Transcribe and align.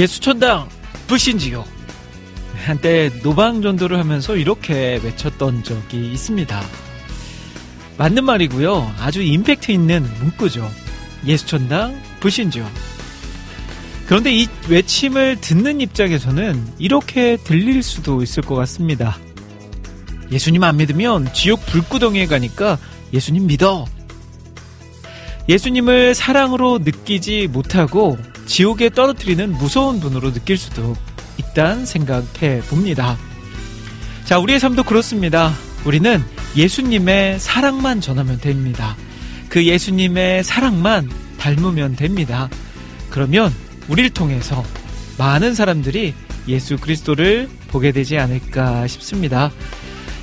예수천당 0.00 0.66
불신지요. 1.08 1.62
한때 2.64 3.10
노방전도를 3.22 3.98
하면서 3.98 4.34
이렇게 4.34 4.98
외쳤던 5.04 5.62
적이 5.62 6.12
있습니다. 6.12 6.62
맞는 7.98 8.24
말이고요. 8.24 8.94
아주 8.98 9.20
임팩트 9.20 9.70
있는 9.70 10.08
문구죠. 10.20 10.66
예수천당 11.26 12.00
불신지요. 12.20 12.66
그런데 14.06 14.32
이 14.32 14.48
외침을 14.70 15.42
듣는 15.42 15.82
입장에서는 15.82 16.66
이렇게 16.78 17.36
들릴 17.36 17.82
수도 17.82 18.22
있을 18.22 18.42
것 18.42 18.54
같습니다. 18.54 19.18
예수님 20.32 20.64
안 20.64 20.78
믿으면 20.78 21.30
지옥 21.34 21.66
불구덩이에 21.66 22.24
가니까 22.24 22.78
예수님 23.12 23.46
믿어. 23.48 23.84
예수님을 25.46 26.14
사랑으로 26.14 26.78
느끼지 26.78 27.48
못하고 27.48 28.16
지옥에 28.50 28.90
떨어뜨리는 28.90 29.52
무서운 29.52 30.00
분으로 30.00 30.32
느낄 30.32 30.58
수도 30.58 30.96
있단 31.38 31.86
생각해 31.86 32.62
봅니다. 32.68 33.16
자, 34.24 34.40
우리의 34.40 34.58
삶도 34.58 34.82
그렇습니다. 34.82 35.52
우리는 35.84 36.20
예수님의 36.56 37.38
사랑만 37.38 38.00
전하면 38.00 38.40
됩니다. 38.40 38.96
그 39.48 39.64
예수님의 39.64 40.42
사랑만 40.42 41.08
닮으면 41.38 41.94
됩니다. 41.94 42.50
그러면 43.08 43.54
우리를 43.88 44.10
통해서 44.10 44.64
많은 45.16 45.54
사람들이 45.54 46.12
예수 46.48 46.76
그리스도를 46.76 47.48
보게 47.68 47.92
되지 47.92 48.18
않을까 48.18 48.88
싶습니다. 48.88 49.52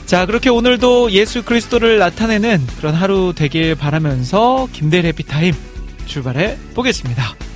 자, 0.05 0.25
그렇게 0.25 0.49
오늘도 0.49 1.11
예수 1.11 1.43
그리스도를 1.43 1.97
나타내는 1.97 2.67
그런 2.77 2.93
하루 2.93 3.31
되길 3.33 3.75
바라면서 3.75 4.67
김대일 4.73 5.05
해피타임 5.05 5.53
출발해 6.05 6.57
보겠습니다. 6.73 7.46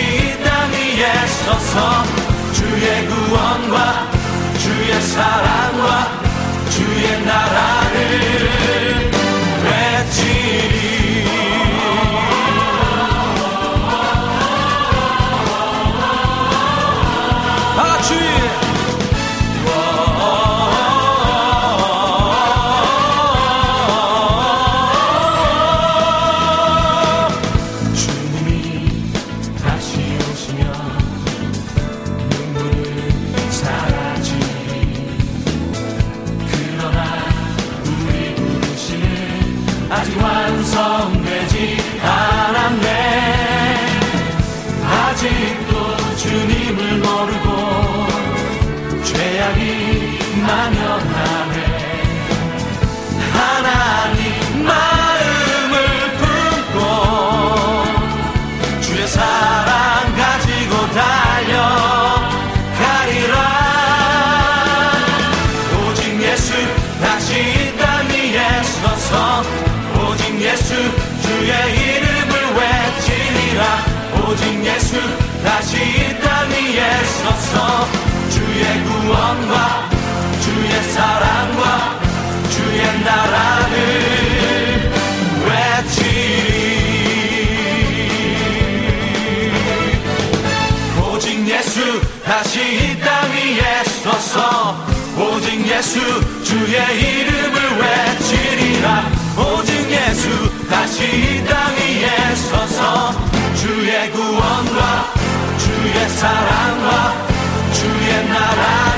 이땅 0.00 0.70
위에 0.72 1.26
서서 1.26 2.04
주의 2.52 3.06
구원과 3.06 4.10
주의 4.58 5.00
사랑과 5.00 6.20
주의 6.70 7.24
나라를 7.24 9.01
구원과 79.02 79.90
주의 80.40 80.82
사랑과 80.92 81.98
주의 82.50 82.80
나라를 83.04 83.76
외치리 85.44 86.32
오직 91.02 91.48
예수 91.48 92.00
다시 92.24 92.60
이 92.60 93.00
땅 93.00 93.28
위에 93.32 93.82
서서 94.04 94.76
오직 95.18 95.66
예수 95.66 95.98
주의 96.44 96.76
이름을 97.00 97.56
외치리라. 97.80 99.10
오직 99.36 99.90
예수 99.90 100.28
다시 100.70 101.02
이 101.04 101.44
땅 101.44 101.74
위에 101.74 102.34
서서 102.36 103.12
주의 103.56 104.10
구원과 104.12 105.12
주의 105.58 106.08
사랑과 106.08 107.32
주의 107.72 108.28
나라 108.28 108.91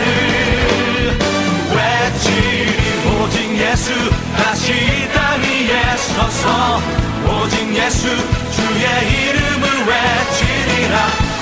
오직 3.24 3.56
예수 3.56 3.90
다시 4.36 4.72
이 4.72 5.08
땅 5.14 5.40
위에 5.40 5.96
서서. 5.96 6.80
오직 7.26 7.74
예수 7.74 8.06
주의 8.52 8.84
이름을 9.28 9.66
외치리라. 9.88 10.96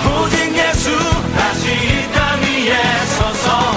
오직 0.06 0.56
예수 0.56 0.96
다시 1.37 1.73
이 1.73 2.12
땅 2.12 2.40
위에 2.40 2.73
서서. 3.17 3.75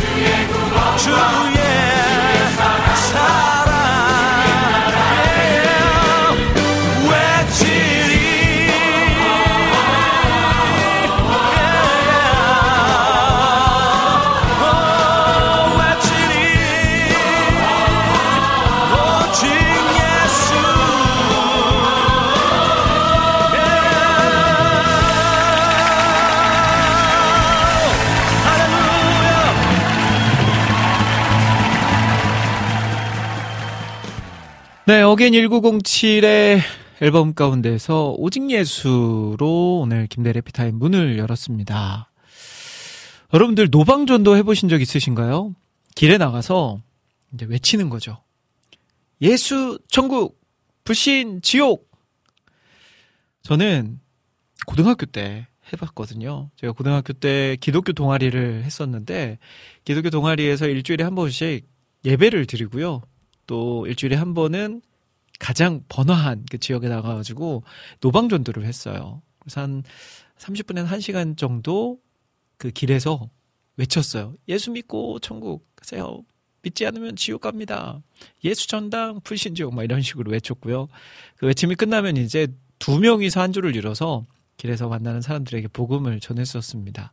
주의 0.00 0.48
구원 0.48 1.53
네, 34.86 35.00
Again 35.00 35.32
1907의 35.32 36.60
앨범 37.00 37.32
가운데서 37.32 38.16
오직 38.18 38.50
예수로 38.50 39.78
오늘 39.80 40.06
김대일 40.06 40.42
해피타임 40.42 40.78
문을 40.78 41.16
열었습니다. 41.16 42.10
여러분들 43.32 43.68
노방전도 43.70 44.36
해보신 44.36 44.68
적 44.68 44.82
있으신가요? 44.82 45.54
길에 45.94 46.18
나가서 46.18 46.82
이제 47.32 47.46
외치는 47.46 47.88
거죠. 47.88 48.22
예수, 49.22 49.78
천국, 49.88 50.38
불신, 50.84 51.40
지옥! 51.40 51.90
저는 53.42 54.00
고등학교 54.66 55.06
때 55.06 55.46
해봤거든요. 55.72 56.50
제가 56.56 56.74
고등학교 56.74 57.14
때 57.14 57.56
기독교 57.58 57.94
동아리를 57.94 58.62
했었는데, 58.64 59.38
기독교 59.84 60.10
동아리에서 60.10 60.66
일주일에 60.66 61.04
한 61.04 61.14
번씩 61.14 61.66
예배를 62.04 62.44
드리고요. 62.44 63.00
또 63.46 63.86
일주일에 63.86 64.16
한 64.16 64.34
번은 64.34 64.82
가장 65.38 65.82
번화한 65.88 66.46
그 66.50 66.58
지역에 66.58 66.88
나가가지고 66.88 67.64
노방전도를 68.00 68.64
했어요. 68.64 69.22
그래서 69.38 69.60
한 69.60 69.82
30분에서 70.38 70.88
1시간 70.88 71.36
정도 71.36 71.98
그 72.56 72.70
길에서 72.70 73.28
외쳤어요. 73.76 74.34
예수 74.48 74.70
믿고 74.70 75.18
천국 75.18 75.66
가세요. 75.76 76.22
믿지 76.62 76.86
않으면 76.86 77.16
지옥 77.16 77.42
갑니다. 77.42 78.00
예수 78.42 78.66
전당 78.68 79.20
불신 79.20 79.54
지옥 79.54 79.74
막 79.74 79.84
이런 79.84 80.00
식으로 80.00 80.30
외쳤고요. 80.30 80.88
그 81.36 81.46
외침이 81.46 81.74
끝나면 81.74 82.16
이제 82.16 82.48
두 82.78 82.98
명이서 82.98 83.40
한 83.40 83.52
줄을 83.52 83.76
이뤄서 83.76 84.24
길에서 84.56 84.88
만나는 84.88 85.20
사람들에게 85.20 85.68
복음을 85.68 86.20
전했었습니다. 86.20 87.12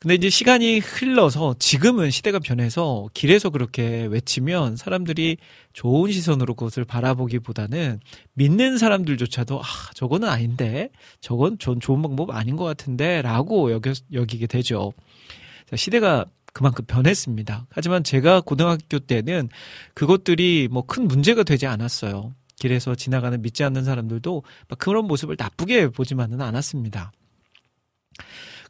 근데 0.00 0.14
이제 0.14 0.30
시간이 0.30 0.78
흘러서 0.78 1.56
지금은 1.58 2.10
시대가 2.12 2.38
변해서 2.38 3.08
길에서 3.14 3.50
그렇게 3.50 4.06
외치면 4.06 4.76
사람들이 4.76 5.38
좋은 5.72 6.12
시선으로 6.12 6.54
그것을 6.54 6.84
바라보기보다는 6.84 7.98
믿는 8.34 8.78
사람들조차도 8.78 9.58
아, 9.60 9.64
저거는 9.94 10.28
아닌데 10.28 10.90
저건 11.20 11.58
전 11.58 11.80
좋은 11.80 12.00
방법 12.00 12.30
아닌 12.30 12.54
것 12.54 12.64
같은데 12.64 13.22
라고 13.22 13.72
여겨, 13.72 13.92
여기게 14.12 14.46
되죠. 14.46 14.92
자, 15.68 15.74
시대가 15.74 16.26
그만큼 16.52 16.84
변했습니다. 16.86 17.66
하지만 17.70 18.04
제가 18.04 18.40
고등학교 18.40 19.00
때는 19.00 19.48
그것들이 19.94 20.68
뭐 20.70 20.82
큰 20.86 21.08
문제가 21.08 21.42
되지 21.42 21.66
않았어요. 21.66 22.34
길에서 22.60 22.94
지나가는 22.94 23.42
믿지 23.42 23.64
않는 23.64 23.82
사람들도 23.84 24.44
막 24.68 24.78
그런 24.78 25.06
모습을 25.06 25.34
나쁘게 25.38 25.88
보지만은 25.88 26.40
않았습니다. 26.40 27.10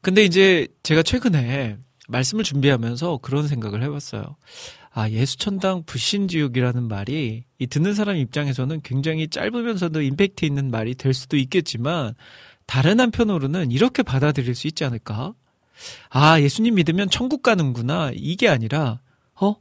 근데 0.00 0.25
이제 0.25 0.69
제가 0.83 1.03
최근에 1.03 1.77
말씀을 2.09 2.45
준비하면서 2.45 3.19
그런 3.19 3.49
생각을 3.49 3.83
해봤어요. 3.83 4.37
아, 4.91 5.09
예수천당 5.11 5.85
불신지옥이라는 5.85 6.89
말이 6.89 7.45
이 7.59 7.67
듣는 7.67 7.95
사람 7.95 8.17
입장에서는 8.17 8.81
굉장히 8.83 9.29
짧으면서도 9.29 10.03
임팩트 10.03 10.45
있는 10.45 10.71
말이 10.71 10.95
될 10.95 11.15
수도 11.15 11.37
있겠지만 11.37 12.15
다른 12.67 13.00
한편으로는 13.00 13.71
이렇게 13.71 14.03
받아들일 14.03 14.55
수 14.55 14.67
있지 14.67 14.85
않을까? 14.85 15.35
아, 16.11 16.41
예수님 16.41 16.75
믿으면 16.75 17.11
천국 17.11 17.43
가는구나. 17.43 18.11
이게 18.15 18.49
아니라, 18.49 19.00
어? 19.41 19.56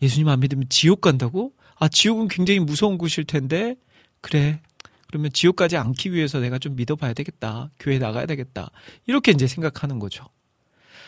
예수님 0.00 0.28
안 0.28 0.40
믿으면 0.40 0.68
지옥 0.68 1.00
간다고? 1.00 1.52
아, 1.76 1.88
지옥은 1.88 2.28
굉장히 2.28 2.60
무서운 2.60 2.98
곳일 2.98 3.24
텐데, 3.24 3.76
그래. 4.20 4.60
그러면 5.08 5.30
지옥 5.32 5.56
까지 5.56 5.76
않기 5.76 6.12
위해서 6.12 6.40
내가 6.40 6.58
좀 6.58 6.76
믿어봐야 6.76 7.12
되겠다. 7.12 7.70
교회 7.78 7.98
나가야 7.98 8.26
되겠다. 8.26 8.70
이렇게 9.06 9.32
이제 9.32 9.46
생각하는 9.46 9.98
거죠. 9.98 10.24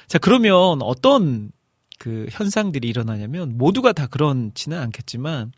자, 0.06 0.18
그러면 0.18 0.80
어떤 0.82 1.50
그 1.98 2.26
현상들이 2.30 2.88
일어나냐면 2.88 3.58
모두가 3.58 3.92
다 3.92 4.06
그렇지는 4.06 4.78
않겠지만 4.78 5.52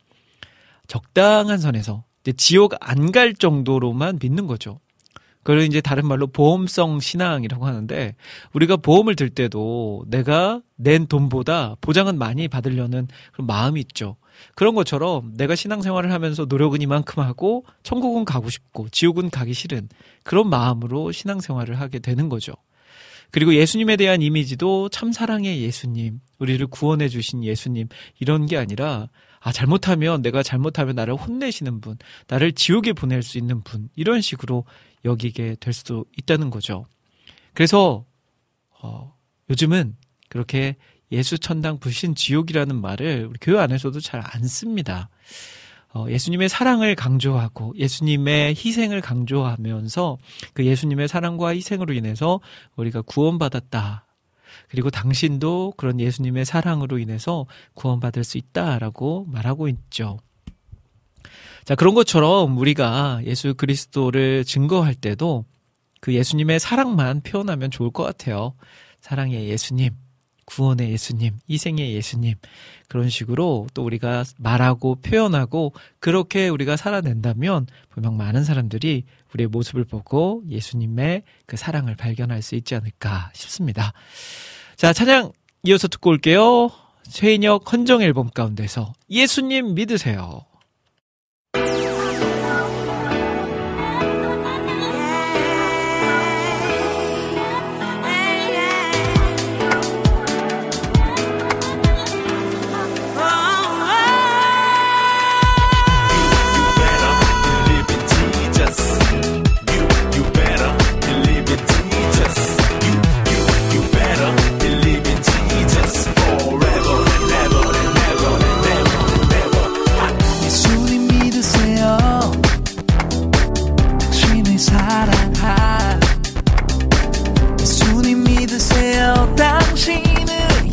적당한 0.88 1.58
선에서 1.58 2.04
이제 2.22 2.32
지옥 2.32 2.74
안 2.80 3.12
갈 3.12 3.34
정도로만 3.34 4.18
믿는 4.22 4.46
거죠. 4.46 4.80
그걸 5.42 5.62
이제 5.62 5.80
다른 5.80 6.06
말로 6.06 6.26
보험성 6.26 7.00
신앙이라고 7.00 7.66
하는데 7.66 8.14
우리가 8.52 8.76
보험을 8.76 9.16
들 9.16 9.30
때도 9.30 10.04
내가 10.08 10.60
낸 10.76 11.06
돈보다 11.06 11.76
보장은 11.80 12.18
많이 12.18 12.46
받으려는 12.46 13.08
그런 13.32 13.46
마음이 13.46 13.80
있죠. 13.80 14.16
그런 14.54 14.74
것처럼 14.74 15.32
내가 15.36 15.54
신앙생활을 15.54 16.12
하면서 16.12 16.44
노력은 16.44 16.82
이만큼 16.82 17.22
하고 17.22 17.64
천국은 17.82 18.24
가고 18.24 18.50
싶고 18.50 18.88
지옥은 18.90 19.30
가기 19.30 19.54
싫은 19.54 19.88
그런 20.22 20.48
마음으로 20.48 21.12
신앙생활을 21.12 21.80
하게 21.80 21.98
되는 21.98 22.28
거죠. 22.28 22.52
그리고 23.30 23.54
예수님에 23.54 23.96
대한 23.96 24.22
이미지도 24.22 24.88
참 24.88 25.12
사랑의 25.12 25.62
예수님, 25.62 26.20
우리를 26.38 26.66
구원해 26.66 27.08
주신 27.08 27.44
예수님 27.44 27.88
이런 28.18 28.46
게 28.46 28.56
아니라 28.56 29.08
아 29.38 29.52
잘못하면 29.52 30.20
내가 30.20 30.42
잘못하면 30.42 30.96
나를 30.96 31.14
혼내시는 31.14 31.80
분, 31.80 31.96
나를 32.26 32.52
지옥에 32.52 32.92
보낼 32.92 33.22
수 33.22 33.38
있는 33.38 33.62
분 33.62 33.88
이런 33.96 34.20
식으로 34.20 34.64
여기게 35.04 35.56
될 35.60 35.72
수도 35.72 36.04
있다는 36.18 36.50
거죠. 36.50 36.86
그래서 37.54 38.04
어, 38.82 39.14
요즘은 39.48 39.96
그렇게 40.28 40.76
예수 41.12 41.38
천당 41.38 41.78
불신 41.78 42.14
지옥이라는 42.14 42.80
말을 42.80 43.26
우리 43.28 43.38
교회 43.40 43.58
안에서도 43.58 43.98
잘 44.00 44.20
안 44.22 44.44
씁니다. 44.44 45.08
어, 45.92 46.06
예수님의 46.08 46.48
사랑을 46.48 46.94
강조하고 46.94 47.74
예수님의 47.76 48.50
희생을 48.50 49.00
강조하면서 49.00 50.18
그 50.54 50.64
예수님의 50.64 51.08
사랑과 51.08 51.48
희생으로 51.48 51.94
인해서 51.94 52.40
우리가 52.76 53.02
구원받았다. 53.02 54.06
그리고 54.68 54.90
당신도 54.90 55.74
그런 55.76 55.98
예수님의 55.98 56.44
사랑으로 56.44 56.98
인해서 56.98 57.46
구원받을 57.74 58.22
수 58.22 58.38
있다라고 58.38 59.26
말하고 59.28 59.66
있죠. 59.68 60.18
자, 61.64 61.74
그런 61.74 61.94
것처럼 61.94 62.56
우리가 62.56 63.20
예수 63.24 63.54
그리스도를 63.54 64.44
증거할 64.44 64.94
때도 64.94 65.44
그 66.00 66.14
예수님의 66.14 66.60
사랑만 66.60 67.20
표현하면 67.22 67.70
좋을 67.70 67.90
것 67.90 68.04
같아요. 68.04 68.54
사랑의 69.00 69.48
예수님, 69.48 69.90
구원의 70.50 70.90
예수님, 70.90 71.38
희생의 71.48 71.94
예수님. 71.94 72.34
그런 72.88 73.08
식으로 73.08 73.68
또 73.72 73.84
우리가 73.84 74.24
말하고 74.38 74.96
표현하고 74.96 75.72
그렇게 76.00 76.48
우리가 76.48 76.76
살아낸다면 76.76 77.68
분명 77.88 78.16
많은 78.16 78.42
사람들이 78.42 79.04
우리의 79.32 79.48
모습을 79.48 79.84
보고 79.84 80.42
예수님의 80.48 81.22
그 81.46 81.56
사랑을 81.56 81.94
발견할 81.94 82.42
수 82.42 82.56
있지 82.56 82.74
않을까 82.74 83.30
싶습니다. 83.32 83.92
자, 84.76 84.92
찬양 84.92 85.30
이어서 85.64 85.86
듣고 85.86 86.10
올게요. 86.10 86.70
최인혁 87.08 87.72
헌정 87.72 88.02
앨범 88.02 88.30
가운데서 88.30 88.92
예수님 89.08 89.74
믿으세요. 89.74 90.49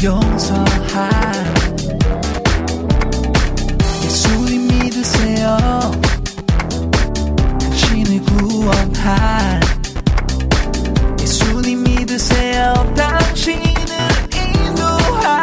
용서할 0.03 1.31
예수님 4.03 4.67
믿으세요. 4.67 5.57
당신을 7.59 8.21
구원할 8.25 9.59
예수님 11.19 11.83
믿으세요. 11.83 12.93
당신을 12.95 13.97
인도할 14.35 15.33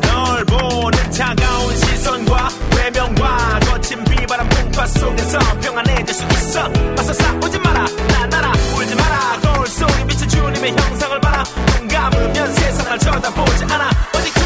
널 0.00 0.44
보는 0.46 1.10
차가운 1.12 1.76
시선과 1.76 2.48
외면과 2.76 3.60
거친 3.60 4.02
비바람 4.04 4.48
풍파 4.48 4.86
속에서 4.86 5.38
평안해질 5.60 6.12
수 6.12 6.24
있어. 6.24 6.68
맞서 6.96 7.12
싸우지 7.12 7.58
마라. 7.60 7.86
나나라 8.08 8.52
울지 8.76 8.96
마라. 8.96 9.40
거울 9.42 9.66
속에 9.68 10.06
비친 10.08 10.28
주님의 10.28 10.74
형상을 10.76 11.20
봐라. 11.20 11.44
날 12.92 12.98
쳐다보지 12.98 13.64
않아. 13.70 13.88
어디 14.14 14.41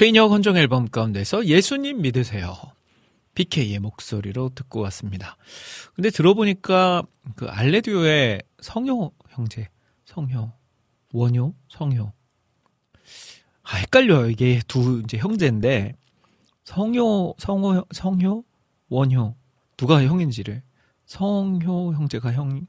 최인혁 0.00 0.30
헌정 0.30 0.56
앨범 0.56 0.88
가운데서 0.88 1.44
예수님 1.44 2.00
믿으세요. 2.00 2.56
BK의 3.34 3.80
목소리로 3.80 4.48
듣고 4.54 4.80
왔습니다. 4.80 5.36
근데 5.94 6.08
들어보니까 6.08 7.02
그 7.36 7.46
알레디오의 7.46 8.40
성효 8.62 9.12
형제, 9.28 9.68
성효, 10.06 10.52
원효, 11.12 11.52
성효. 11.68 12.12
아, 13.62 13.76
헷갈려요. 13.76 14.30
이게 14.30 14.62
두 14.66 15.02
이제 15.04 15.18
형제인데 15.18 15.92
성효, 16.64 17.34
성호, 17.36 17.84
성효, 17.92 18.42
원효 18.88 19.34
누가 19.76 20.02
형인지를 20.02 20.62
성효 21.04 21.92
형제가 21.92 22.32
형, 22.32 22.66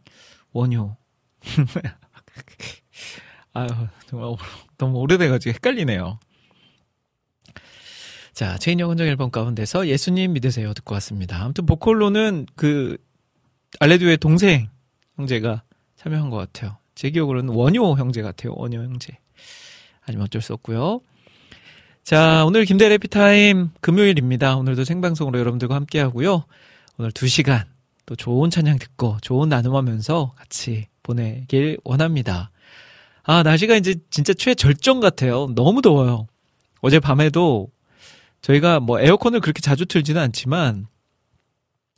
원효. 0.51 0.97
아유, 3.53 3.67
정말 4.07 4.35
너무 4.77 4.97
오래돼가지고 4.97 5.53
헷갈리네요. 5.53 6.19
자, 8.33 8.57
체인영 8.57 8.89
헌정 8.89 9.07
앨범 9.07 9.29
가운데서 9.29 9.87
예수님 9.87 10.33
믿으세요 10.33 10.73
듣고 10.73 10.93
왔습니다. 10.95 11.43
아무튼 11.43 11.65
보컬로는 11.65 12.47
그 12.55 12.97
알레드의 13.79 14.17
동생 14.17 14.69
형제가 15.17 15.63
참여한 15.97 16.29
것 16.29 16.37
같아요. 16.37 16.77
제 16.95 17.09
기억으로는 17.09 17.53
원효 17.53 17.97
형제 17.97 18.21
같아요. 18.21 18.53
원효 18.55 18.77
형제. 18.77 19.17
하지만 19.99 20.25
어쩔 20.25 20.41
수 20.41 20.53
없고요. 20.53 21.01
자, 22.03 22.45
오늘 22.45 22.65
김대 22.65 22.89
래 22.89 22.97
피타임 22.97 23.69
금요일입니다. 23.81 24.55
오늘도 24.57 24.83
생방송으로 24.85 25.37
여러분들과 25.39 25.75
함께 25.75 25.99
하고요. 25.99 26.45
오늘 26.97 27.11
2시간 27.11 27.65
또 28.05 28.15
좋은 28.15 28.49
찬양 28.49 28.79
듣고 28.79 29.17
좋은 29.21 29.49
나눔하면서 29.49 30.33
같이 30.35 30.87
보내길 31.03 31.77
원합니다. 31.83 32.51
아, 33.23 33.43
날씨가 33.43 33.75
이제 33.75 33.95
진짜 34.09 34.33
최절정 34.33 34.99
같아요. 34.99 35.47
너무 35.53 35.81
더워요. 35.81 36.27
어제 36.81 36.99
밤에도 36.99 37.69
저희가 38.41 38.79
뭐 38.79 38.99
에어컨을 38.99 39.39
그렇게 39.39 39.61
자주 39.61 39.85
틀지는 39.85 40.21
않지만 40.21 40.87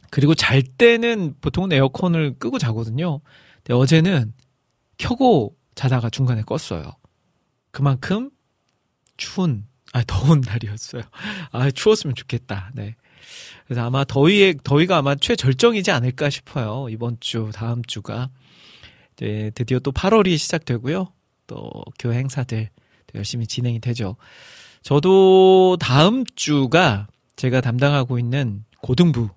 그리고 0.09 0.35
잘 0.35 0.61
때는 0.61 1.35
보통은 1.41 1.71
에어컨을 1.71 2.37
끄고 2.37 2.59
자거든요. 2.59 3.21
근데 3.57 3.73
어제는 3.73 4.33
켜고 4.97 5.55
자다가 5.75 6.09
중간에 6.09 6.43
껐어요. 6.43 6.95
그만큼 7.71 8.29
추운, 9.17 9.65
아, 9.91 10.03
더운 10.05 10.41
날이었어요. 10.45 11.01
아, 11.51 11.71
추웠으면 11.71 12.15
좋겠다. 12.15 12.71
네. 12.75 12.95
그래서 13.65 13.85
아마 13.85 14.03
더위에, 14.03 14.55
더위가 14.63 14.97
아마 14.97 15.15
최절정이지 15.15 15.89
않을까 15.91 16.29
싶어요. 16.29 16.87
이번 16.89 17.17
주, 17.19 17.49
다음 17.53 17.81
주가. 17.83 18.29
이제 19.13 19.51
드디어 19.55 19.79
또 19.79 19.91
8월이 19.91 20.37
시작되고요. 20.37 21.11
또 21.47 21.71
교회 21.97 22.17
행사들 22.17 22.69
열심히 23.15 23.47
진행이 23.47 23.79
되죠. 23.79 24.15
저도 24.83 25.77
다음 25.79 26.25
주가 26.35 27.07
제가 27.35 27.61
담당하고 27.61 28.19
있는 28.19 28.65
고등부, 28.81 29.29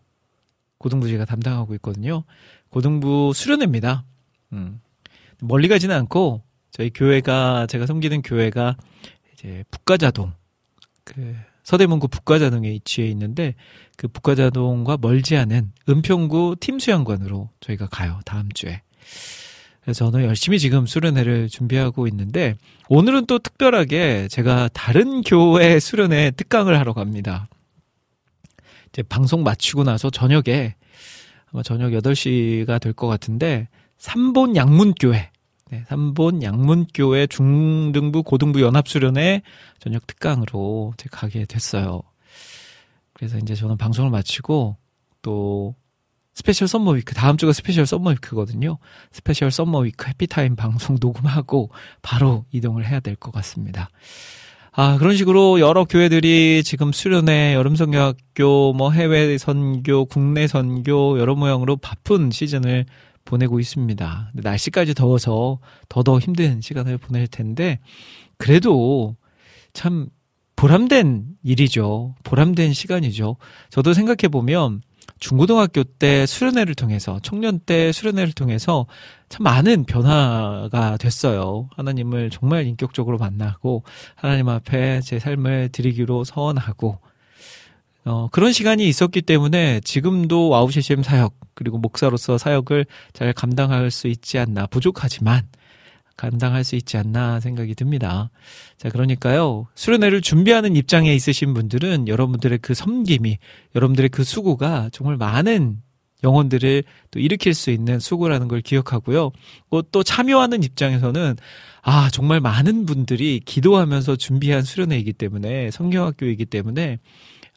고등부 0.79 1.09
제가 1.09 1.25
담당하고 1.25 1.75
있거든요. 1.77 2.25
고등부 2.69 3.33
수련회입니다. 3.35 4.05
음. 4.53 4.81
멀리 5.41 5.69
가지는 5.69 5.95
않고 5.95 6.43
저희 6.71 6.91
교회가 6.91 7.67
제가 7.69 7.87
섬기는 7.87 8.23
교회가 8.23 8.77
이제 9.33 9.65
북가자동 9.71 10.33
그 11.05 11.37
서대문구 11.63 12.09
북가자동에 12.09 12.71
위치해 12.71 13.09
있는데 13.09 13.55
그 13.97 14.09
북가자동과 14.09 14.99
멀지 15.01 15.37
않은 15.37 15.73
은평구 15.89 16.57
팀수양관으로 16.61 17.51
저희가 17.61 17.87
가요 17.87 18.21
다음 18.25 18.51
주에 18.53 18.83
그래서 19.87 20.11
저는 20.11 20.27
열심히 20.27 20.59
지금 20.59 20.85
수련회를 20.85 21.49
준비하고 21.49 22.09
있는데 22.09 22.57
오늘은 22.89 23.27
또 23.27 23.39
특별하게 23.39 24.27
제가 24.27 24.69
다른 24.73 25.23
교회 25.23 25.79
수련회 25.79 26.33
특강을 26.33 26.77
하러 26.77 26.93
갑니다. 26.93 27.49
이제 28.89 29.05
방송 29.05 29.45
마치고 29.45 29.85
나서 29.85 30.11
저녁에 30.11 30.75
아마 31.53 31.63
저녁 31.63 31.91
8시가 31.93 32.81
될 32.81 32.95
것 32.95 33.07
같은데 33.07 33.69
3본 33.99 34.57
양문교회 34.57 35.31
네, 35.71 35.85
3본 35.89 36.43
양문교회 36.43 37.29
중등부 37.29 38.25
고등부 38.25 38.61
연합 38.63 38.89
수련회 38.89 39.43
저녁 39.79 40.05
특강으로 40.09 40.95
제가 40.97 41.17
가게 41.17 41.45
됐어요. 41.45 42.03
그래서 43.13 43.39
이제 43.39 43.55
저는 43.55 43.77
방송을 43.77 44.11
마치고 44.11 44.77
또 45.23 45.77
Special 46.37 46.69
Summer 46.69 46.91
Week 46.93 47.15
다음 47.15 47.39
주가 47.39 47.55
Special 47.55 47.87
Summer 47.87 48.11
Week거든요. 48.11 48.77
Special 49.11 49.51
Summer 49.51 49.79
Week 49.81 50.07
해피타임 50.07 50.55
방송 50.55 50.99
녹음하고 51.01 51.71
바로 52.03 52.45
이동을 52.53 52.87
해야 52.87 53.01
될 53.01 53.17
것 53.17 53.33
같습니다. 53.33 53.89
아, 54.73 54.99
그런 54.99 55.17
식으로 55.17 55.59
여러 55.61 55.87
교회들이 55.87 56.63
지금 56.63 56.93
수련회, 56.93 57.55
여름성경학교, 57.55 58.75
뭐 58.75 58.91
해외 58.91 59.39
선교, 59.39 60.05
국내 60.05 60.47
선교 60.47 61.19
여러 61.19 61.35
모양으로 61.35 61.77
바쁜 61.79 62.31
시즌을 62.31 62.85
보내고 63.25 63.59
있습니다. 63.59 64.33
날씨까지 64.35 64.93
더워서 64.93 65.59
더더 65.89 66.19
힘든 66.19 66.61
시간을 66.61 66.99
보낼 66.99 67.27
텐데 67.27 67.79
그래도 68.37 69.17
참 69.73 70.09
보람된 70.57 71.25
일이죠. 71.43 72.15
보람된 72.25 72.75
시간이죠. 72.75 73.37
저도 73.71 73.95
생각해 73.95 74.29
보면 74.31 74.83
중고등학교 75.19 75.83
때 75.85 76.27
수련회를 76.27 76.75
통해서 76.75 77.19
청년 77.23 77.59
때 77.59 77.93
수련회를 77.93 78.33
통해서 78.33 78.87
참 79.29 79.45
많은 79.45 79.85
변화가 79.85 80.99
됐어요. 80.99 81.69
하나님을 81.77 82.31
정말 82.31 82.67
인격적으로 82.67 83.19
만나고 83.19 83.83
하나님 84.15 84.49
앞에 84.49 85.01
제 85.01 85.19
삶을 85.19 85.71
드리기로 85.73 86.25
서원하고 86.25 86.99
어, 88.05 88.29
그런 88.31 88.53
시간이 88.53 88.87
있었기 88.87 89.23
때문에 89.23 89.81
지금도 89.81 90.49
와우 90.51 90.71
CCM 90.71 91.03
사역 91.03 91.35
그리고 91.55 91.79
목사로서 91.79 92.39
사역을 92.39 92.87
잘 93.13 93.33
감당할 93.33 93.91
수 93.91 94.07
있지 94.07 94.39
않나 94.39 94.67
부족하지만 94.67 95.43
감당할 96.17 96.65
수 96.65 96.77
있지 96.77 96.97
않나 96.97 97.41
생각이 97.41 97.75
듭니다. 97.75 98.31
자, 98.79 98.89
그러니까요. 98.89 99.67
수련회를 99.75 100.23
준비하는 100.23 100.77
입장에 100.77 101.15
있으신 101.15 101.55
분들은 101.55 102.09
여러분들의 102.09 102.59
그 102.59 102.75
섬김이, 102.75 103.39
여러분들의 103.75 104.09
그 104.09 104.25
수고가 104.25 104.89
정말 104.93 105.17
많은 105.17 105.83
영혼들을 106.25 106.83
또 107.11 107.21
일으킬 107.21 107.55
수 107.55 107.71
있는 107.71 108.01
수고라는 108.01 108.49
걸 108.49 108.61
기억하고요. 108.61 109.33
또 109.93 110.03
참여하는 110.03 110.63
입장에서는 110.63 111.37
아, 111.83 112.11
정말 112.11 112.41
많은 112.41 112.87
분들이 112.87 113.41
기도하면서 113.45 114.17
준비한 114.17 114.63
수련회이기 114.63 115.13
때문에 115.13 115.71
성경학교이기 115.71 116.47
때문에 116.47 116.99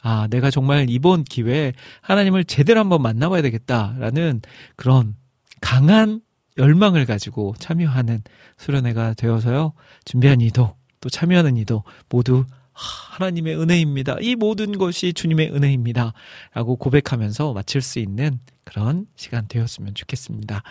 아, 0.01 0.27
내가 0.29 0.51
정말 0.51 0.85
이번 0.89 1.23
기회에 1.23 1.73
하나님을 2.01 2.43
제대로 2.43 2.79
한번 2.79 3.01
만나봐야 3.01 3.41
되겠다라는 3.41 4.41
그런 4.75 5.15
강한 5.61 6.21
열망을 6.59 7.05
가지고 7.05 7.55
참여하는 7.57 8.21
수련회가 8.57 9.15
되어서요. 9.15 9.73
준비한 10.05 10.41
이도 10.41 10.75
또 11.01 11.09
참여하는 11.09 11.57
이도 11.57 11.83
모두 12.09 12.45
하나님의 12.73 13.59
은혜입니다. 13.59 14.17
이 14.21 14.35
모든 14.35 14.77
것이 14.77 15.13
주님의 15.13 15.53
은혜입니다. 15.53 16.13
라고 16.53 16.75
고백하면서 16.75 17.53
마칠 17.53 17.81
수 17.81 17.99
있는 17.99 18.39
그런 18.63 19.07
시간 19.15 19.47
되었으면 19.47 19.95
좋겠습니다. 19.95 20.63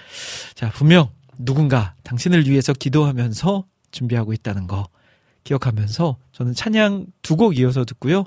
자, 0.54 0.70
분명 0.70 1.10
누군가 1.38 1.94
당신을 2.04 2.48
위해서 2.48 2.72
기도하면서 2.72 3.64
준비하고 3.90 4.32
있다는 4.32 4.66
거 4.66 4.88
기억하면서 5.44 6.16
저는 6.32 6.54
찬양 6.54 7.06
두 7.22 7.36
곡 7.36 7.58
이어서 7.58 7.84
듣고요. 7.84 8.24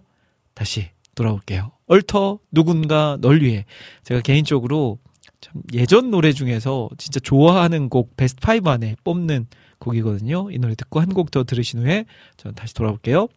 다시 0.53 0.89
돌아올게요. 1.15 1.71
얼터 1.87 2.39
누군가 2.51 3.17
널 3.19 3.41
위해 3.41 3.65
제가 4.03 4.21
개인적으로 4.21 4.99
참 5.41 5.61
예전 5.73 6.11
노래 6.11 6.31
중에서 6.31 6.89
진짜 6.97 7.19
좋아하는 7.19 7.89
곡 7.89 8.15
베스트 8.15 8.39
5 8.45 8.69
안에 8.69 8.95
뽑는 9.03 9.47
곡이거든요. 9.79 10.49
이 10.51 10.59
노래 10.59 10.75
듣고 10.75 10.99
한 11.01 11.09
곡 11.09 11.31
더 11.31 11.43
들으신 11.43 11.81
후에 11.81 12.05
저는 12.37 12.55
다시 12.55 12.73
돌아올게요. 12.73 13.27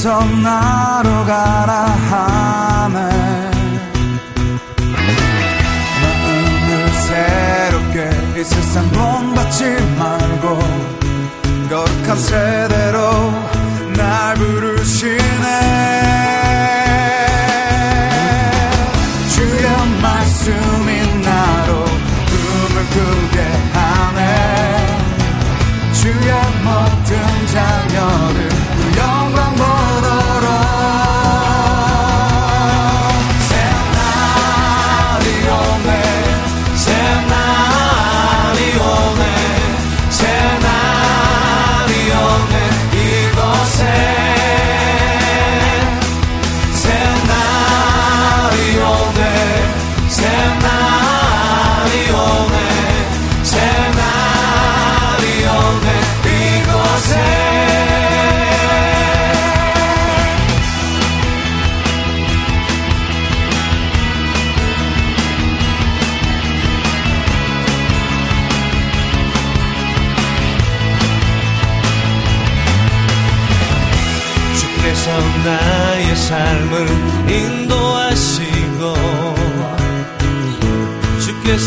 반성하러 0.00 1.24
가라 1.26 1.84
하네 2.10 2.96
마음을 6.02 6.88
새롭게 6.92 8.40
이 8.40 8.44
세상 8.44 8.88
본받지 8.92 9.76
말고 9.98 10.58
거룩한 11.68 12.16
새 12.16 12.69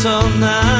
so 0.04 0.20
now 0.38 0.73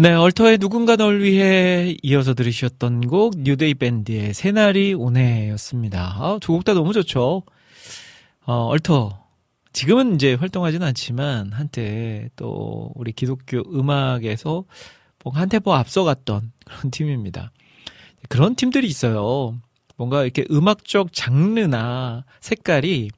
네, 0.00 0.14
얼터의 0.14 0.56
누군가 0.56 0.96
널 0.96 1.20
위해 1.20 1.94
이어서 2.02 2.32
들으셨던 2.32 3.06
곡 3.08 3.34
뉴데이 3.36 3.74
밴드의 3.74 4.32
새날이 4.32 4.94
오네였습니다. 4.94 6.16
아, 6.18 6.38
두곡 6.40 6.64
다 6.64 6.72
너무 6.72 6.94
좋죠. 6.94 7.42
어, 8.46 8.52
얼터 8.54 9.22
지금은 9.74 10.14
이제 10.14 10.32
활동하지는 10.32 10.86
않지만 10.86 11.52
한때 11.52 12.30
또 12.36 12.90
우리 12.94 13.12
기독교 13.12 13.58
음악에서 13.58 14.64
한 15.34 15.50
테보 15.50 15.74
앞서갔던 15.74 16.50
그런 16.64 16.90
팀입니다. 16.90 17.52
그런 18.30 18.54
팀들이 18.54 18.86
있어요. 18.86 19.60
뭔가 19.98 20.22
이렇게 20.22 20.46
음악적 20.50 21.12
장르나 21.12 22.24
색깔이 22.40 23.10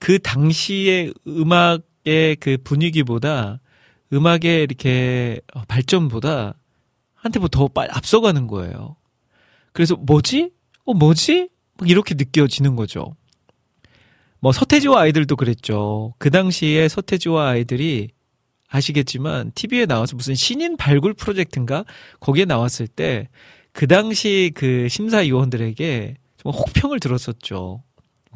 그 0.00 0.18
당시의 0.18 1.14
음악의 1.28 2.38
그 2.40 2.56
분위기보다 2.64 3.60
음악의 4.14 4.62
이렇게 4.62 5.40
발전보다 5.68 6.54
한 7.14 7.32
테보 7.32 7.48
더 7.48 7.68
빨리 7.68 7.90
앞서가는 7.90 8.46
거예요. 8.46 8.96
그래서 9.72 9.96
뭐지? 9.96 10.52
어 10.84 10.94
뭐지? 10.94 11.48
막 11.78 11.90
이렇게 11.90 12.14
느껴지는 12.14 12.76
거죠. 12.76 13.16
뭐 14.40 14.52
서태지와 14.52 15.00
아이들도 15.02 15.36
그랬죠. 15.36 16.14
그 16.18 16.30
당시에 16.30 16.88
서태지와 16.88 17.48
아이들이 17.48 18.10
아시겠지만 18.68 19.52
TV에 19.54 19.86
나와서 19.86 20.16
무슨 20.16 20.34
신인 20.34 20.76
발굴 20.76 21.14
프로젝트인가 21.14 21.84
거기에 22.20 22.44
나왔을 22.44 22.86
때 22.86 23.28
그 23.74 23.88
당시 23.88 24.52
그 24.54 24.88
심사위원들에게 24.88 26.16
정말 26.36 26.60
혹평을 26.60 27.00
들었었죠. 27.00 27.82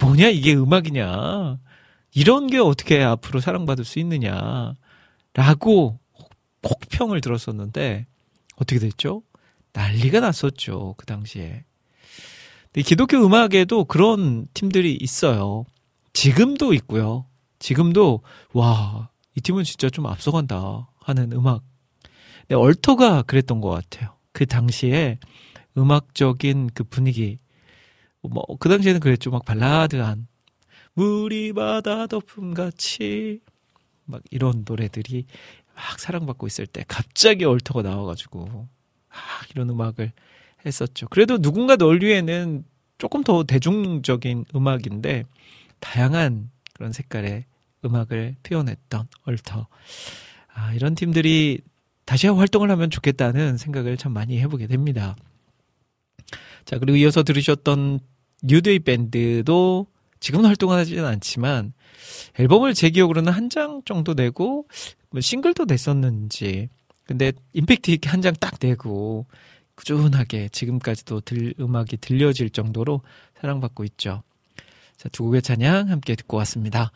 뭐냐 0.01 0.29
이게 0.29 0.55
음악이냐 0.55 1.59
이런 2.13 2.49
게 2.49 2.59
어떻게 2.59 3.03
앞으로 3.03 3.41
사랑받을 3.41 3.85
수 3.85 4.01
있느냐 4.01 4.75
라고 5.39 6.01
혹평을 6.69 7.21
들었었는데 7.21 8.07
어떻게 8.57 8.81
됐죠? 8.81 9.23
난리가 9.73 10.19
났었죠. 10.19 10.97
그 10.97 11.07
당시에. 11.07 11.63
기독교 12.85 13.25
음악에도 13.25 13.85
그런 13.85 14.49
팀들이 14.53 14.99
있어요. 15.01 15.65
지금도 16.13 16.75
있고요. 16.75 17.25
지금도 17.61 18.23
와, 18.53 19.11
이 19.37 19.41
팀은 19.41 19.63
진짜 19.63 19.89
좀 19.89 20.07
앞서간다 20.07 20.89
하는 20.99 21.31
음악. 21.31 21.63
네, 22.49 22.57
얼터가 22.57 23.23
그랬던 23.23 23.61
것 23.61 23.71
같아요. 23.71 24.17
그 24.33 24.45
당시에 24.45 25.21
음악적인 25.77 26.71
그 26.75 26.83
분위기. 26.83 27.39
뭐, 28.23 28.45
그 28.59 28.69
당시에는 28.69 28.99
그랬죠. 28.99 29.31
막 29.31 29.45
발라드한. 29.45 30.27
물이 30.95 31.53
바다 31.53 32.09
덮음 32.09 32.55
같이 32.55 33.39
막 34.09 34.23
이런 34.31 34.65
노래들이 34.67 35.27
막 35.75 35.99
사랑받고 36.01 36.47
있을 36.47 36.67
때 36.67 36.85
갑자기 36.89 37.45
얼터가 37.45 37.83
나와가지고 37.83 38.47
막 38.47 38.71
이런 39.51 39.71
음악을 39.71 40.13
했었죠. 40.67 41.07
그래도 41.09 41.39
누군가 41.39 41.77
널 41.77 42.03
위해는 42.03 42.65
조금 42.99 43.23
더 43.23 43.45
대중적인 43.45 44.47
음악인데 44.55 45.25
다양한 45.79 46.51
그런 46.73 46.93
색깔의 46.93 47.45
음악을 47.85 48.37
표현했던 48.43 49.07
얼터. 49.23 49.69
아, 50.53 50.73
이런 50.75 50.95
팀들이 50.97 51.61
다시 52.05 52.27
활동을 52.27 52.71
하면 52.71 52.91
좋겠다는 52.91 53.57
생각을 53.57 53.97
참 53.97 54.13
많이 54.13 54.41
해보게 54.41 54.67
됩니다. 54.67 55.15
자, 56.65 56.79
그리고 56.79 56.97
이어서 56.97 57.23
들으셨던 57.23 58.01
뉴데이 58.43 58.81
밴드도 58.81 59.87
지금은 60.21 60.47
활동하지는 60.47 61.05
않지만 61.05 61.73
앨범을 62.39 62.75
제 62.75 62.91
기억으로는 62.91 63.33
한 63.33 63.49
장 63.49 63.81
정도 63.87 64.13
내고 64.15 64.67
뭐 65.11 65.21
싱글도 65.21 65.65
냈었는지 65.67 66.69
근데 67.05 67.33
임팩트 67.55 67.91
있게 67.93 68.09
한 68.11 68.21
장 68.21 68.35
딱 68.39 68.57
내고 68.61 69.27
꾸준하게 69.77 70.49
지금까지도 70.51 71.21
들, 71.23 71.55
음악이 71.61 71.99
들려질 71.99 72.51
정도로 72.51 73.01
사랑받고 73.41 73.85
있죠. 73.85 74.23
자, 74.97 75.09
두 75.11 75.23
곡의 75.25 75.43
찬양 75.43 75.89
함께 75.89 76.17
듣고 76.17 76.37
왔습니다. 76.39 76.91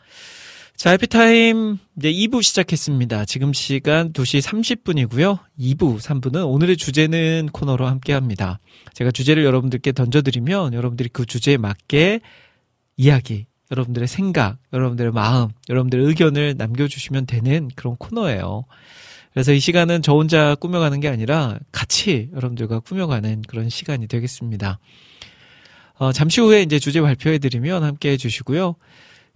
자, 0.75 0.89
해피타임 0.91 1.77
이제 1.97 2.11
2부 2.11 2.43
시작했습니다. 2.43 3.25
지금 3.25 3.53
시간 3.53 4.11
2시 4.11 4.41
30분이고요. 4.41 5.39
2부, 5.59 5.99
3부는 5.99 6.45
오늘의 6.51 6.75
주제는 6.77 7.49
코너로 7.53 7.87
함께 7.87 8.11
합니다. 8.11 8.59
제가 8.93 9.11
주제를 9.11 9.45
여러분들께 9.45 9.93
던져드리면 9.93 10.73
여러분들이 10.73 11.09
그 11.13 11.25
주제에 11.25 11.55
맞게 11.57 12.19
이야기, 12.97 13.45
여러분들의 13.73 14.07
생각, 14.07 14.57
여러분들의 14.71 15.11
마음, 15.11 15.49
여러분들의 15.67 16.05
의견을 16.05 16.55
남겨주시면 16.57 17.25
되는 17.25 17.69
그런 17.75 17.95
코너예요. 17.97 18.65
그래서 19.33 19.51
이 19.51 19.59
시간은 19.59 20.03
저 20.03 20.13
혼자 20.13 20.53
꾸며가는 20.55 20.99
게 20.99 21.07
아니라 21.07 21.57
같이 21.71 22.29
여러분들과 22.35 22.81
꾸며가는 22.81 23.41
그런 23.47 23.69
시간이 23.69 24.07
되겠습니다. 24.07 24.79
어, 25.95 26.11
잠시 26.11 26.39
후에 26.39 26.61
이제 26.61 26.77
주제 26.77 27.01
발표해드리면 27.01 27.83
함께 27.83 28.11
해주시고요. 28.11 28.75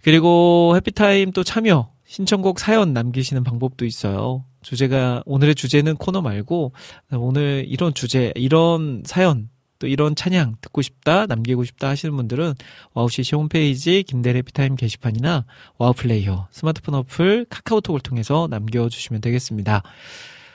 그리고 0.02 0.74
해피타임 0.76 1.32
또 1.32 1.42
참여, 1.42 1.90
신청곡 2.06 2.60
사연 2.60 2.92
남기시는 2.92 3.42
방법도 3.42 3.84
있어요. 3.84 4.44
주제가, 4.62 5.22
오늘의 5.26 5.56
주제는 5.56 5.96
코너 5.96 6.22
말고, 6.22 6.72
오늘 7.12 7.64
이런 7.66 7.92
주제, 7.92 8.32
이런 8.36 9.02
사연, 9.04 9.48
또 9.78 9.86
이런 9.86 10.14
찬양 10.14 10.56
듣고 10.60 10.82
싶다, 10.82 11.26
남기고 11.26 11.64
싶다 11.64 11.88
하시는 11.88 12.14
분들은 12.16 12.54
와우CCM 12.94 13.36
홈페이지 13.36 14.02
김대일의 14.02 14.42
해피타임 14.42 14.76
게시판이나 14.76 15.44
와우 15.78 15.92
플레이어 15.92 16.48
스마트폰 16.50 16.94
어플 16.96 17.46
카카오톡을 17.48 18.00
통해서 18.00 18.48
남겨주시면 18.50 19.20
되겠습니다. 19.20 19.82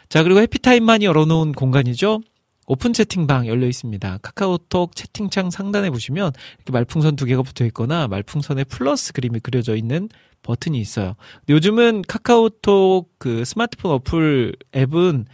자, 0.09 0.23
그리고 0.23 0.41
해피타임만이 0.41 1.05
열어놓은 1.05 1.53
공간이죠. 1.53 2.21
오픈 2.65 2.93
채팅방 2.93 3.47
열려 3.47 3.67
있습니다. 3.67 4.19
카카오톡 4.21 4.95
채팅창 4.95 5.49
상단에 5.49 5.89
보시면 5.89 6.31
이렇게 6.57 6.71
말풍선 6.71 7.15
두 7.15 7.25
개가 7.25 7.41
붙어 7.41 7.65
있거나 7.65 8.07
말풍선에 8.07 8.63
플러스 8.65 9.11
그림이 9.11 9.39
그려져 9.41 9.75
있는 9.75 10.07
버튼이 10.43 10.79
있어요. 10.79 11.15
요즘은 11.49 12.03
카카오톡 12.07 13.11
그 13.17 13.43
스마트폰 13.43 13.91
어플 13.91 14.55
앱은 14.75 15.25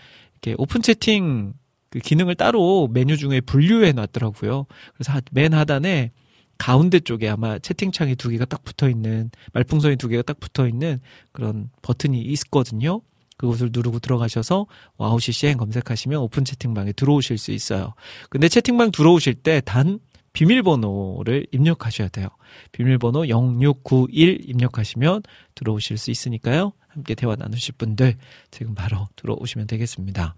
이렇게 0.41 0.55
오픈 0.57 0.81
채팅 0.81 1.53
그 1.89 1.99
기능을 1.99 2.35
따로 2.35 2.87
메뉴 2.91 3.17
중에 3.17 3.41
분류해 3.41 3.93
놨더라고요. 3.93 4.65
그래서 4.93 5.21
맨 5.31 5.53
하단에 5.53 6.11
가운데 6.57 6.99
쪽에 6.99 7.29
아마 7.29 7.57
채팅창이 7.57 8.15
두 8.15 8.29
개가 8.29 8.45
딱 8.45 8.63
붙어 8.63 8.89
있는 8.89 9.31
말풍선이 9.53 9.95
두 9.95 10.07
개가 10.09 10.23
딱 10.23 10.39
붙어 10.39 10.67
있는 10.67 10.99
그런 11.31 11.69
버튼이 11.81 12.19
있거든요. 12.21 13.01
그것을 13.37 13.69
누르고 13.71 13.99
들어가셔서 13.99 14.67
와우 14.97 15.19
CCM 15.19 15.57
검색하시면 15.57 16.19
오픈 16.19 16.43
채팅방에 16.43 16.91
들어오실 16.91 17.37
수 17.37 17.51
있어요. 17.51 17.93
근데 18.29 18.49
채팅방 18.49 18.91
들어오실 18.91 19.35
때 19.35 19.61
단 19.61 19.99
비밀번호를 20.33 21.47
입력하셔야 21.51 22.09
돼요. 22.09 22.27
비밀번호 22.71 23.25
0691 23.27 24.49
입력하시면 24.49 25.23
들어오실 25.55 25.97
수 25.97 26.11
있으니까요. 26.11 26.73
함께 26.87 27.15
대화 27.15 27.35
나누실 27.35 27.75
분들 27.77 28.15
지금 28.51 28.75
바로 28.75 29.07
들어오시면 29.15 29.67
되겠습니다. 29.67 30.35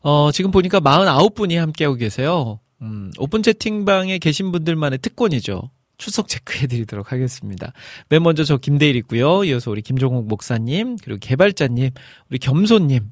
어, 0.00 0.32
지금 0.32 0.50
보니까 0.50 0.80
49분이 0.80 1.56
함께하고 1.56 1.96
계세요. 1.96 2.60
음, 2.82 3.10
오픈 3.18 3.42
채팅방에 3.42 4.18
계신 4.18 4.52
분들만의 4.52 4.98
특권이죠. 5.00 5.70
출석 5.98 6.28
체크해 6.28 6.66
드리도록 6.66 7.12
하겠습니다. 7.12 7.72
맨 8.08 8.22
먼저 8.22 8.42
저 8.42 8.56
김대일 8.56 8.96
있고요. 8.96 9.44
이어서 9.44 9.70
우리 9.70 9.82
김종욱 9.82 10.26
목사님, 10.26 10.96
그리고 10.96 11.18
개발자님, 11.20 11.90
우리 12.30 12.38
겸손님, 12.38 13.10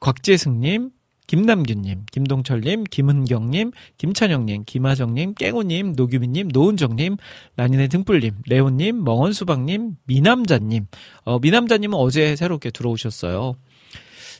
곽재승님, 0.00 0.90
김남균님, 1.26 2.04
김동철님, 2.10 2.84
김은경님, 2.84 3.72
김찬영님, 3.98 4.64
김하정님, 4.66 5.34
깽우님, 5.34 5.94
노규민님, 5.96 6.48
노은정님, 6.48 7.16
라니네 7.56 7.88
등불님, 7.88 8.34
레온님, 8.46 9.04
멍언수박님, 9.04 9.96
미남자님. 10.04 10.86
어, 11.24 11.38
미남자님은 11.38 11.96
어제 11.96 12.36
새롭게 12.36 12.70
들어오셨어요. 12.70 13.54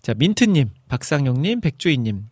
자, 0.04 0.12
민트님, 0.12 0.68
박상영님, 0.88 1.62
백조이님, 1.62 2.24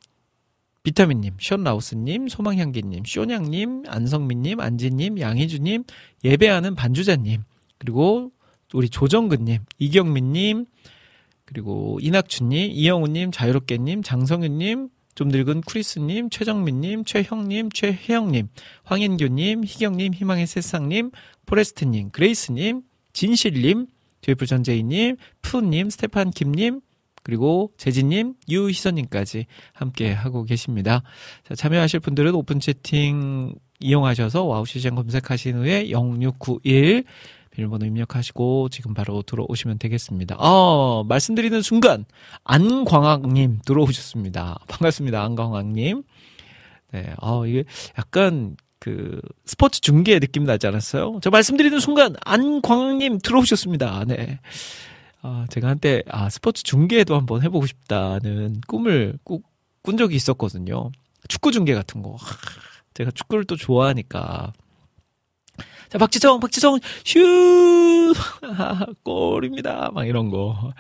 비타민님, 0.83 1.37
션라우스님, 1.41 2.29
소망향기님, 2.29 3.05
쇼냥님, 3.07 3.85
안성민님, 3.87 4.61
안지님, 4.61 5.19
양희주님, 5.19 5.85
예배하는 6.23 6.75
반주자님, 6.75 7.45
그리고 7.79 8.31
우리 8.75 8.91
조정근님, 8.91 9.61
이경민님, 9.79 10.67
그리고 11.47 11.97
이낙춘님, 12.03 12.73
이영우님, 12.73 13.31
자유롭게님, 13.31 14.03
장성윤님, 14.03 14.91
좀 15.15 15.29
늙은 15.29 15.63
크리스님, 15.63 16.29
최정민님, 16.29 17.07
최형님, 17.07 17.71
최혜영님, 17.71 18.49
황인규님, 18.85 19.65
희경님, 19.65 20.13
희망의 20.13 20.47
세상님, 20.47 21.11
포레스트님, 21.47 22.11
그레이스님, 22.11 22.83
진실님, 23.15 23.87
조이풀 24.21 24.47
전재희님, 24.47 25.17
푸님, 25.41 25.89
스테판 25.89 26.33
김님, 26.33 26.83
그리고 27.23 27.73
재진님, 27.77 28.35
유희선님까지 28.49 29.47
함께 29.73 30.13
하고 30.13 30.45
계십니다. 30.45 31.03
자, 31.45 31.55
참여하실 31.55 32.01
분들은 32.01 32.35
오픈 32.35 32.61
채팅 32.61 33.55
이용하셔서 33.81 34.45
와우 34.45 34.65
CCM 34.65 34.95
검색하신 34.95 35.57
후에 35.57 35.91
0691 35.93 37.05
비밀번호 37.51 37.85
입력하시고 37.87 38.71
지금 38.71 38.95
바로 38.95 39.23
들어오시면 39.23 39.79
되겠습니다. 39.79 40.37
어, 40.39 41.05
말씀드리는 41.05 41.61
순간 41.63 42.07
안광학님 42.45 43.61
들어오셨습니다. 43.65 44.59
반갑습니다. 44.69 45.23
안광학님. 45.23 46.03
네, 46.93 47.15
어, 47.21 47.47
이게 47.47 47.65
약간 47.99 48.57
그 48.79 49.21
스포츠 49.45 49.81
중계 49.81 50.19
느낌 50.19 50.45
나지 50.45 50.67
않았어요? 50.67 51.21
저 51.23 51.31
말씀드리는 51.31 51.79
순간 51.79 52.17
안광학님 52.25 53.19
들어오셨습니다. 53.19 54.05
네. 54.07 54.41
아, 55.23 55.47
제가 55.49 55.69
한때 55.69 56.03
아, 56.09 56.29
스포츠 56.29 56.65
중계도 56.65 57.17
한번 57.17 57.43
해보고 57.43 57.67
싶다는 57.67 58.61
꿈을 58.67 59.19
꾸, 59.23 59.41
꾼 59.83 59.97
적이 59.97 60.17
있었거든요. 60.17 60.91
축구 61.29 61.53
중계 61.53 61.75
같은 61.75 62.03
거. 62.03 62.17
제가 62.95 63.13
축구를 63.13 63.45
또 63.45 63.57
좋아하니까. 63.57 64.53
자, 65.89 65.99
박지성, 65.99 66.41
박지성, 66.41 66.81
슛! 67.05 68.15
골입니다. 69.05 69.91
막 69.93 70.07
이런 70.07 70.31
거 70.31 70.73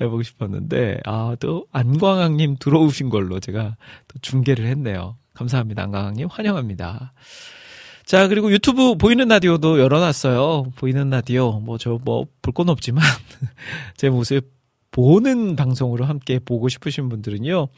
해보고 0.00 0.22
싶었는데, 0.22 1.00
아, 1.04 1.36
또 1.40 1.66
안광학님 1.72 2.56
들어오신 2.60 3.08
걸로 3.08 3.40
제가 3.40 3.76
또 4.08 4.18
중계를 4.20 4.66
했네요. 4.66 5.16
감사합니다. 5.34 5.82
안광학님. 5.84 6.28
환영합니다. 6.30 7.12
자, 8.04 8.28
그리고 8.28 8.50
유튜브 8.52 8.94
보이는 8.96 9.26
라디오도 9.28 9.78
열어놨어요. 9.80 10.72
보이는 10.76 11.08
라디오. 11.10 11.60
뭐, 11.60 11.78
저, 11.78 11.98
뭐, 12.04 12.26
볼 12.42 12.52
건 12.52 12.68
없지만, 12.68 13.02
제 13.96 14.10
모습 14.10 14.50
보는 14.90 15.56
방송으로 15.56 16.04
함께 16.04 16.38
보고 16.38 16.68
싶으신 16.68 17.08
분들은요, 17.08 17.68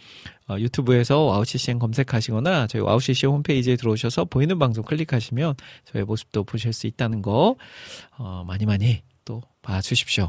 어, 0.48 0.56
유튜브에서 0.58 1.20
와우CCM 1.20 1.78
검색하시거나 1.78 2.66
저희 2.66 2.82
와우CCM 2.82 3.26
홈페이지에 3.26 3.76
들어오셔서 3.76 4.24
보이는 4.24 4.58
방송 4.58 4.82
클릭하시면 4.82 5.54
저의 5.84 6.04
모습도 6.04 6.42
보실 6.44 6.72
수 6.72 6.88
있다는 6.88 7.22
거, 7.22 7.54
어, 8.18 8.44
많이 8.46 8.66
많이 8.66 9.02
또 9.24 9.42
봐주십시오. 9.62 10.28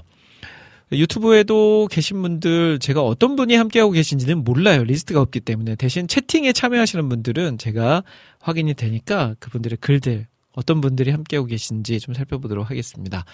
유튜브에도 0.92 1.88
계신 1.90 2.22
분들 2.22 2.80
제가 2.80 3.02
어떤 3.02 3.36
분이 3.36 3.56
함께하고 3.56 3.92
계신지는 3.92 4.44
몰라요. 4.44 4.84
리스트가 4.84 5.20
없기 5.22 5.40
때문에 5.42 5.76
대신 5.76 6.08
채팅에 6.08 6.54
참여하시는 6.54 7.10
분들은 7.10 7.58
제가 7.58 8.04
확인이 8.40 8.74
되니까 8.76 9.36
그분들의 9.40 9.78
글들 9.82 10.28
어떤 10.56 10.82
분들이 10.82 11.12
함께하고 11.12 11.48
계신지 11.48 12.00
좀 12.00 12.14
살펴보도록 12.14 12.70
하겠습니다. 12.70 13.26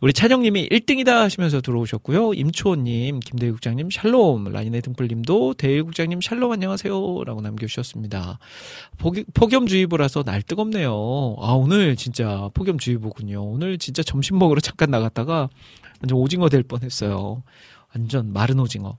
우리 0.00 0.12
찬영님이 0.12 0.68
1등이다 0.68 1.06
하시면서 1.06 1.62
들어오셨고요. 1.62 2.34
임초원님, 2.34 3.20
김대국장님 3.20 3.88
샬롬, 3.90 4.52
라인의 4.52 4.82
등불님도 4.82 5.54
대국장님 5.54 6.20
샬롬 6.20 6.52
안녕하세요 6.52 7.24
라고 7.24 7.40
남겨주셨습니다. 7.40 8.38
폭염주의보라서 9.32 10.22
날 10.22 10.42
뜨겁네요. 10.42 11.36
아 11.40 11.52
오늘 11.52 11.96
진짜 11.96 12.50
폭염주의보군요. 12.52 13.42
오늘 13.42 13.78
진짜 13.78 14.02
점심 14.02 14.38
먹으러 14.38 14.60
잠깐 14.60 14.90
나갔다가 14.90 15.48
완전 16.00 16.18
오징어 16.18 16.48
될 16.48 16.62
뻔했어요. 16.62 17.42
완전 17.94 18.32
마른 18.32 18.58
오징어. 18.60 18.98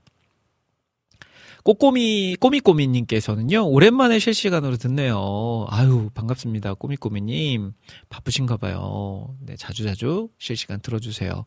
꼬꼬미, 1.64 2.36
꼬미꼬미님께서는요, 2.40 3.68
오랜만에 3.68 4.18
실시간으로 4.18 4.76
듣네요. 4.76 5.66
아유, 5.68 6.08
반갑습니다. 6.14 6.74
꼬미꼬미님. 6.74 7.72
바쁘신가 8.08 8.56
봐요. 8.56 9.36
네, 9.40 9.54
자주 9.56 9.84
자주 9.84 10.30
실시간 10.38 10.80
들어주세요. 10.80 11.44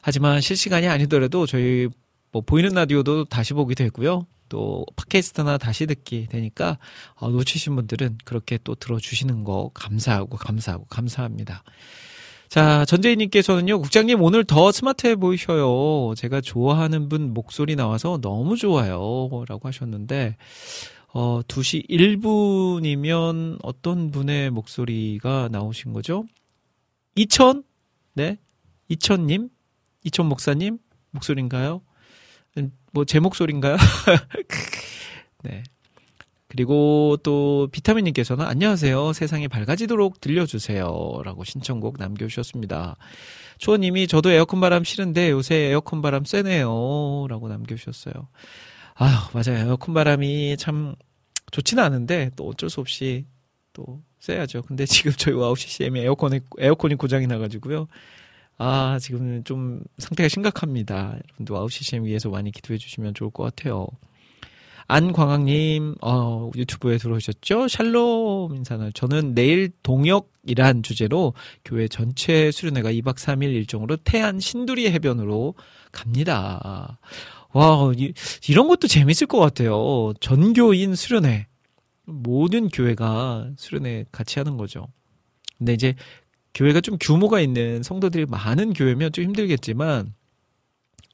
하지만 0.00 0.40
실시간이 0.40 0.86
아니더라도 0.86 1.46
저희 1.46 1.88
뭐 2.30 2.42
보이는 2.42 2.70
라디오도 2.70 3.24
다시 3.24 3.52
보게 3.52 3.74
되고요. 3.74 4.26
또 4.48 4.86
팟캐스트나 4.94 5.58
다시 5.58 5.86
듣기 5.86 6.28
되니까 6.28 6.78
어, 7.14 7.30
놓치신 7.30 7.74
분들은 7.74 8.18
그렇게 8.24 8.58
또 8.62 8.74
들어주시는 8.74 9.42
거 9.42 9.70
감사하고 9.74 10.36
감사하고 10.36 10.84
감사합니다. 10.84 11.64
자, 12.54 12.84
전재희님께서는요, 12.84 13.80
국장님 13.80 14.22
오늘 14.22 14.44
더 14.44 14.70
스마트해 14.70 15.16
보이셔요. 15.16 16.14
제가 16.16 16.40
좋아하는 16.40 17.08
분 17.08 17.34
목소리 17.34 17.74
나와서 17.74 18.20
너무 18.22 18.56
좋아요. 18.56 19.28
라고 19.48 19.66
하셨는데, 19.66 20.36
어, 21.12 21.42
2시 21.48 21.88
1분이면 21.90 23.58
어떤 23.60 24.12
분의 24.12 24.50
목소리가 24.50 25.48
나오신 25.50 25.92
거죠? 25.94 26.26
이천? 27.16 27.64
네? 28.12 28.38
이천님? 28.86 29.48
이천 30.04 30.26
목사님? 30.26 30.78
목소리인가요? 31.10 31.80
뭐, 32.92 33.04
제 33.04 33.18
목소리인가요? 33.18 33.76
네. 35.42 35.64
그리고 36.54 37.16
또 37.24 37.66
비타민님께서는 37.72 38.46
안녕하세요. 38.46 39.12
세상이 39.12 39.48
밝아지도록 39.48 40.20
들려주세요. 40.20 41.22
라고 41.24 41.42
신청곡 41.42 41.96
남겨주셨습니다. 41.98 42.96
초원님이 43.58 44.06
저도 44.06 44.30
에어컨 44.30 44.60
바람 44.60 44.84
싫은데 44.84 45.32
요새 45.32 45.56
에어컨 45.56 46.00
바람 46.00 46.24
쎄네요. 46.24 47.26
라고 47.28 47.48
남겨주셨어요. 47.48 48.28
아 48.94 49.30
맞아요. 49.34 49.66
에어컨 49.66 49.94
바람이 49.94 50.56
참 50.56 50.94
좋지는 51.50 51.82
않은데 51.82 52.30
또 52.36 52.46
어쩔 52.46 52.70
수 52.70 52.80
없이 52.80 53.26
또 53.72 54.00
쐬야죠. 54.20 54.62
근데 54.62 54.86
지금 54.86 55.10
저희 55.18 55.34
와우 55.34 55.56
CCM이 55.56 56.02
에어컨이, 56.02 56.38
에어컨이 56.58 56.94
고장이 56.94 57.26
나가지고요. 57.26 57.88
아, 58.58 59.00
지금 59.00 59.42
좀 59.42 59.82
상태가 59.98 60.28
심각합니다. 60.28 61.16
여러분들 61.30 61.52
와우 61.52 61.68
CCM 61.68 62.04
위해서 62.04 62.30
많이 62.30 62.52
기도해 62.52 62.78
주시면 62.78 63.14
좋을 63.14 63.30
것 63.30 63.42
같아요. 63.42 63.88
안광학님, 64.86 65.96
어, 66.02 66.50
유튜브에 66.54 66.98
들어오셨죠? 66.98 67.68
샬롬 67.68 68.54
인사를. 68.54 68.92
저는 68.92 69.34
내일 69.34 69.70
동역이란 69.82 70.82
주제로 70.82 71.34
교회 71.64 71.88
전체 71.88 72.50
수련회가 72.50 72.90
2박 72.92 73.16
3일 73.16 73.44
일정으로 73.54 73.96
태안 73.98 74.40
신두리 74.40 74.90
해변으로 74.90 75.54
갑니다. 75.92 76.98
와, 77.52 77.92
이, 77.96 78.12
이런 78.48 78.68
것도 78.68 78.88
재밌을 78.88 79.26
것 79.26 79.38
같아요. 79.38 80.12
전교인 80.20 80.94
수련회. 80.94 81.46
모든 82.06 82.68
교회가 82.68 83.50
수련회 83.56 84.04
같이 84.12 84.38
하는 84.38 84.58
거죠. 84.58 84.86
근데 85.56 85.72
이제 85.72 85.94
교회가 86.52 86.80
좀 86.82 86.98
규모가 87.00 87.40
있는 87.40 87.82
성도들이 87.82 88.26
많은 88.26 88.74
교회면 88.74 89.12
좀 89.12 89.24
힘들겠지만, 89.24 90.12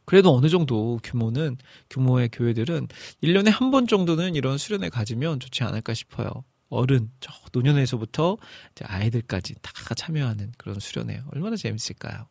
그래도 0.05 0.35
어느 0.37 0.49
정도 0.49 0.99
규모는 1.03 1.57
규모의 1.89 2.29
교회들은 2.33 2.89
1년에 3.23 3.51
한 3.51 3.71
번 3.71 3.87
정도는 3.87 4.35
이런 4.35 4.59
수련회 4.59 4.89
가지면 4.89 5.39
좋지 5.41 5.63
않을까 5.63 5.95
싶어요. 5.95 6.29
어른, 6.69 7.11
저 7.21 7.33
노년에서부터 7.53 8.37
아이들까지 8.83 9.55
다 9.63 9.73
참여하는 9.95 10.53
그런 10.57 10.79
수련회 10.81 11.23
얼마나 11.33 11.57
재밌을까요? 11.57 12.27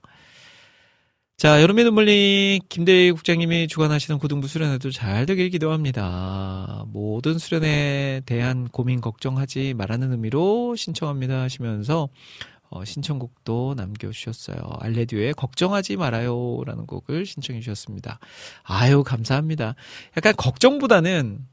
자, 1.37 1.61
여름의 1.61 1.85
눈물님, 1.85 2.59
김대희 2.67 3.11
국장님이 3.11 3.69
주관하시는 3.69 4.19
고등부 4.19 4.49
수련회도 4.49 4.91
잘 4.91 5.25
되길 5.25 5.49
기도합니다. 5.49 6.83
모든 6.87 7.37
수련회에 7.37 8.23
대한 8.25 8.67
고민 8.67 8.99
걱정하지 8.99 9.73
말라는 9.75 10.11
의미로 10.11 10.75
신청합니다 10.75 11.39
하시면서 11.41 12.09
어, 12.69 12.85
신청곡도 12.85 13.73
남겨주셨어요. 13.75 14.57
알레디오의 14.79 15.33
걱정하지 15.33 15.97
말아요. 15.97 16.61
라는 16.65 16.85
곡을 16.85 17.25
신청해 17.25 17.61
주셨습니다. 17.61 18.19
아유, 18.63 19.03
감사합니다. 19.03 19.75
약간 20.17 20.35
걱정보다는 20.35 21.45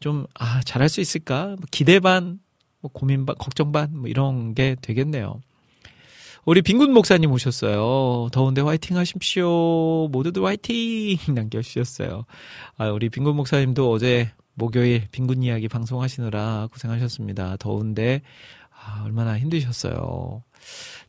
좀, 0.00 0.26
아, 0.34 0.60
잘할 0.62 0.88
수 0.88 1.00
있을까? 1.00 1.46
뭐 1.46 1.58
기대 1.70 2.00
반, 2.00 2.40
뭐 2.80 2.90
고민 2.92 3.24
반, 3.26 3.36
걱정 3.38 3.72
반, 3.72 3.96
뭐 3.96 4.08
이런 4.08 4.54
게 4.54 4.76
되겠네요. 4.80 5.40
우리 6.44 6.62
빈군 6.62 6.92
목사님 6.92 7.30
오셨어요. 7.30 8.30
더운데 8.32 8.62
화이팅 8.62 8.96
하십시오. 8.96 10.08
모두들 10.08 10.44
화이팅! 10.44 11.18
남겨주셨어요. 11.34 12.24
아, 12.78 12.88
우리 12.88 13.10
빈군 13.10 13.36
목사님도 13.36 13.90
어제 13.90 14.32
목요일 14.54 15.06
빈군 15.12 15.42
이야기 15.42 15.68
방송하시느라 15.68 16.68
고생하셨습니다. 16.72 17.56
더운데, 17.58 18.22
아, 18.70 19.02
얼마나 19.04 19.38
힘드셨어요. 19.38 20.42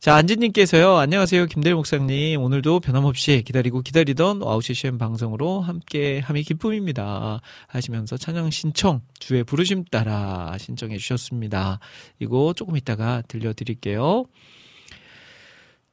자, 0.00 0.14
안지님께서요, 0.14 0.96
안녕하세요. 0.96 1.46
김대일 1.46 1.74
목사님. 1.74 2.40
오늘도 2.40 2.80
변함없이 2.80 3.42
기다리고 3.44 3.82
기다리던 3.82 4.40
와우CCM 4.40 4.96
방송으로 4.96 5.60
함께 5.60 6.20
함이 6.20 6.42
기쁨입니다. 6.42 7.40
하시면서 7.66 8.16
찬양 8.16 8.50
신청, 8.50 9.02
주의 9.18 9.44
부르심 9.44 9.84
따라 9.84 10.56
신청해 10.58 10.96
주셨습니다. 10.96 11.80
이거 12.18 12.54
조금 12.56 12.78
이따가 12.78 13.22
들려드릴게요. 13.28 14.24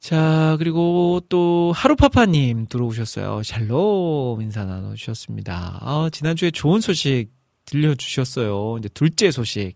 자, 0.00 0.56
그리고 0.58 1.20
또 1.28 1.72
하루파파님 1.74 2.68
들어오셨어요. 2.68 3.42
샬롬 3.42 4.40
인사 4.40 4.64
나눠주셨습니다. 4.64 5.80
아, 5.82 6.08
지난주에 6.10 6.50
좋은 6.50 6.80
소식 6.80 7.28
들려주셨어요. 7.66 8.76
이제 8.78 8.88
둘째 8.94 9.30
소식. 9.30 9.74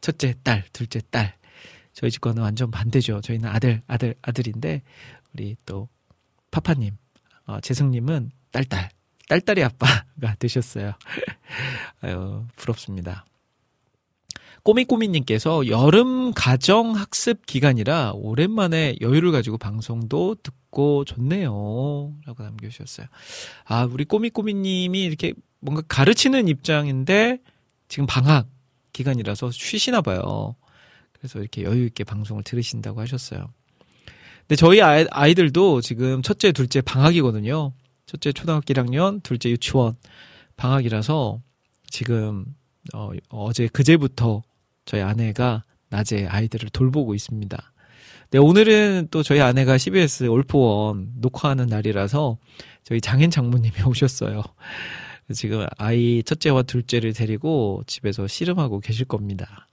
첫째 0.00 0.34
딸, 0.44 0.64
둘째 0.72 1.00
딸. 1.10 1.37
저희 1.98 2.12
집과는 2.12 2.40
완전 2.40 2.70
반대죠. 2.70 3.20
저희는 3.22 3.48
아들, 3.48 3.82
아들, 3.88 4.14
아들인데, 4.22 4.82
우리 5.34 5.56
또, 5.66 5.88
파파님, 6.52 6.96
어, 7.46 7.60
재승님은 7.60 8.30
딸딸, 8.52 8.90
딸딸이 9.28 9.64
아빠가 9.64 10.36
되셨어요. 10.38 10.92
아유, 12.02 12.46
부럽습니다. 12.54 13.24
꼬미꼬미님께서 14.62 15.66
여름 15.66 16.32
가정 16.34 16.94
학습 16.94 17.44
기간이라 17.46 18.12
오랜만에 18.14 18.94
여유를 19.00 19.32
가지고 19.32 19.58
방송도 19.58 20.36
듣고 20.40 21.04
좋네요. 21.04 21.50
라고 22.24 22.42
남겨주셨어요. 22.44 23.08
아, 23.64 23.88
우리 23.90 24.04
꼬미꼬미님이 24.04 25.02
이렇게 25.02 25.32
뭔가 25.58 25.82
가르치는 25.88 26.46
입장인데 26.46 27.38
지금 27.88 28.06
방학 28.06 28.46
기간이라서 28.92 29.50
쉬시나 29.50 30.00
봐요. 30.00 30.54
그래서 31.18 31.40
이렇게 31.40 31.62
여유 31.64 31.84
있게 31.86 32.04
방송을 32.04 32.42
들으신다고 32.42 33.00
하셨어요. 33.00 33.52
근데 34.40 34.56
저희 34.56 34.80
아이, 34.80 35.06
아이들도 35.10 35.80
지금 35.82 36.22
첫째, 36.22 36.52
둘째 36.52 36.80
방학이거든요. 36.80 37.72
첫째 38.06 38.32
초등학교 38.32 38.72
1학년, 38.72 39.22
둘째 39.22 39.50
유치원 39.50 39.96
방학이라서 40.56 41.40
지금 41.90 42.46
어, 42.94 43.10
어제 43.28 43.68
그제부터 43.68 44.42
저희 44.86 45.02
아내가 45.02 45.64
낮에 45.90 46.26
아이들을 46.26 46.70
돌보고 46.70 47.14
있습니다. 47.14 47.72
네, 48.30 48.38
오늘은 48.38 49.08
또 49.10 49.22
저희 49.22 49.40
아내가 49.40 49.78
CBS 49.78 50.24
올포원 50.24 51.12
녹화하는 51.16 51.66
날이라서 51.66 52.38
저희 52.84 53.00
장인 53.00 53.30
장모님이 53.30 53.74
오셨어요. 53.86 54.42
지금 55.34 55.66
아이 55.76 56.22
첫째와 56.22 56.62
둘째를 56.62 57.12
데리고 57.12 57.82
집에서 57.86 58.26
씨름하고 58.26 58.80
계실 58.80 59.04
겁니다. 59.04 59.67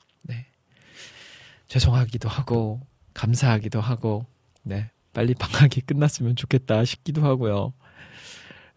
네. 1.68 1.74
죄송하기도 1.74 2.30
하고, 2.30 2.82
감사하기도 3.13 3.82
하고, 3.82 4.26
네. 4.63 4.89
빨리 5.13 5.34
방학이 5.34 5.82
끝났으면 5.82 6.36
좋겠다 6.36 6.84
싶기도 6.86 7.24
하고요. 7.24 7.74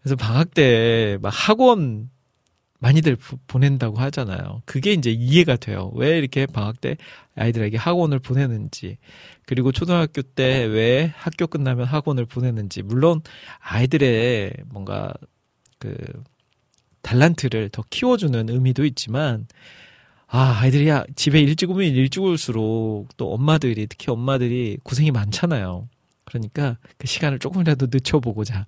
그래서 0.01 0.15
방학 0.15 0.53
때 0.53 1.17
막 1.21 1.29
학원 1.29 2.09
많이들 2.79 3.17
보낸다고 3.47 3.97
하잖아요. 3.97 4.61
그게 4.65 4.93
이제 4.93 5.11
이해가 5.11 5.57
돼요. 5.57 5.91
왜 5.95 6.17
이렇게 6.17 6.45
방학 6.45 6.79
때 6.79 6.95
아이들에게 7.35 7.75
학원을 7.75 8.19
보내는지. 8.19 8.97
그리고 9.45 9.73
초등학교 9.73 10.21
때 10.21 10.63
왜 10.65 11.11
학교 11.17 11.45
끝나면 11.47 11.85
학원을 11.87 12.25
보내는지. 12.25 12.81
물론 12.81 13.21
아이들의 13.59 14.53
뭔가 14.67 15.13
그 15.77 15.97
달란트를 17.01 17.67
더 17.69 17.83
키워주는 17.89 18.49
의미도 18.49 18.85
있지만, 18.85 19.47
아, 20.31 20.59
아이들이 20.61 20.87
집에 21.15 21.39
일찍 21.39 21.71
오면 21.71 21.87
일찍 21.87 22.21
올수록 22.21 23.07
또 23.17 23.33
엄마들이, 23.33 23.87
특히 23.87 24.11
엄마들이 24.11 24.77
고생이 24.83 25.09
많잖아요. 25.11 25.89
그러니까 26.23 26.77
그 26.97 27.07
시간을 27.07 27.39
조금이라도 27.39 27.87
늦춰보고자. 27.91 28.67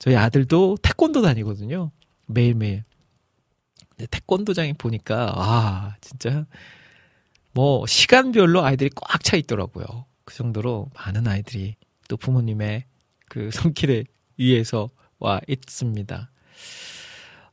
저희 0.00 0.16
아들도 0.16 0.78
태권도 0.82 1.22
다니거든요. 1.22 1.92
매일매일. 2.26 2.82
태권도장에 4.10 4.74
보니까, 4.74 5.32
아, 5.36 5.96
진짜, 6.00 6.44
뭐, 7.52 7.86
시간별로 7.86 8.64
아이들이 8.64 8.90
꽉 8.94 9.22
차 9.22 9.36
있더라고요. 9.36 9.86
그 10.24 10.34
정도로 10.34 10.90
많은 10.94 11.26
아이들이 11.28 11.76
또 12.08 12.16
부모님의 12.16 12.84
그 13.28 13.50
손길에 13.52 14.04
의해서 14.38 14.90
와 15.18 15.40
있습니다. 15.46 16.30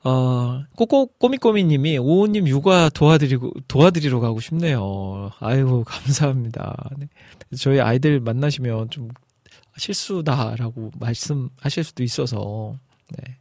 어, 0.04 0.64
꼬꼬, 0.76 1.08
꼬미꼬미님이 1.08 1.97
오우님 1.97 2.47
육아 2.47 2.89
도와드리고, 2.89 3.51
도와드리러 3.68 4.20
가고 4.20 4.41
싶네요. 4.41 5.32
아이고, 5.39 5.86
감사합니다. 5.86 6.89
네. 6.97 7.08
저희 7.58 7.80
아이들 7.80 8.20
만나시면 8.20 8.89
좀 8.89 9.08
실수다라고 9.78 10.91
말씀하실 10.99 11.84
수도 11.86 12.04
있어서, 12.04 12.78
네. 13.18 13.38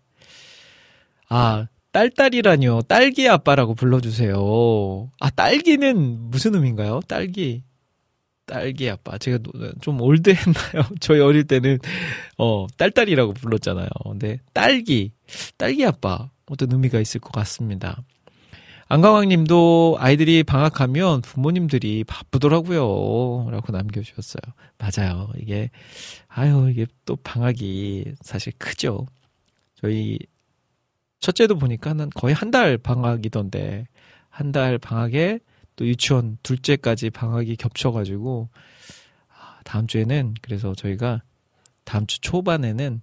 아, 1.29 1.67
딸딸이라뇨. 1.91 2.83
딸기 2.83 3.29
아빠라고 3.29 3.75
불러주세요. 3.75 5.11
아, 5.19 5.31
딸기는 5.31 6.31
무슨 6.31 6.55
의미인가요? 6.55 7.01
딸기. 7.09 7.65
딸기 8.47 8.89
아빠. 8.89 9.19
제가 9.19 9.39
좀 9.81 10.01
올드했나요? 10.01 10.85
저희 11.01 11.21
어릴 11.21 11.45
때는, 11.45 11.79
어, 12.39 12.67
딸딸이라고 12.77 13.33
불렀잖아요. 13.35 13.89
근데, 14.05 14.41
딸기. 14.53 15.13
딸기 15.57 15.85
아빠. 15.85 16.31
어떤 16.53 16.71
의미가 16.73 17.01
있을 17.01 17.21
것 17.21 17.33
같습니다. 17.33 18.03
안강왕 18.89 19.29
님도 19.29 19.97
아이들이 19.99 20.43
방학하면 20.43 21.23
부모님들이 21.23 22.05
바쁘더라고요. 22.05 23.49
라고 23.51 23.73
남겨주셨어요. 23.73 24.43
맞아요. 24.77 25.31
이게, 25.39 25.71
아유, 26.29 26.69
이게 26.71 26.87
또 27.07 27.17
방학이 27.17 28.13
사실 28.21 28.53
크죠. 28.59 29.07
저희 29.81 30.19
첫째도 31.21 31.57
보니까 31.57 31.95
는 31.95 32.11
거의 32.11 32.35
한 32.35 32.51
달 32.51 32.77
방학이던데, 32.77 33.87
한 34.29 34.53
달 34.53 34.77
방학에 34.79 35.39
또 35.77 35.87
유치원 35.87 36.37
둘째까지 36.43 37.09
방학이 37.11 37.57
겹쳐가지고, 37.57 38.51
아, 39.29 39.61
다음 39.65 39.87
주에는 39.87 40.35
그래서 40.43 40.75
저희가 40.75 41.23
다음 41.85 42.07
주 42.07 42.21
초반에는 42.21 43.01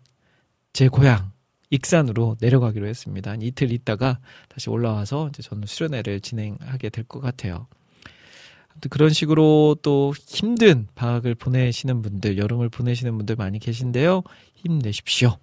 제 0.74 0.88
고향, 0.88 1.32
익산으로 1.70 2.38
내려가기로 2.39 2.88
했습니다. 2.88 3.32
한 3.32 3.41
이틀 3.41 3.72
있다가 3.72 4.20
다시 4.47 4.70
올라와서 4.70 5.30
이제 5.30 5.43
저는 5.43 5.67
수련회를 5.67 6.22
진행하게 6.22 6.89
될 6.89 7.03
것 7.03 7.20
같아요. 7.20 7.67
그런 8.89 9.09
식으로 9.09 9.76
또 9.82 10.13
힘든 10.15 10.88
방학을 10.95 11.36
보내시는 11.36 12.01
분들, 12.01 12.38
여름을 12.38 12.70
보내시는 12.70 13.17
분들 13.17 13.36
많이 13.36 13.59
계신데요. 13.59 14.24
힘내십시오. 14.55 15.38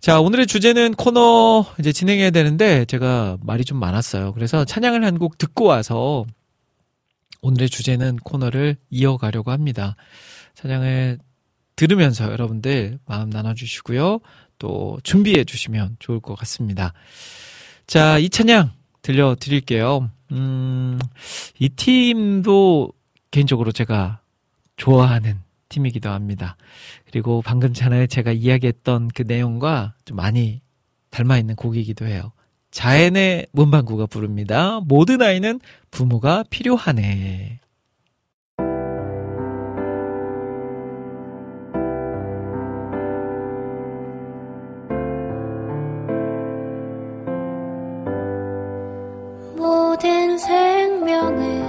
자, 0.00 0.20
오늘의 0.20 0.46
주제는 0.46 0.94
코너 0.94 1.64
이제 1.80 1.90
진행해야 1.92 2.30
되는데 2.30 2.84
제가 2.84 3.38
말이 3.42 3.64
좀 3.64 3.80
많았어요. 3.80 4.32
그래서 4.34 4.64
찬양을 4.64 5.04
한 5.04 5.18
곡 5.18 5.38
듣고 5.38 5.64
와서 5.64 6.24
오늘의 7.40 7.68
주제는 7.70 8.16
코너를 8.16 8.76
이어가려고 8.90 9.50
합니다. 9.50 9.96
찬양을 10.54 11.18
들으면서 11.76 12.30
여러분들 12.30 12.98
마음 13.06 13.30
나눠주시고요. 13.30 14.20
또 14.58 14.98
준비해 15.02 15.44
주시면 15.44 15.96
좋을 15.98 16.20
것 16.20 16.34
같습니다. 16.36 16.92
자, 17.86 18.18
이 18.18 18.28
찬양 18.28 18.70
들려드릴게요. 19.02 20.10
음, 20.32 20.98
이 21.58 21.68
팀도 21.70 22.92
개인적으로 23.30 23.72
제가 23.72 24.20
좋아하는 24.76 25.38
팀이기도 25.68 26.10
합니다. 26.10 26.56
그리고 27.06 27.42
방금 27.42 27.72
전에 27.72 28.06
제가 28.06 28.32
이야기했던 28.32 29.08
그 29.14 29.22
내용과 29.26 29.94
좀 30.04 30.16
많이 30.16 30.60
닮아 31.10 31.38
있는 31.38 31.56
곡이기도 31.56 32.06
해요. 32.06 32.32
자연의 32.70 33.46
문방구가 33.52 34.06
부릅니다. 34.06 34.80
모든 34.84 35.22
아이는 35.22 35.60
부모가 35.90 36.44
필요하네. 36.50 37.60
생명은 50.38 51.67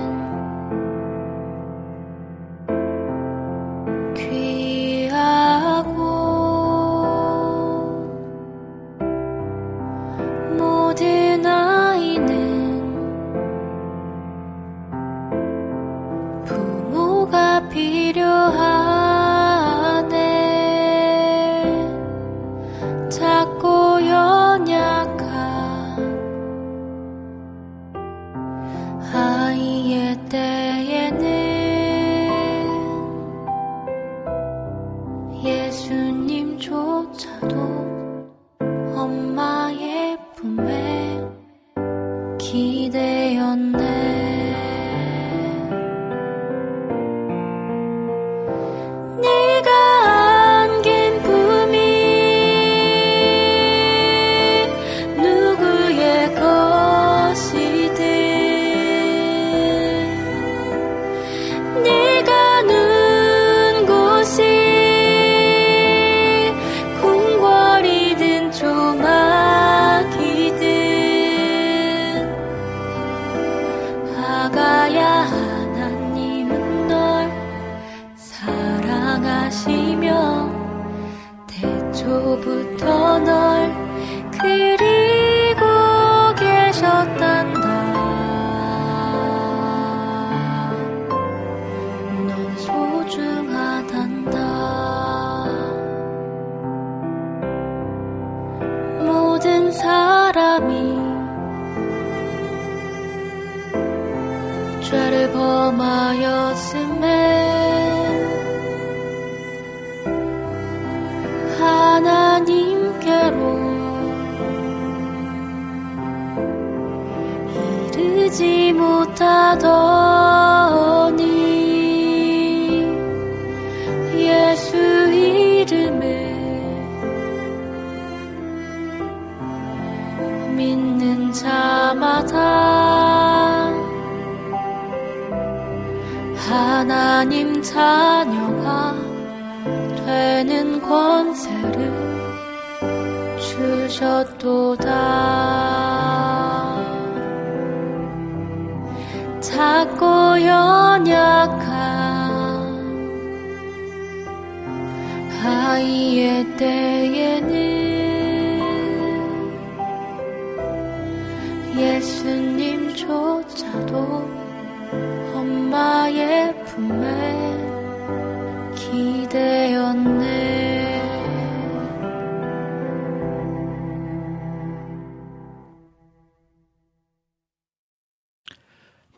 기대었네 42.51 43.88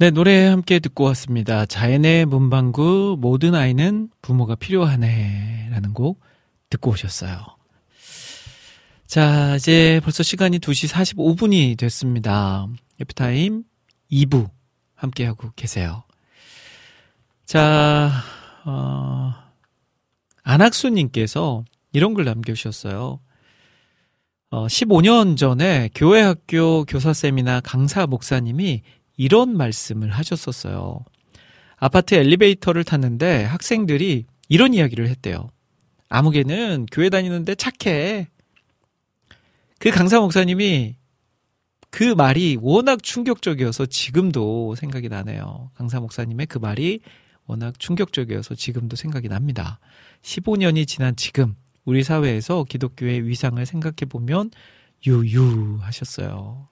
네, 0.02 0.10
노래 0.10 0.48
함께 0.48 0.80
듣고 0.80 1.04
왔습니다. 1.04 1.68
자연의 1.68 2.26
문방구 2.26 3.18
모든 3.20 3.54
아이는 3.54 4.10
부모가 4.24 4.56
필요하네 4.56 5.68
라는 5.70 5.94
곡 5.94 6.20
듣고 6.72 6.90
오셨어요. 6.90 7.38
자, 9.06 9.56
이제 9.58 10.02
벌써 10.04 10.24
시간이 10.24 10.58
2시 10.58 10.90
45분이 10.92 11.78
됐습니다. 11.78 12.66
해피타임 13.00 13.64
2부 14.12 14.50
함께하고 14.96 15.52
계세요. 15.56 16.04
자, 17.46 18.10
어, 18.66 19.36
안광학님께서 20.42 21.64
이런 21.94 22.16
글 22.16 22.26
남겨주셨어요. 22.26 23.20
어, 24.50 24.66
15년 24.66 25.38
전에 25.38 25.92
교회 25.94 26.22
학교 26.22 26.86
교사쌤이나 26.86 27.62
강사 27.62 28.08
목사님이 28.08 28.82
이런 29.22 29.56
말씀을 29.56 30.10
하셨었어요. 30.10 31.06
아파트 31.78 32.16
엘리베이터를 32.16 32.84
탔는데 32.84 33.44
학생들이 33.44 34.26
이런 34.50 34.74
이야기를 34.74 35.08
했대요. 35.10 35.52
아무개는 36.10 36.88
교회 36.92 37.12
다니는데 37.12 37.54
착해. 37.54 38.30
그 39.78 39.92
강사 39.92 40.20
목사님이 40.20 40.96
그 41.92 42.16
말이 42.16 42.58
워낙 42.60 43.04
충격적이어서 43.04 43.86
지금도 43.86 44.74
생각이 44.74 45.08
나네요. 45.08 45.70
강사 45.76 46.00
목사님의 46.00 46.48
그 46.48 46.58
말이 46.58 47.02
워낙 47.46 47.78
충격적이어서 47.78 48.56
지금도 48.56 48.96
생각이 48.96 49.30
납니다. 49.30 49.80
15년이 50.24 50.88
지난 50.88 51.16
지금 51.16 51.56
우리 51.86 52.02
사회에서 52.02 52.64
기독교의 52.64 53.28
위상을 53.28 53.64
생각해 53.64 54.10
보면 54.10 54.50
유유하셨어요. 55.06 56.71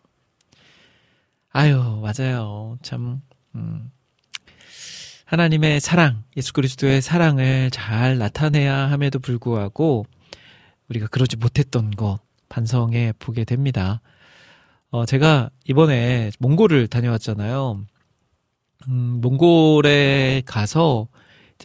아유, 1.52 2.02
맞아요. 2.02 2.78
참, 2.84 3.22
음. 3.56 3.92
하나님의 5.26 5.80
사랑, 5.80 6.24
예수 6.38 6.54
그리스도의 6.54 7.02
사랑을 7.02 7.70
잘 7.72 8.18
나타내야 8.18 8.92
함에도 8.92 9.20
불구하고 9.20 10.06
우리가 10.90 11.08
그러지 11.08 11.38
못했던 11.38 11.92
것 11.92 12.20
반성해 12.50 13.14
보게 13.20 13.46
됩니다. 13.46 14.02
어, 14.92 15.06
제가 15.06 15.50
이번에 15.68 16.32
몽골을 16.40 16.88
다녀왔잖아요. 16.88 17.84
음, 18.88 19.22
몽골에 19.22 20.44
가서 20.46 21.08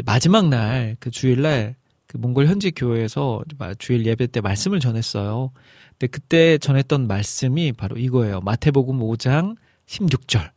마지막 0.04 0.48
날, 0.48 0.96
그 1.00 1.10
주일날, 1.10 1.76
그 2.06 2.16
몽골 2.16 2.46
현지 2.46 2.70
교회에서 2.70 3.42
주일 3.78 4.04
예배 4.04 4.28
때 4.28 4.40
말씀을 4.40 4.80
전했어요. 4.80 5.52
근데 5.90 6.06
그때 6.06 6.58
전했던 6.58 7.06
말씀이 7.06 7.72
바로 7.72 7.96
이거예요. 7.96 8.40
마태복음 8.40 8.98
5장 8.98 9.56
16절. 9.86 10.50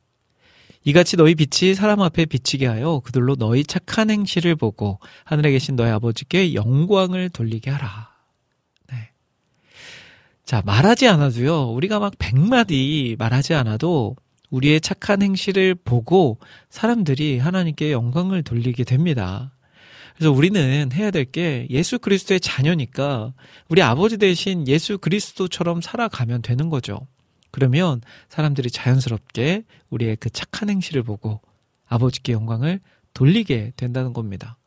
이같이 0.84 1.18
너희 1.18 1.36
빛이 1.36 1.76
사람 1.76 2.02
앞에 2.02 2.26
비치게 2.26 2.66
하여 2.66 3.02
그들로 3.04 3.36
너희 3.36 3.66
착한 3.66 4.10
행실을 4.10 4.56
보고 4.56 5.00
하늘에 5.26 5.52
계신 5.52 5.76
너희 5.76 5.90
아버지께 5.92 6.54
영광을 6.54 7.30
돌리게 7.30 7.70
하라. 7.72 8.10
네. 8.90 9.10
자, 10.46 10.62
말하지 10.66 11.08
않아도요, 11.10 11.72
우리가 11.72 12.00
막 12.00 12.14
백마디 12.18 13.18
말하지 13.20 13.54
않아도 13.54 14.16
우리의 14.50 14.80
착한 14.80 15.22
행실을 15.22 15.76
보고 15.76 16.40
사람들이 16.70 17.38
하나님께 17.40 17.92
영광을 17.92 18.44
돌리게 18.44 18.86
됩니다. 18.86 19.52
그래서 20.16 20.32
우리는 20.32 20.90
해야 20.94 21.12
될 21.12 21.26
게 21.26 21.68
예수 21.70 22.00
그리스도의 22.00 22.40
자녀니까 22.40 23.34
우리 23.68 23.82
아버지 23.82 24.18
대신 24.18 24.68
예수 24.68 24.98
그리스도처럼 24.98 25.82
살아가면 25.82 26.42
되는 26.42 26.70
거죠. 26.70 27.08
그러면 27.58 28.02
사람들이 28.30 28.70
자연스럽게 28.70 29.64
우리의 29.90 30.18
그 30.18 30.30
착한 30.30 30.70
행실을 30.70 31.02
보고 31.02 31.42
아버지께 31.88 32.32
영광을 32.32 32.80
돌리게 33.16 33.74
된다는 33.76 34.14
겁니다. 34.14 34.58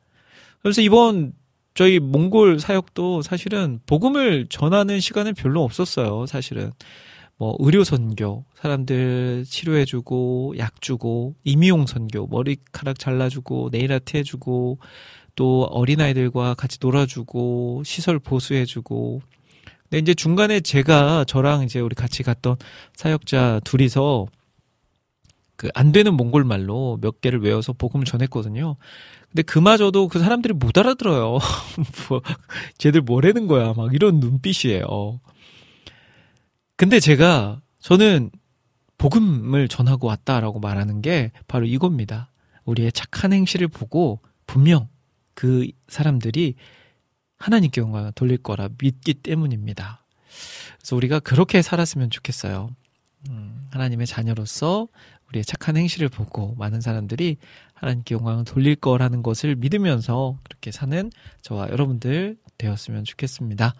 그래서 0.61 0.80
이번 0.82 1.32
저희 1.74 2.01
몽골 2.01 2.59
사역도 2.59 3.22
사실은 3.22 3.78
복음을 3.86 4.49
전하는 4.49 4.99
시간은 4.99 5.34
별로 5.34 5.62
없었어요. 5.62 6.26
사실은 6.26 6.72
뭐 7.36 7.55
의료 7.61 7.84
선교, 7.84 8.45
사람들 8.57 9.45
치료해 9.47 9.84
주고 9.84 10.55
약 10.59 10.82
주고 10.82 11.36
임의용 11.45 11.86
선교, 11.86 12.26
머리카락 12.26 12.99
잘라 12.99 13.28
주고 13.28 13.68
네일 13.70 13.93
아트 13.93 14.16
해 14.16 14.24
주고 14.24 14.80
또 15.36 15.62
어린아이들과 15.62 16.55
같이 16.55 16.78
놀아주고 16.80 17.84
시설 17.84 18.18
보수해주고 18.18 19.22
근데 19.91 19.99
이제 19.99 20.14
중간에 20.14 20.61
제가 20.61 21.24
저랑 21.24 21.64
이제 21.64 21.80
우리 21.80 21.95
같이 21.95 22.22
갔던 22.22 22.57
사역자 22.95 23.61
둘이서 23.64 24.26
그 25.57 25.68
안 25.74 25.93
되는 25.93 26.14
몽골 26.14 26.45
말로 26.45 26.99
몇 27.03 27.20
개를 27.20 27.43
외워서 27.43 27.74
복음을 27.74 28.07
전했거든요. 28.07 28.76
근데 29.30 29.43
그마저도 29.43 30.09
그 30.09 30.18
사람들이 30.18 30.55
못 30.55 30.78
알아들어요. 30.78 31.38
뭐, 32.09 32.22
쟤들 32.78 33.03
뭐라는 33.03 33.47
거야. 33.47 33.74
막 33.74 33.93
이런 33.93 34.20
눈빛이에요. 34.20 35.20
근데 36.76 36.99
제가, 36.99 37.61
저는 37.78 38.30
복음을 38.97 39.68
전하고 39.68 40.07
왔다라고 40.07 40.61
말하는 40.61 41.03
게 41.03 41.30
바로 41.47 41.66
이겁니다. 41.66 42.32
우리의 42.64 42.93
착한 42.93 43.32
행실을 43.34 43.68
보고 43.68 44.20
분명 44.47 44.88
그 45.34 45.66
사람들이 45.88 46.55
하나님께 47.41 47.80
영광을 47.80 48.12
돌릴 48.12 48.38
거라 48.38 48.68
믿기 48.78 49.14
때문입니다. 49.14 50.05
그래서 50.78 50.97
우리가 50.97 51.20
그렇게 51.20 51.62
살았으면 51.62 52.11
좋겠어요. 52.11 52.70
음, 53.28 53.66
하나님의 53.70 54.07
자녀로서 54.07 54.88
우리의 55.28 55.45
착한 55.45 55.76
행실을 55.76 56.09
보고 56.09 56.55
많은 56.57 56.80
사람들이 56.80 57.38
하나님께 57.74 58.14
영광을 58.14 58.45
돌릴 58.45 58.76
거라는 58.76 59.22
것을 59.22 59.57
믿으면서 59.57 60.38
그렇게 60.45 60.70
사는 60.70 61.11
저와 61.43 61.70
여러분들 61.70 62.36
되었으면 62.59 63.05
좋겠습니다. 63.05 63.74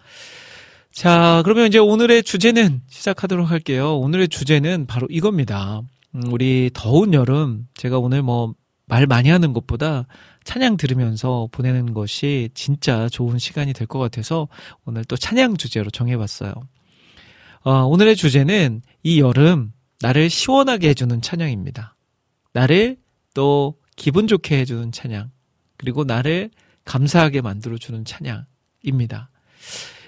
자, 0.91 1.41
그러면 1.43 1.67
이제 1.67 1.77
오늘의 1.77 2.23
주제는 2.23 2.81
시작하도록 2.89 3.49
할게요. 3.49 3.97
오늘의 3.99 4.27
주제는 4.27 4.87
바로 4.87 5.07
이겁니다. 5.09 5.81
음, 6.15 6.23
우리 6.27 6.69
더운 6.73 7.13
여름, 7.13 7.67
제가 7.75 7.99
오늘 7.99 8.21
뭐 8.21 8.55
말 8.91 9.07
많이 9.07 9.29
하는 9.29 9.53
것보다 9.53 10.05
찬양 10.43 10.77
들으면서 10.77 11.47
보내는 11.51 11.93
것이 11.93 12.49
진짜 12.53 13.07
좋은 13.09 13.37
시간이 13.37 13.73
될 13.73 13.87
것 13.87 13.99
같아서 13.99 14.47
오늘 14.85 15.05
또 15.05 15.15
찬양 15.15 15.57
주제로 15.57 15.89
정해봤어요. 15.89 16.53
어, 17.63 17.71
오늘의 17.83 18.15
주제는 18.15 18.81
이 19.03 19.19
여름 19.19 19.71
나를 19.99 20.29
시원하게 20.29 20.89
해주는 20.89 21.21
찬양입니다. 21.21 21.95
나를 22.53 22.97
또 23.33 23.75
기분 23.95 24.27
좋게 24.27 24.57
해주는 24.59 24.91
찬양, 24.91 25.31
그리고 25.77 26.03
나를 26.03 26.49
감사하게 26.85 27.41
만들어주는 27.41 28.03
찬양입니다. 28.05 29.29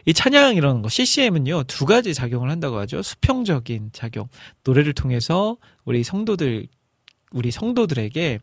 이 0.06 0.14
찬양이라는 0.14 0.82
거, 0.82 0.90
CCM은요, 0.90 1.64
두 1.64 1.86
가지 1.86 2.14
작용을 2.14 2.50
한다고 2.50 2.78
하죠. 2.80 3.02
수평적인 3.02 3.92
작용. 3.94 4.28
노래를 4.64 4.94
통해서 4.94 5.58
우리 5.86 6.04
성도들, 6.04 6.68
우리 7.32 7.52
성도들에게 7.52 8.40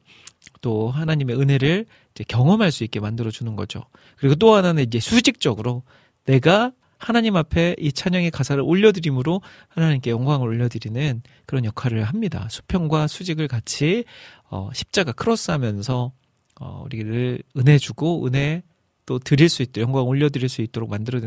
또 0.60 0.90
하나님의 0.90 1.40
은혜를 1.40 1.86
경험할 2.28 2.70
수 2.70 2.84
있게 2.84 3.00
만들어 3.00 3.30
주는 3.30 3.56
거죠. 3.56 3.84
그리고 4.16 4.34
또 4.34 4.54
하나는 4.54 4.82
이제 4.82 5.00
수직적으로 5.00 5.82
내가 6.24 6.72
하나님 6.98 7.36
앞에 7.36 7.76
이 7.78 7.92
찬양의 7.92 8.30
가사를 8.30 8.62
올려드림으로 8.62 9.40
하나님께 9.68 10.10
영광을 10.10 10.46
올려드리는 10.48 11.22
그런 11.46 11.64
역할을 11.64 12.04
합니다. 12.04 12.46
수평과 12.50 13.06
수직을 13.06 13.48
같이 13.48 14.04
어, 14.50 14.68
십자가 14.74 15.12
크로스하면서 15.12 16.12
어, 16.60 16.82
우리를 16.84 17.42
은혜 17.56 17.78
주고 17.78 18.26
은혜 18.26 18.62
또 19.06 19.18
드릴 19.18 19.48
수 19.48 19.62
있도록 19.62 19.88
영광 19.88 20.06
올려드릴 20.06 20.48
수 20.50 20.60
있도록 20.60 20.90
만들어 20.90 21.20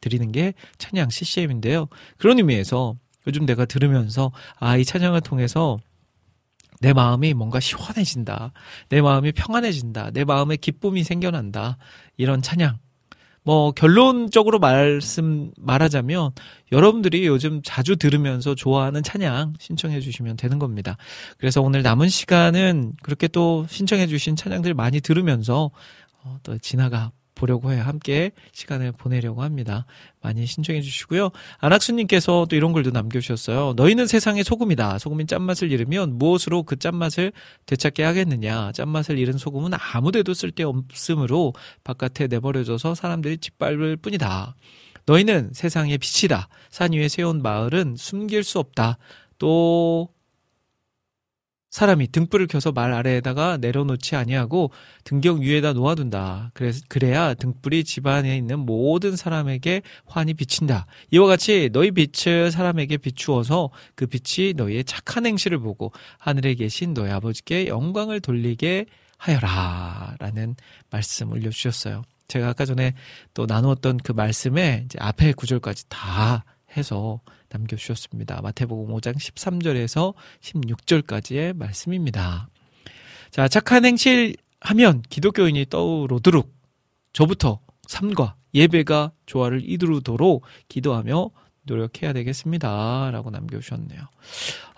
드리는 0.00 0.32
게 0.32 0.52
찬양 0.78 1.10
CCM인데요. 1.10 1.88
그런 2.18 2.38
의미에서 2.38 2.96
요즘 3.26 3.46
내가 3.46 3.64
들으면서 3.64 4.32
아 4.58 4.76
이 4.76 4.84
찬양을 4.84 5.20
통해서 5.20 5.78
내 6.84 6.92
마음이 6.92 7.32
뭔가 7.32 7.60
시원해진다. 7.60 8.52
내 8.90 9.00
마음이 9.00 9.32
평안해진다. 9.32 10.10
내 10.10 10.24
마음에 10.24 10.56
기쁨이 10.56 11.02
생겨난다. 11.02 11.78
이런 12.18 12.42
찬양. 12.42 12.78
뭐 13.42 13.72
결론적으로 13.72 14.58
말씀 14.58 15.50
말하자면 15.56 16.32
여러분들이 16.72 17.26
요즘 17.26 17.62
자주 17.62 17.96
들으면서 17.96 18.54
좋아하는 18.54 19.02
찬양 19.02 19.54
신청해 19.58 20.00
주시면 20.00 20.36
되는 20.36 20.58
겁니다. 20.58 20.98
그래서 21.38 21.62
오늘 21.62 21.82
남은 21.82 22.10
시간은 22.10 22.92
그렇게 23.02 23.28
또 23.28 23.64
신청해 23.70 24.06
주신 24.06 24.36
찬양들 24.36 24.74
많이 24.74 25.00
들으면서 25.00 25.70
어, 26.22 26.38
또 26.42 26.58
지나가 26.58 27.12
보려고 27.34 27.72
해요. 27.72 27.82
함께 27.82 28.30
시간을 28.52 28.92
보내려고 28.92 29.42
합니다. 29.42 29.86
많이 30.20 30.46
신청해 30.46 30.80
주시고요. 30.80 31.30
안학수님께서 31.58 32.46
또 32.48 32.56
이런 32.56 32.72
글도 32.72 32.90
남겨주셨어요. 32.90 33.74
너희는 33.76 34.06
세상의 34.06 34.44
소금이다. 34.44 34.98
소금이 34.98 35.26
짠맛을 35.26 35.70
잃으면 35.70 36.18
무엇으로 36.18 36.62
그 36.62 36.78
짠맛을 36.78 37.32
되찾게 37.66 38.02
하겠느냐. 38.02 38.72
짠맛을 38.72 39.18
잃은 39.18 39.38
소금은 39.38 39.72
아무데도 39.74 40.32
쓸데없으므로 40.32 41.52
바깥에 41.82 42.28
내버려져서 42.28 42.94
사람들이 42.94 43.38
짓밟을 43.38 43.96
뿐이다. 43.96 44.54
너희는 45.06 45.50
세상의 45.52 45.98
빛이다. 45.98 46.48
산 46.70 46.92
위에 46.92 47.08
세운 47.08 47.42
마을은 47.42 47.96
숨길 47.96 48.42
수 48.42 48.58
없다. 48.58 48.98
또 49.38 50.13
사람이 51.74 52.12
등불을 52.12 52.46
켜서 52.46 52.70
말 52.70 52.92
아래에다가 52.92 53.56
내려놓지 53.56 54.14
아니하고 54.14 54.70
등경 55.02 55.40
위에다 55.40 55.72
놓아둔다. 55.72 56.52
그래서 56.54 56.80
그래야 56.88 57.34
등불이 57.34 57.82
집안에 57.82 58.36
있는 58.36 58.60
모든 58.60 59.16
사람에게 59.16 59.82
환히 60.06 60.34
비친다. 60.34 60.86
이와 61.10 61.26
같이 61.26 61.70
너희 61.72 61.90
빛을 61.90 62.52
사람에게 62.52 62.98
비추어서 62.98 63.70
그 63.96 64.06
빛이 64.06 64.52
너희의 64.52 64.84
착한 64.84 65.26
행실을 65.26 65.58
보고 65.58 65.90
하늘에 66.20 66.54
계신 66.54 66.94
너희 66.94 67.10
아버지께 67.10 67.66
영광을 67.66 68.20
돌리게 68.20 68.86
하여라. 69.18 70.14
라는 70.20 70.54
말씀 70.90 71.32
올려주셨어요. 71.32 72.02
제가 72.28 72.50
아까 72.50 72.66
전에 72.66 72.94
또 73.34 73.46
나누었던 73.46 73.96
그 73.96 74.12
말씀에 74.12 74.82
이제 74.84 74.96
앞에 75.00 75.32
구절까지 75.32 75.88
다 75.88 76.44
해서 76.76 77.20
남겨주셨습니다. 77.50 78.40
마태복음 78.42 78.94
5장 78.94 79.16
13절에서 79.16 80.14
16절까지의 80.40 81.56
말씀입니다. 81.56 82.48
자, 83.30 83.48
착한 83.48 83.84
행실 83.84 84.36
하면 84.60 85.02
기독교인이 85.08 85.66
떠오르도록 85.70 86.52
저부터 87.12 87.60
삶과 87.86 88.36
예배가 88.54 89.12
조화를 89.26 89.62
이루도록 89.64 90.44
기도하며 90.68 91.30
노력해야 91.64 92.12
되겠습니다. 92.12 93.10
라고 93.10 93.30
남겨주셨네요. 93.30 94.00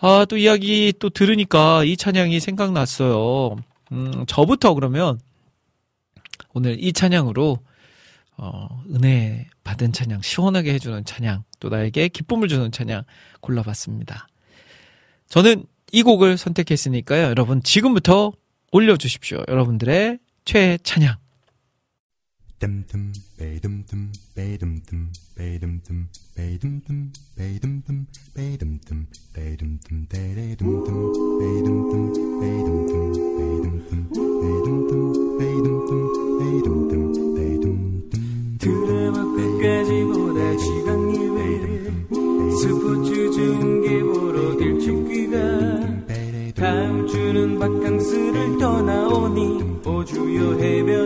아, 0.00 0.24
또 0.28 0.36
이야기 0.36 0.92
또 0.98 1.10
들으니까 1.10 1.84
이 1.84 1.96
찬양이 1.96 2.40
생각났어요. 2.40 3.56
음, 3.92 4.24
저부터 4.26 4.74
그러면 4.74 5.20
오늘 6.52 6.82
이 6.82 6.92
찬양으로 6.92 7.58
어, 8.38 8.84
은혜 8.94 9.48
받은 9.64 9.92
찬양, 9.92 10.22
시원하게 10.22 10.74
해주는 10.74 11.04
찬양, 11.04 11.44
또 11.60 11.68
나에게 11.68 12.08
기쁨을 12.08 12.48
주는 12.48 12.70
찬양 12.70 13.04
골라봤습니다. 13.40 14.28
저는 15.28 15.64
이 15.92 16.02
곡을 16.02 16.36
선택했으니까요. 16.36 17.24
여러분 17.26 17.62
지금부터 17.62 18.32
올려주십시오. 18.72 19.44
여러분들의 19.48 20.18
최애 20.44 20.78
찬양. 20.82 21.16
뜸뜸 22.58 23.12
베이듬뜸 23.38 24.12
베이듬뜸 24.34 25.12
베이듬뜸 25.36 26.08
베이듬뜸 26.34 27.12
베이듬뜸 27.36 28.06
베이듬뜸 28.34 29.06
데레듬뜸 29.34 30.08
베이듬뜸 30.08 31.38
베이듬뜸 31.38 32.40
베이듬뜸 32.40 32.85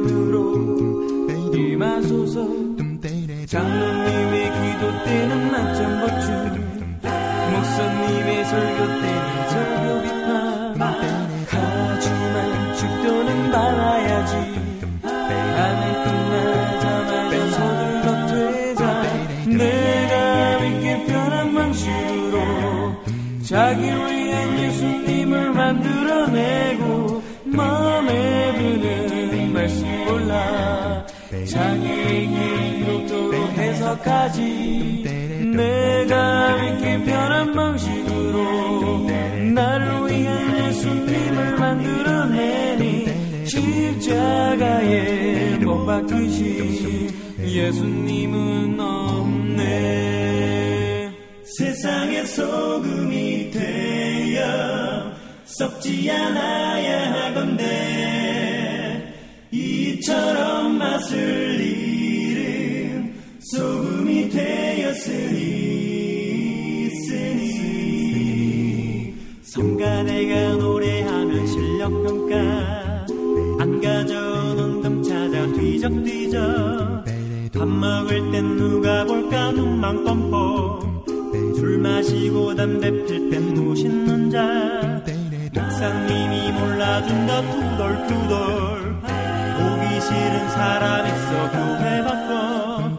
해변으로 0.00 1.54
임하소서. 1.54 2.70
장로님의 3.46 4.44
기도 4.44 5.04
때는 5.04 5.50
낮잠 5.50 6.00
보충 6.00 6.39
자기의 31.46 32.28
기록도로 32.28 33.48
해석하지 33.52 35.02
내가 35.54 36.56
믿기 36.56 37.04
편한 37.04 37.54
방식으로 37.54 39.06
나를 39.54 40.08
위한 40.08 40.66
예수님을 40.66 41.56
만들어내니 41.56 43.46
십자가에 43.46 45.56
못 45.58 45.86
박히신 45.86 47.10
예수님은 47.42 48.78
없네 48.78 49.80
세상의 51.44 52.26
소금이 52.26 53.50
되어 53.50 55.12
썩지 55.44 56.10
않아야 56.10 57.12
하건대 57.12 57.59
이처럼 60.00 60.78
맛을 60.78 61.60
잃은 61.60 63.12
소금이 63.38 64.30
되었으니 64.30 65.40
쓰니. 67.06 68.34
성가대가 69.42 70.54
노래하면 70.56 71.46
실력평가. 71.46 73.06
안 73.60 73.78
가져오는 73.82 74.80
금 74.80 75.02
찾아 75.02 75.52
뒤적뒤적. 75.52 77.04
밥 77.52 77.68
먹을 77.68 78.30
땐 78.32 78.56
누가 78.56 79.04
볼까 79.04 79.52
눈만 79.52 80.02
껌뻑 80.02 81.04
술 81.56 81.76
마시고 81.76 82.54
담배 82.54 82.90
필땐 83.04 83.52
무신는 83.52 84.30
자. 84.30 85.04
목사님이 85.52 86.52
몰라준다 86.52 87.42
투덜투덜 87.50 88.89
보기 89.60 90.00
싫은 90.00 90.50
사람 90.50 91.06
있어 91.06 91.50
교회 91.50 92.02
바꿔 92.02 92.98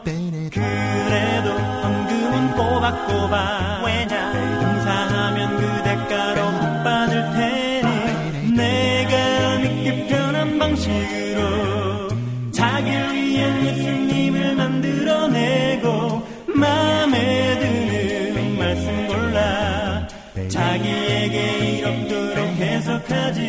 그래도 0.53 1.49
헌금은 1.51 2.55
꼬박꼬박. 2.55 3.84
왜냐? 3.86 4.32
봉사하면 4.32 5.57
그 5.57 5.84
대가로 5.84 6.51
못 6.51 6.84
받을 6.84 7.24
테니 7.34 8.51
내가 8.55 9.57
믿기 9.59 10.07
편한 10.07 10.59
방식으로 10.59 12.09
자기 12.51 12.91
위해 12.91 13.68
예수님을 13.68 14.55
만들어내고 14.55 16.28
마음에 16.55 17.59
드는 17.59 18.57
말씀 18.57 19.07
골라. 19.07 20.07
자기에게 20.49 21.78
이렇도록 21.78 22.47
해석하지. 22.57 23.41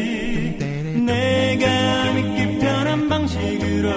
내가 1.07 2.13
믿기 2.15 2.42
방식으로 3.23 3.91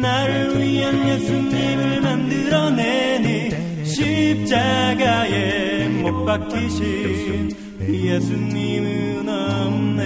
나를 0.00 0.60
위한 0.60 1.08
예수님을 1.08 2.00
만들어내니 2.02 3.50
십자가에 3.86 5.88
못 5.88 6.24
박히신 6.24 7.50
예수님은 7.88 9.28
없네. 9.28 10.02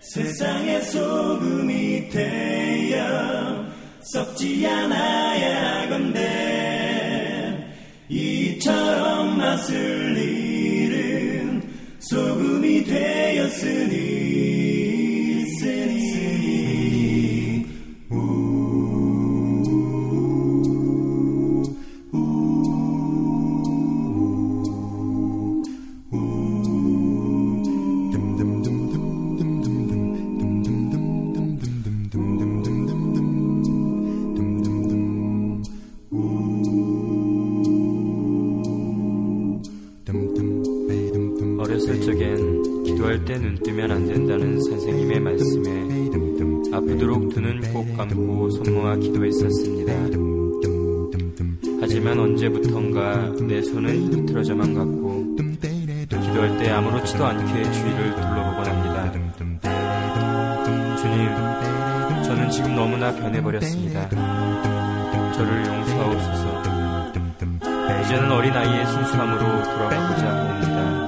세상의 0.00 0.82
소금이 0.82 2.08
되어 2.08 3.66
썩지 4.00 4.66
않아야 4.66 5.82
하건대. 5.82 7.64
이처럼 8.08 9.38
맛을 9.38 10.16
잃은 10.16 11.62
소금이 12.00 12.82
되었으니 12.84 14.25
때 57.16 57.24
아무렇지도 57.24 57.26
않게 57.26 57.72
주위를 57.72 58.14
둘러보곤 58.14 58.66
합니다. 58.66 59.10
주님, 60.96 61.34
저는 62.22 62.50
지금 62.50 62.76
너무나 62.76 63.12
변해버렸습니다. 63.12 64.08
저를 65.32 65.66
용서하옵소서. 65.66 66.66
이제는 68.04 68.30
어린아이의 68.30 68.86
순수함으로 68.86 69.62
돌아가고자 69.62 70.28
합니다. 70.28 71.05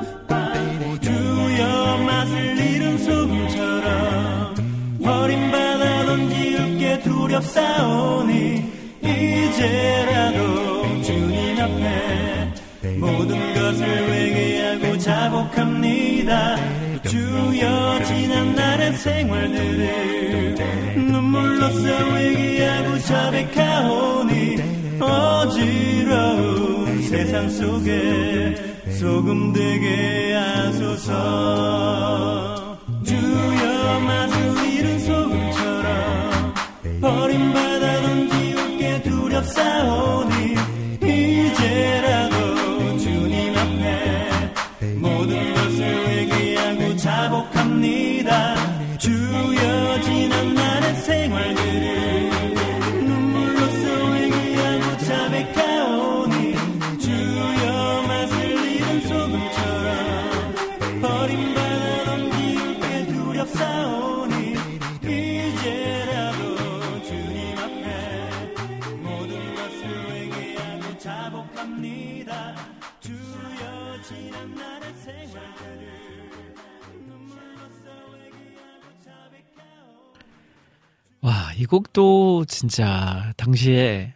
진짜 82.78 83.32
당시에 83.36 84.14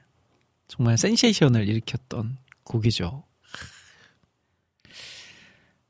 정말 0.68 0.96
센세이션을 0.96 1.66
일으켰던 1.66 2.38
곡이죠. 2.62 3.24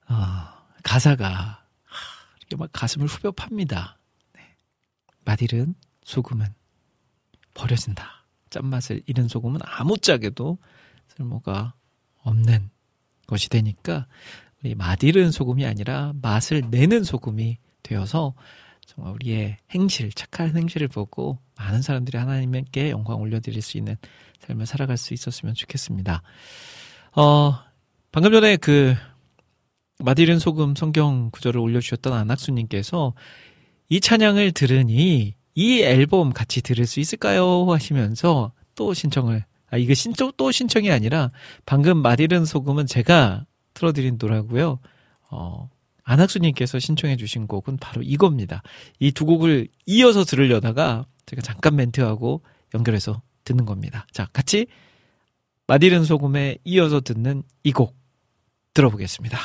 아, 0.06 0.64
가사가 0.82 1.66
이렇게 2.38 2.56
막 2.56 2.70
가슴을 2.72 3.06
후벼 3.08 3.32
팝니다. 3.32 3.98
네. 4.32 4.56
맛일은 5.26 5.74
소금은 6.02 6.46
버려진다. 7.52 8.24
짠맛을 8.48 9.02
잃은 9.04 9.28
소금은 9.28 9.60
아무짝에도 9.62 10.56
쓸모가 11.08 11.74
없는 12.22 12.70
것이 13.26 13.50
되니까 13.50 14.06
우리 14.62 14.74
맛일은 14.74 15.30
소금이 15.30 15.66
아니라 15.66 16.14
맛을 16.22 16.62
내는 16.70 17.04
소금이 17.04 17.58
되어서 17.82 18.32
정말 18.86 19.14
우리의 19.14 19.56
행실, 19.70 20.12
착한 20.12 20.56
행실을 20.56 20.88
보고 20.88 21.38
많은 21.56 21.82
사람들이 21.82 22.18
하나님께 22.18 22.90
영광 22.90 23.20
올려드릴 23.20 23.62
수 23.62 23.78
있는 23.78 23.96
삶을 24.40 24.66
살아갈 24.66 24.96
수 24.96 25.14
있었으면 25.14 25.54
좋겠습니다. 25.54 26.22
어, 27.14 27.58
방금 28.10 28.32
전에 28.32 28.56
그 28.56 28.94
마디른 29.98 30.38
소금 30.38 30.74
성경 30.74 31.30
구절을 31.30 31.60
올려주셨던 31.60 32.12
안학수님께서 32.12 33.14
이 33.88 34.00
찬양을 34.00 34.52
들으니 34.52 35.34
이 35.54 35.80
앨범 35.82 36.32
같이 36.32 36.62
들을 36.62 36.86
수 36.86 37.00
있을까요? 37.00 37.66
하시면서 37.70 38.52
또 38.74 38.94
신청을, 38.94 39.44
아, 39.70 39.76
이거 39.76 39.94
신청, 39.94 40.32
또 40.36 40.50
신청이 40.50 40.90
아니라 40.90 41.30
방금 41.66 41.98
마디른 41.98 42.44
소금은 42.44 42.86
제가 42.86 43.44
틀어드린 43.74 44.16
노라고요. 44.18 44.78
어, 45.30 45.70
안학수님께서 46.04 46.78
신청해 46.78 47.16
주신 47.16 47.46
곡은 47.46 47.76
바로 47.78 48.02
이겁니다. 48.02 48.62
이 48.98 49.12
두 49.12 49.24
곡을 49.26 49.68
이어서 49.86 50.24
들으려다가 50.24 51.06
제가 51.26 51.42
잠깐 51.42 51.76
멘트하고 51.76 52.42
연결해서 52.74 53.22
듣는 53.44 53.64
겁니다. 53.66 54.06
자, 54.12 54.28
같이 54.32 54.66
마디른 55.66 56.04
소금에 56.04 56.58
이어서 56.64 57.00
듣는 57.00 57.42
이 57.64 57.72
곡 57.72 57.96
들어보겠습니다. 58.74 59.38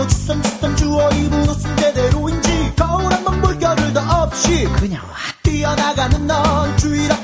아픔하고 0.00 0.06
주섬주섬 0.06 0.76
주워 0.76 1.08
입은 1.10 1.48
옷은 1.48 1.76
제대로인지 1.76 2.72
거울 2.76 3.12
한번 3.12 3.40
볼 3.40 3.58
겨를도 3.58 4.00
없이 4.00 4.64
그냥 4.78 5.02
와. 5.04 5.10
뛰어나가는 5.42 6.26
넌학 6.26 7.19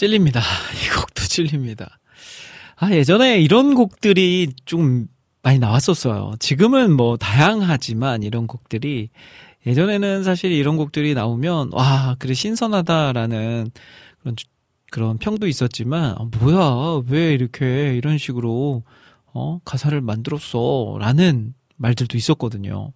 찔립니다. 0.00 0.40
이 0.72 0.96
곡도 0.98 1.24
찔립니다. 1.24 1.98
아, 2.76 2.90
예전에 2.90 3.38
이런 3.38 3.74
곡들이 3.74 4.48
좀 4.64 5.08
많이 5.42 5.58
나왔었어요. 5.58 6.36
지금은 6.38 6.96
뭐 6.96 7.18
다양하지만 7.18 8.22
이런 8.22 8.46
곡들이 8.46 9.10
예전에는 9.66 10.24
사실 10.24 10.52
이런 10.52 10.78
곡들이 10.78 11.12
나오면 11.12 11.72
와, 11.74 12.16
그래 12.18 12.32
신선하다라는 12.32 13.70
그런 14.20 14.36
주- 14.36 14.46
그런 14.90 15.18
평도 15.18 15.46
있었지만 15.46 16.14
아, 16.18 16.26
뭐야, 16.40 17.02
왜 17.08 17.34
이렇게 17.34 17.94
이런 17.94 18.16
식으로 18.16 18.82
어, 19.34 19.60
가사를 19.66 20.00
만들었어라는 20.00 21.52
말들도 21.76 22.16
있었거든요. 22.16 22.92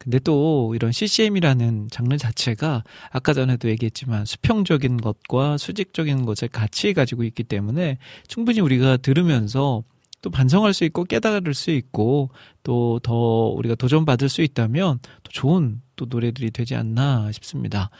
근데 0.00 0.18
또 0.18 0.72
이런 0.74 0.92
CCM이라는 0.92 1.88
장르 1.90 2.16
자체가 2.16 2.84
아까 3.10 3.34
전에도 3.34 3.68
얘기했지만 3.68 4.24
수평적인 4.24 4.96
것과 4.96 5.58
수직적인 5.58 6.24
것을 6.24 6.48
같이 6.48 6.94
가지고 6.94 7.22
있기 7.24 7.44
때문에 7.44 7.98
충분히 8.26 8.60
우리가 8.60 8.96
들으면서 8.96 9.84
또 10.22 10.30
반성할 10.30 10.72
수 10.74 10.84
있고 10.84 11.04
깨달을 11.04 11.52
수 11.54 11.70
있고 11.70 12.30
또 12.62 12.98
더 13.02 13.14
우리가 13.14 13.74
도전받을 13.74 14.28
수 14.28 14.42
있다면 14.42 15.00
또 15.22 15.30
좋은 15.30 15.82
또 15.96 16.06
노래들이 16.08 16.50
되지 16.50 16.74
않나 16.74 17.30
싶습니다. 17.32 17.90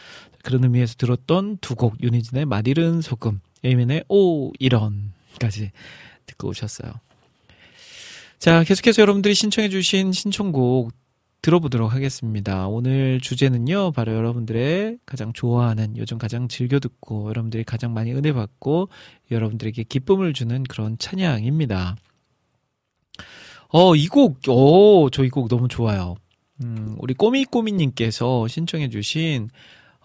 그런 0.43 0.65
의미에서 0.65 0.95
들었던 0.97 1.59
두곡 1.59 2.03
유니진의 2.03 2.47
맛이른 2.47 3.03
소금, 3.03 3.41
에이맨의 3.63 4.05
오 4.09 4.53
이런까지 4.59 5.71
듣고 6.27 6.49
오셨어요. 6.49 6.93
자, 8.39 8.65
계속해서 8.65 9.03
여러분들이 9.03 9.35
신청해주신 9.35 10.13
신청곡 10.13 10.93
들어보도록 11.43 11.93
하겠습니다. 11.93 12.69
오늘 12.69 13.21
주제는요, 13.21 13.93
바로 13.93 14.15
여러분들의 14.15 14.99
가장 15.07 15.33
좋아하는, 15.33 15.97
요즘 15.97 16.19
가장 16.19 16.49
즐겨 16.49 16.79
듣고, 16.79 17.29
여러분들이 17.29 17.65
가장 17.65 17.95
많이 17.95 18.13
은혜 18.13 18.33
받고, 18.33 18.89
여러분들에게 19.31 19.85
기쁨을 19.85 20.33
주는 20.33 20.63
그런 20.65 20.99
찬양입니다. 20.99 21.97
어, 23.69 23.97
이 23.97 24.09
곡, 24.09 24.41
오, 24.49 25.09
저 25.11 25.26
이 25.26 25.31
곡 25.31 25.49
너무 25.49 25.69
좋아요. 25.69 26.17
음, 26.63 26.97
우리 26.99 27.15
꼬미꼬미님께서 27.15 28.49
신청해주신, 28.49 29.49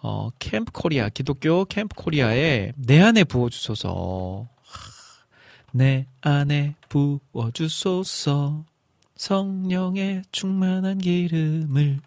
어, 0.02 0.30
캠프 0.40 0.72
코리아, 0.72 1.10
기독교 1.10 1.66
캠프 1.66 1.96
코리아의 1.96 2.74
내 2.78 3.02
안에 3.02 3.24
부어주소서. 3.24 4.48
하, 4.62 5.72
내 5.74 6.08
안에 6.22 6.76
부어주소서. 6.90 8.66
성령의 9.16 10.24
충만한 10.32 10.98
기름을. 10.98 12.00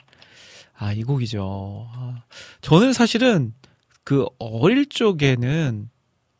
아, 0.77 0.93
이 0.93 1.03
곡이죠. 1.03 1.89
아, 1.93 2.23
저는 2.61 2.93
사실은 2.93 3.53
그 4.05 4.27
어릴 4.39 4.87
적에는 4.87 5.91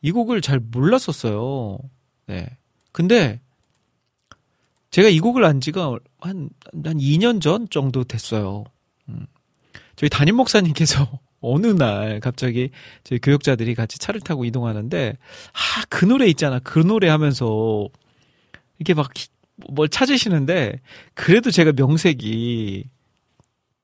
이 0.01 0.11
곡을 0.11 0.41
잘 0.41 0.59
몰랐었어요. 0.59 1.79
네. 2.27 2.47
근데 2.91 3.41
제가 4.91 5.09
이 5.09 5.19
곡을 5.19 5.43
안 5.45 5.61
지가 5.61 5.97
한, 6.19 6.49
한 6.83 6.97
2년 6.97 7.41
전 7.41 7.69
정도 7.69 8.03
됐어요. 8.03 8.63
음. 9.09 9.27
저희 9.95 10.09
담임 10.09 10.35
목사님께서 10.35 11.19
어느 11.41 11.67
날 11.67 12.19
갑자기 12.19 12.69
저희 13.03 13.19
교육자들이 13.19 13.75
같이 13.75 13.99
차를 13.99 14.21
타고 14.21 14.45
이동하는데, 14.45 15.17
아, 15.53 15.83
그 15.89 16.05
노래 16.05 16.27
있잖아. 16.27 16.59
그 16.59 16.79
노래 16.79 17.07
하면서 17.07 17.87
이렇게 18.77 18.93
막 18.93 19.11
뭘 19.71 19.89
찾으시는데 19.89 20.79
그래도 21.13 21.51
제가 21.51 21.73
명색이 21.73 22.85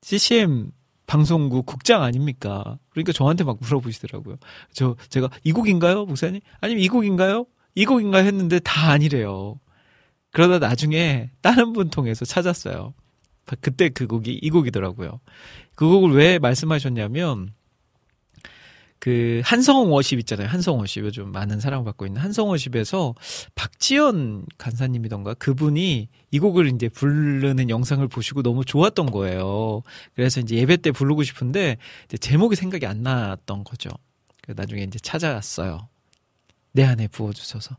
CCM 0.02 0.72
방송국 1.08 1.66
국장 1.66 2.04
아닙니까? 2.04 2.78
그러니까 2.90 3.12
저한테 3.12 3.44
막 3.44 3.58
물어보시더라고요. 3.60 4.38
저 4.74 4.96
제가 5.10 5.30
이 5.44 5.52
곡인가요, 5.52 6.06
목사님? 6.06 6.42
아니면 6.62 6.84
이 6.84 6.88
곡인가요? 6.88 7.46
이 7.76 7.86
곡인가요? 7.86 8.26
했는데 8.26 8.60
다 8.60 8.92
아니래요. 8.92 9.60
그러다 10.32 10.60
나중에 10.60 11.32
다른 11.42 11.74
분 11.74 11.90
통해서 11.90 12.26
찾았어요. 12.26 12.94
그때 13.62 13.90
그 13.90 14.08
곡이 14.08 14.34
이 14.42 14.50
곡이더라고요. 14.50 15.20
그 15.76 15.88
곡을 15.88 16.12
왜 16.12 16.40
말씀하셨냐면 16.40 17.54
그 19.00 19.42
한성원 19.44 19.90
워십 19.90 20.18
있잖아요. 20.20 20.48
한성원 20.48 20.82
워십 20.82 21.04
요즘 21.04 21.32
많은 21.32 21.60
사랑을 21.60 21.86
받고 21.86 22.08
있는 22.08 22.22
한성원 22.22 22.54
워십에서 22.54 23.14
박지연 23.54 24.46
간사님이던가 24.58 25.36
그분이 25.36 26.10
이 26.32 26.40
곡을 26.40 26.74
이제 26.74 26.90
부르는 26.90 27.70
영상을 27.70 28.08
보시고 28.08 28.42
너무 28.42 28.66
좋았던 28.66 29.12
거예요. 29.12 29.84
그래서 30.16 30.40
이제 30.40 30.56
예배 30.56 30.78
때 30.78 30.92
부르고 30.92 31.24
싶은데 31.24 31.78
제목이 32.20 32.56
생각이 32.56 32.86
안 32.88 33.04
났던 33.04 33.64
거죠. 33.64 33.90
그래서 34.42 34.62
나중에 34.62 34.84
이제 34.84 34.98
찾아왔어요. 35.00 35.88
내 36.72 36.84
안에 36.84 37.08
부어주셔서. 37.08 37.78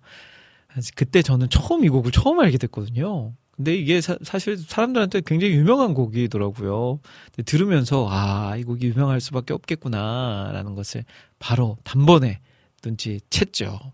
그때 0.95 1.23
저는 1.23 1.49
처음 1.49 1.85
이 1.85 1.89
곡을 1.89 2.13
처음 2.13 2.39
알게 2.41 2.59
됐거든요. 2.59 3.33
근데 3.57 3.75
이게 3.75 4.01
사, 4.01 4.39
실 4.39 4.59
사람들한테 4.59 5.23
굉장히 5.25 5.55
유명한 5.55 5.95
곡이더라고요. 5.95 7.01
들으면서 7.47 8.07
아, 8.11 8.57
이 8.57 8.65
곡이 8.65 8.87
유명할 8.87 9.21
수밖에 9.21 9.55
없겠구나라는 9.55 10.75
것을 10.75 11.05
바로 11.39 11.79
단번에 11.83 12.41
눈치챘죠. 12.83 13.93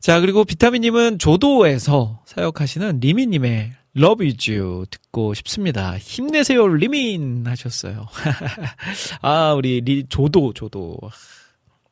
자, 0.00 0.20
그리고 0.20 0.44
비타민님은 0.44 1.18
조도에서 1.18 2.22
사역하시는 2.26 3.00
리미님의 3.00 3.72
Love 3.96 4.28
is 4.28 4.50
you 4.50 4.84
듣고 4.90 5.32
싶습니다. 5.32 5.96
힘내세요, 5.96 6.68
리민 6.68 7.46
하셨어요. 7.46 8.06
아, 9.22 9.54
우리 9.54 9.80
리, 9.80 10.04
조도, 10.06 10.52
조도. 10.52 10.98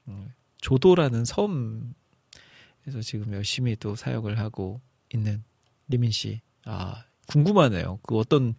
음, 0.08 0.32
조도라는 0.58 1.24
섬에서 1.24 3.00
지금 3.02 3.32
열심히 3.32 3.74
또 3.74 3.96
사역을 3.96 4.38
하고 4.38 4.82
있는 5.12 5.42
리민 5.88 6.10
씨. 6.10 6.40
아, 6.64 7.04
궁금하네요. 7.28 7.98
그 8.02 8.16
어떤 8.18 8.54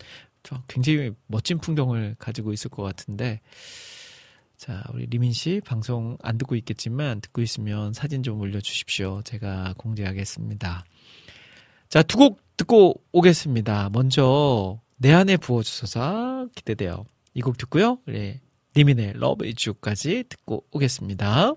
굉장히 0.68 1.12
멋진 1.28 1.58
풍경을 1.58 2.16
가지고 2.20 2.54
있을 2.54 2.70
것 2.70 2.84
같은데. 2.84 3.42
자, 4.58 4.84
우리 4.94 5.06
리민 5.08 5.34
씨 5.34 5.62
방송 5.66 6.18
안 6.22 6.38
듣고 6.38 6.56
있겠지만 6.56 7.20
듣고 7.22 7.42
있으면 7.42 7.94
사진 7.94 8.24
좀 8.24 8.40
올려주십시오. 8.40 9.22
제가 9.24 9.74
공개하겠습니다. 9.78 10.86
자, 11.90 12.04
두 12.04 12.18
곡 12.18 12.42
듣고 12.58 13.02
오겠습니다. 13.12 13.90
먼저 13.92 14.80
내 14.98 15.12
안에 15.14 15.36
부어주소서 15.38 16.48
기대돼요. 16.56 17.06
이 17.34 17.42
곡 17.42 17.58
듣고요. 17.58 18.00
네, 18.06 18.40
리민의 18.76 19.14
Love 19.18 19.46
Is까지 19.46 20.24
듣고 20.30 20.66
오겠습니다. 20.72 21.54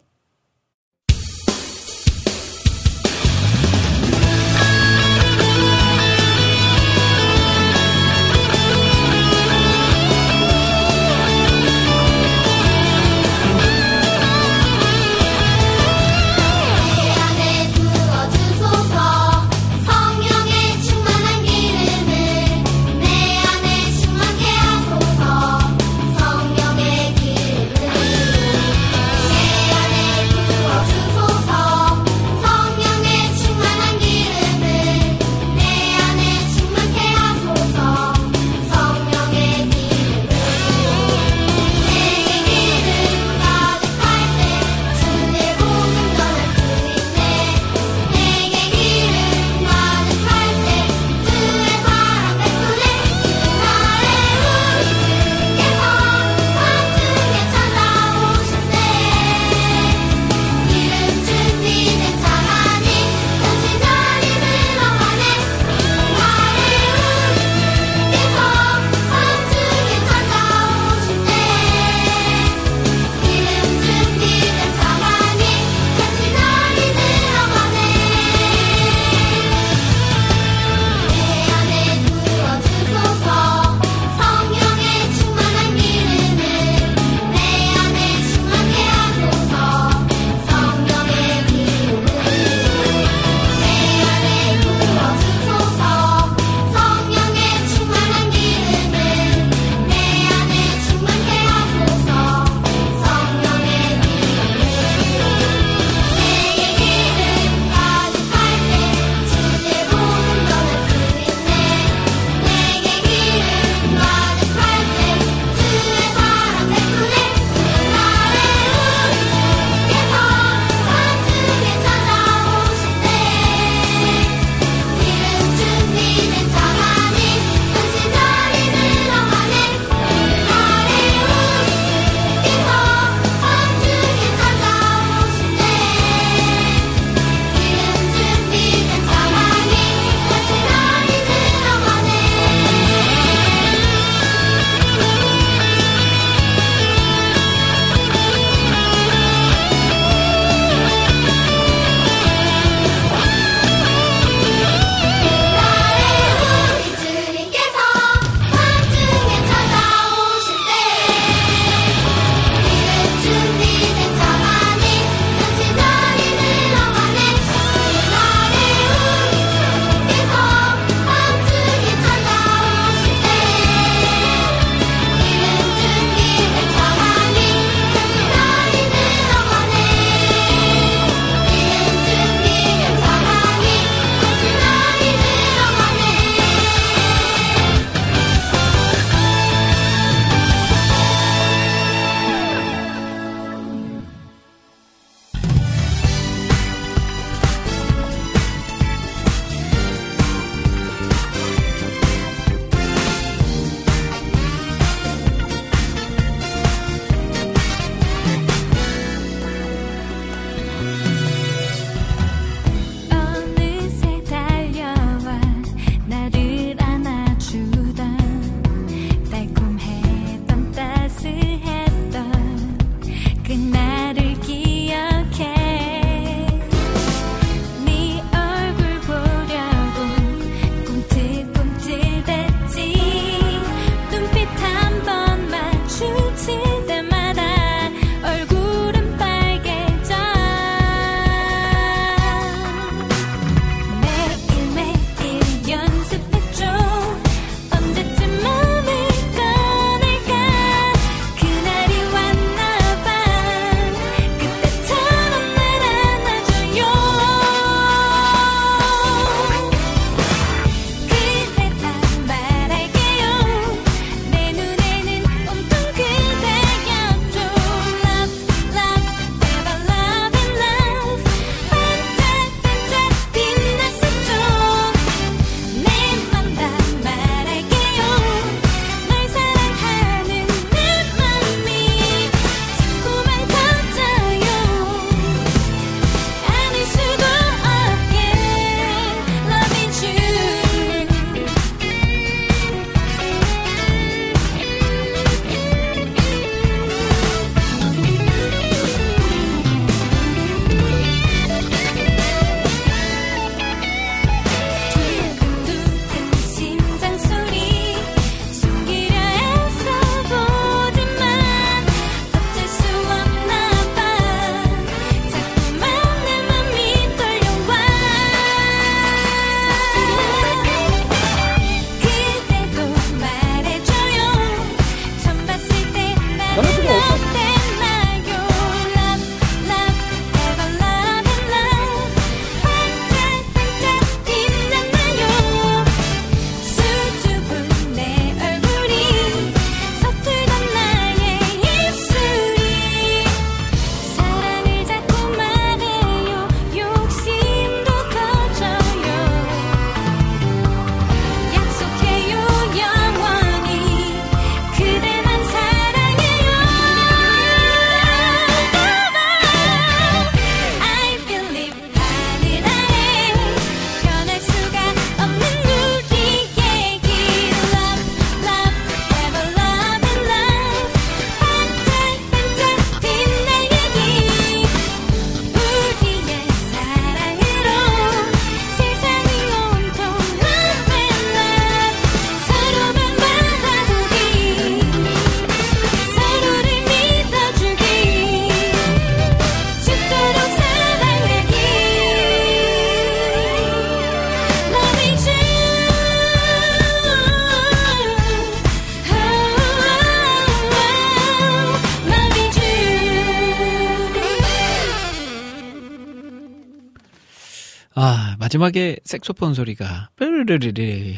마지막에 408.49 408.96
색소폰 409.04 409.53
소리가 409.53 410.08
뾰르르르 410.16 411.12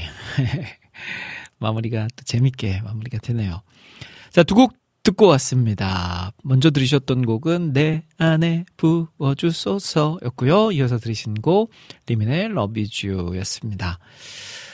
마무리가 1.61 2.09
또 2.17 2.25
재밌게 2.25 2.81
마무리가 2.83 3.19
되네요. 3.19 3.63
자, 4.33 4.43
두 4.43 4.57
곡 4.57 4.75
듣고 5.05 5.29
왔습니다. 5.29 6.33
먼저 6.43 6.71
들으셨던 6.71 7.25
곡은 7.25 7.73
내 7.73 8.03
안에 8.19 8.65
부어주소서였고요. 8.77 10.73
이어서 10.73 10.99
들으신 10.99 11.35
곡 11.35 11.71
리민의 12.07 12.51
You였습니다. 13.05 13.99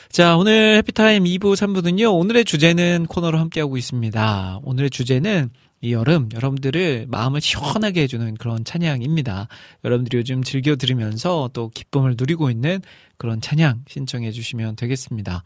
자, 0.08 0.36
오늘 0.36 0.76
해피타임 0.78 1.24
2부, 1.24 1.54
3부는요, 1.54 2.18
오늘의 2.18 2.46
주제는 2.46 3.06
코너로 3.06 3.38
함께하고 3.38 3.76
있습니다. 3.76 4.60
오늘의 4.62 4.88
주제는 4.90 5.50
이 5.80 5.92
여름, 5.92 6.28
여러분들을 6.32 7.06
마음을 7.08 7.40
시원하게 7.40 8.02
해주는 8.02 8.34
그런 8.34 8.64
찬양입니다. 8.64 9.48
여러분들이 9.84 10.18
요즘 10.18 10.42
즐겨 10.42 10.76
들으면서 10.76 11.50
또 11.52 11.68
기쁨을 11.68 12.14
누리고 12.18 12.50
있는 12.50 12.80
그런 13.18 13.40
찬양 13.40 13.84
신청해 13.88 14.32
주시면 14.32 14.76
되겠습니다. 14.76 15.44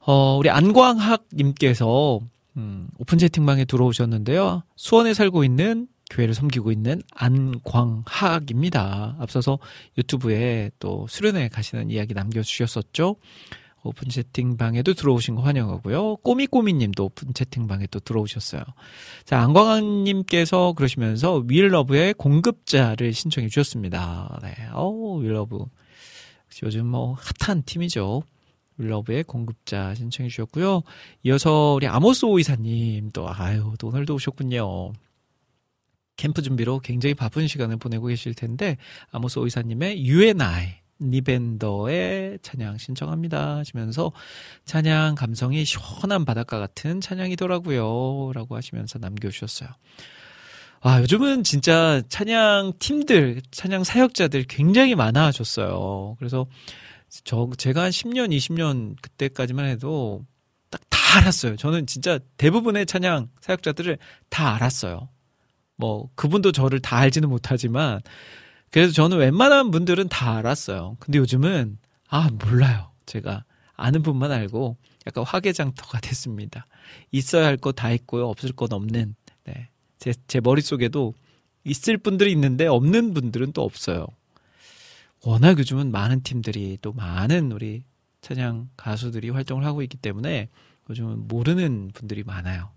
어, 0.00 0.36
우리 0.36 0.50
안광학님께서, 0.50 2.20
음, 2.56 2.88
오픈 2.98 3.18
채팅방에 3.18 3.64
들어오셨는데요. 3.64 4.62
수원에 4.76 5.14
살고 5.14 5.44
있는 5.44 5.88
교회를 6.10 6.34
섬기고 6.34 6.70
있는 6.70 7.02
안광학입니다. 7.14 9.16
앞서서 9.18 9.58
유튜브에 9.96 10.70
또 10.78 11.06
수련회 11.08 11.48
가시는 11.48 11.90
이야기 11.90 12.14
남겨주셨었죠. 12.14 13.16
오픈 13.84 14.08
채팅방에도 14.08 14.94
들어오신 14.94 15.36
거 15.36 15.42
환영하고요. 15.42 16.16
꼬미꼬미님도 16.16 17.04
오픈 17.04 17.34
채팅방에 17.34 17.86
또 17.88 18.00
들어오셨어요. 18.00 18.62
자, 19.24 19.40
안광학님께서 19.40 20.72
그러시면서 20.72 21.44
윌러브의 21.46 22.14
공급자를 22.14 23.12
신청해 23.12 23.48
주셨습니다. 23.48 24.40
네, 24.42 24.54
어우, 24.72 25.22
윌러브. 25.22 25.64
요즘 26.62 26.86
뭐 26.86 27.16
핫한 27.38 27.64
팀이죠. 27.64 28.22
윌러브의 28.78 29.24
공급자 29.24 29.94
신청해 29.94 30.28
주셨고요. 30.28 30.82
이어서 31.24 31.74
우리 31.74 31.86
아모스 31.86 32.24
오이사님 32.24 33.10
또 33.12 33.28
아유 33.28 33.74
또 33.78 33.88
오늘도 33.88 34.14
오셨군요. 34.14 34.92
캠프 36.16 36.42
준비로 36.42 36.80
굉장히 36.80 37.14
바쁜 37.14 37.46
시간을 37.46 37.76
보내고 37.76 38.06
계실 38.06 38.34
텐데 38.34 38.76
아모스 39.10 39.38
오이사님의 39.38 40.06
UNI 40.06 40.83
니벤더의 41.10 42.38
찬양 42.42 42.78
신청합니다 42.78 43.56
하시면서 43.56 44.12
찬양 44.64 45.14
감성이 45.14 45.64
시원한 45.64 46.24
바닷가 46.24 46.58
같은 46.58 47.00
찬양이더라고요 47.00 48.32
라고 48.34 48.56
하시면서 48.56 48.98
남겨주셨어요. 48.98 49.68
아, 50.80 51.00
요즘은 51.00 51.44
진짜 51.44 52.02
찬양 52.08 52.74
팀들, 52.78 53.40
찬양 53.50 53.84
사역자들 53.84 54.44
굉장히 54.44 54.94
많아졌어요. 54.94 56.16
그래서 56.18 56.46
저, 57.24 57.48
제가 57.56 57.84
한 57.84 57.90
10년, 57.90 58.36
20년 58.36 58.96
그때까지만 59.00 59.66
해도 59.66 60.24
딱 60.70 60.80
다 61.14 61.18
알았어요. 61.18 61.56
저는 61.56 61.86
진짜 61.86 62.18
대부분의 62.38 62.86
찬양 62.86 63.28
사역자들을 63.40 63.98
다 64.30 64.54
알았어요. 64.54 65.08
뭐, 65.76 66.08
그분도 66.14 66.52
저를 66.52 66.80
다 66.80 66.96
알지는 66.98 67.28
못하지만, 67.28 68.00
그래서 68.74 68.92
저는 68.92 69.18
웬만한 69.18 69.70
분들은 69.70 70.08
다 70.08 70.36
알았어요. 70.38 70.96
근데 70.98 71.18
요즘은, 71.20 71.78
아, 72.08 72.28
몰라요. 72.28 72.90
제가 73.06 73.44
아는 73.76 74.02
분만 74.02 74.32
알고 74.32 74.76
약간 75.06 75.22
화개장터가 75.24 76.00
됐습니다. 76.02 76.66
있어야 77.12 77.46
할 77.46 77.56
거 77.56 77.70
다 77.70 77.92
있고요. 77.92 78.26
없을 78.28 78.50
건 78.50 78.72
없는. 78.72 79.14
네. 79.44 79.68
제, 80.00 80.12
제 80.26 80.40
머릿속에도 80.40 81.14
있을 81.62 81.98
분들이 81.98 82.32
있는데 82.32 82.66
없는 82.66 83.14
분들은 83.14 83.52
또 83.52 83.62
없어요. 83.62 84.08
워낙 85.24 85.56
요즘은 85.56 85.92
많은 85.92 86.24
팀들이 86.24 86.78
또 86.82 86.92
많은 86.92 87.52
우리 87.52 87.84
찬양 88.22 88.70
가수들이 88.76 89.30
활동을 89.30 89.64
하고 89.64 89.82
있기 89.82 89.98
때문에 89.98 90.48
요즘은 90.90 91.28
모르는 91.28 91.92
분들이 91.94 92.24
많아요. 92.24 92.72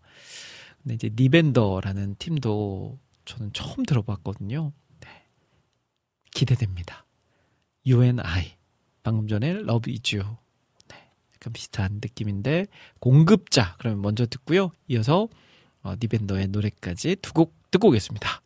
근데 0.84 0.94
이제 0.94 1.10
니벤더라는 1.16 2.18
팀도 2.20 3.00
저는 3.26 3.52
처음 3.54 3.84
들어봤거든요. 3.84 4.74
네. 6.46 6.46
기대됩니다. 6.46 7.06
UNI. 7.86 8.58
방금 9.04 9.28
전에 9.28 9.50
Love 9.50 9.94
Is 9.94 10.16
You. 10.16 10.36
네. 10.90 10.96
약간 11.36 11.54
비슷한 11.54 11.94
느낌인데 12.02 12.68
공급자. 13.00 13.76
그러면 13.80 14.02
먼저 14.02 14.26
듣고요. 14.26 14.72
이어서 14.88 15.30
어, 15.84 15.94
니벤더의 16.02 16.48
노래까지 16.50 17.18
두 17.18 17.34
곡 17.34 17.56
듣고 17.72 17.90
오겠습니다. 17.90 18.42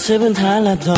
모습은 0.00 0.32
달라도 0.32 0.94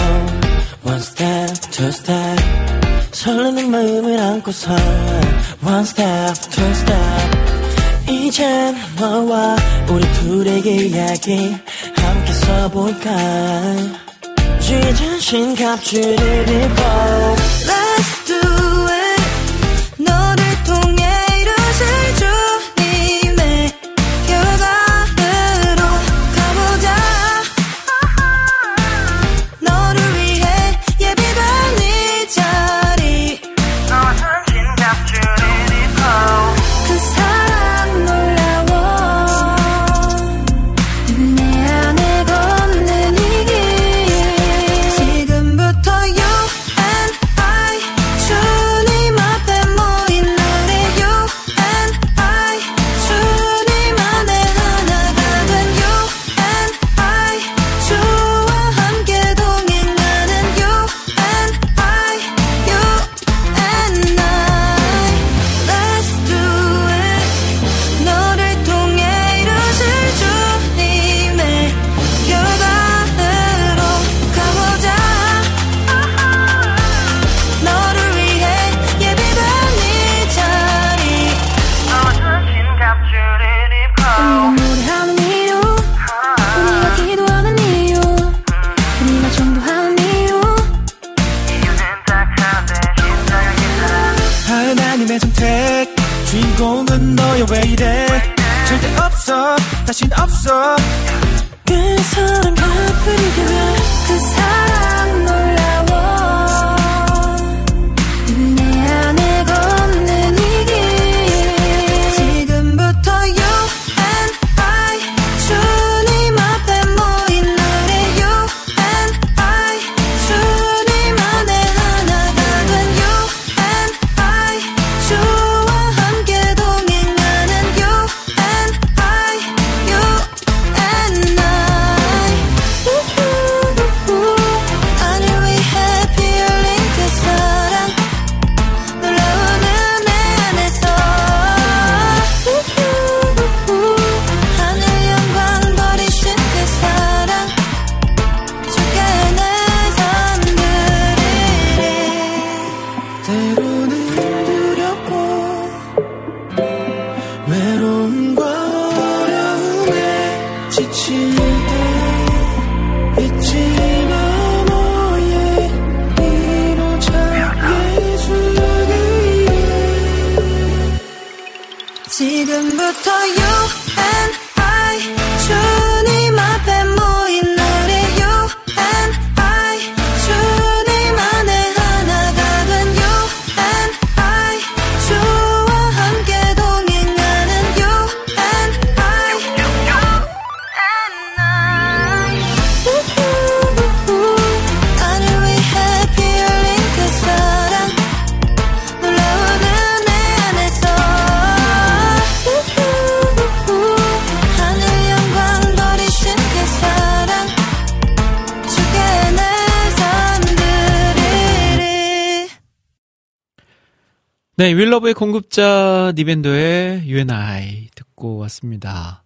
네, 214.63 214.75
윌러브의 214.75 215.15
공급자 215.15 216.13
니밴더의 216.15 217.09
UNI 217.09 217.89
듣고 217.97 218.37
왔습니다. 218.37 219.25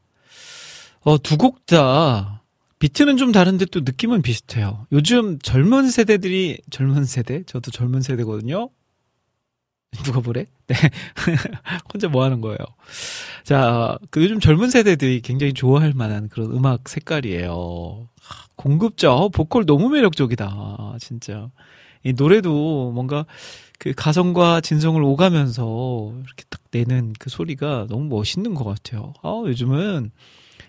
어, 1.03 1.19
두 1.19 1.37
곡 1.37 1.67
다 1.67 2.43
비트는 2.79 3.19
좀 3.19 3.33
다른데 3.33 3.67
또 3.67 3.81
느낌은 3.81 4.23
비슷해요. 4.23 4.87
요즘 4.93 5.39
젊은 5.41 5.91
세대들이 5.91 6.61
젊은 6.71 7.05
세대? 7.05 7.43
저도 7.45 7.71
젊은 7.71 8.01
세대거든요. 8.01 8.71
누가 10.05 10.21
보래? 10.21 10.47
네. 10.69 10.75
혼자 11.93 12.09
뭐 12.09 12.25
하는 12.25 12.41
거예요? 12.41 12.57
자, 13.45 13.99
그 14.11 14.23
요즘 14.23 14.41
젊은 14.41 14.71
세대들이 14.71 15.21
굉장히 15.21 15.53
좋아할 15.53 15.93
만한 15.95 16.31
그런 16.31 16.51
음악 16.53 16.89
색깔이에요. 16.89 18.09
하, 18.23 18.47
공급자, 18.57 19.13
어, 19.13 19.29
보컬 19.29 19.67
너무 19.67 19.91
매력적이다. 19.91 20.97
진짜. 20.99 21.51
이 22.05 22.13
노래도 22.13 22.93
뭔가 22.93 23.27
그 23.78 23.93
가성과 23.94 24.61
진성을 24.61 25.03
오가면서 25.03 26.12
이렇게 26.24 26.44
딱 26.48 26.61
내는 26.70 27.12
그 27.19 27.31
소리가 27.31 27.86
너무 27.89 28.05
멋있는 28.05 28.55
것 28.55 28.65
같아요. 28.65 29.12
아, 29.23 29.43
요즘은 29.47 30.11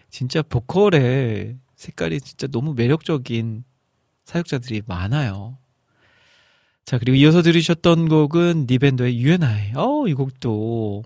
진짜 0.09 0.41
보컬의 0.41 1.57
색깔이 1.75 2.21
진짜 2.21 2.47
너무 2.47 2.73
매력적인 2.73 3.63
사역자들이 4.25 4.83
많아요. 4.87 5.57
자, 6.85 6.97
그리고 6.97 7.15
이어서 7.15 7.41
들으셨던 7.41 8.07
곡은 8.09 8.65
니밴더의 8.69 9.19
UNI. 9.19 9.73
어, 9.75 10.07
이 10.07 10.13
곡도 10.13 11.03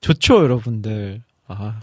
좋죠, 0.00 0.36
여러분들. 0.42 1.22
아, 1.46 1.80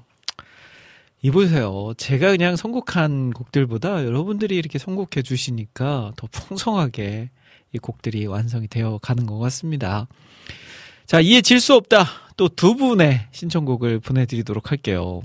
이보세요. 1.21 1.93
제가 1.97 2.31
그냥 2.31 2.55
선곡한 2.55 3.31
곡들보다 3.31 4.05
여러분들이 4.05 4.55
이렇게 4.55 4.79
선곡해 4.79 5.23
주시니까 5.23 6.13
더 6.15 6.27
풍성하게 6.31 7.29
이 7.73 7.77
곡들이 7.77 8.25
완성이 8.25 8.67
되어 8.67 8.99
가는 9.01 9.25
것 9.25 9.37
같습니다. 9.39 10.07
자, 11.05 11.19
이에 11.21 11.41
질 11.41 11.59
수 11.59 11.73
없다. 11.75 12.05
또 12.37 12.47
두 12.49 12.75
분의 12.75 13.27
신청곡을 13.31 13.99
보내드리도록 13.99 14.69
할게요. 14.71 15.21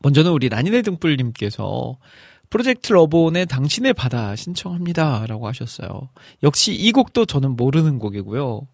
먼저는 0.00 0.32
우리 0.32 0.48
라니네 0.48 0.82
등불님께서 0.82 1.96
프로젝트 2.50 2.92
러브온의 2.92 3.46
당신의 3.46 3.94
바다 3.94 4.36
신청합니다. 4.36 5.26
라고 5.26 5.46
하셨어요. 5.48 6.08
역시 6.42 6.74
이 6.74 6.92
곡도 6.92 7.26
저는 7.26 7.56
모르는 7.56 7.98
곡이고요. 7.98 8.66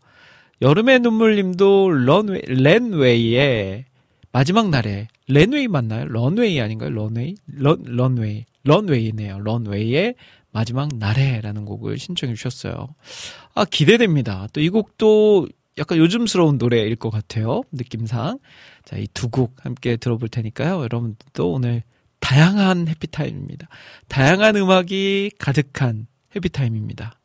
여름의 0.63 1.01
눈물님도 1.01 1.89
런웨이, 1.91 2.43
랜웨이의 2.47 3.85
마지막 4.33 4.69
날에 4.71 5.09
랜웨이 5.29 5.69
맞나요? 5.69 6.07
런웨이 6.07 6.61
아닌가요? 6.61 6.91
런웨이? 6.91 7.35
런, 7.59 7.83
런웨이. 7.85 8.45
런웨이네요. 8.65 9.39
런웨이의 9.41 10.15
마지막 10.53 10.89
날에라는 10.97 11.65
곡을 11.65 11.99
신청해 11.99 12.35
주셨어요. 12.35 12.95
아, 13.55 13.65
기대됩니다. 13.65 14.47
또 14.53 14.61
이 14.61 14.69
곡도 14.69 15.49
약간 15.79 15.99
요즘스러운 15.99 16.59
노래일 16.59 16.97
것 16.97 17.11
같아요. 17.11 17.63
느낌상. 17.73 18.39
자, 18.85 18.97
이 18.97 19.07
두 19.15 19.29
곡 19.31 19.65
함께 19.65 19.97
들어볼 19.97 20.29
테니까요. 20.29 20.83
여러분들도 20.83 21.53
오늘 21.53 21.83
다양한 22.21 22.89
해피타임입니다. 22.89 23.69
다양한 24.09 24.57
음악이 24.57 25.31
가득한 25.39 26.07
해피타임입니다. 26.37 27.19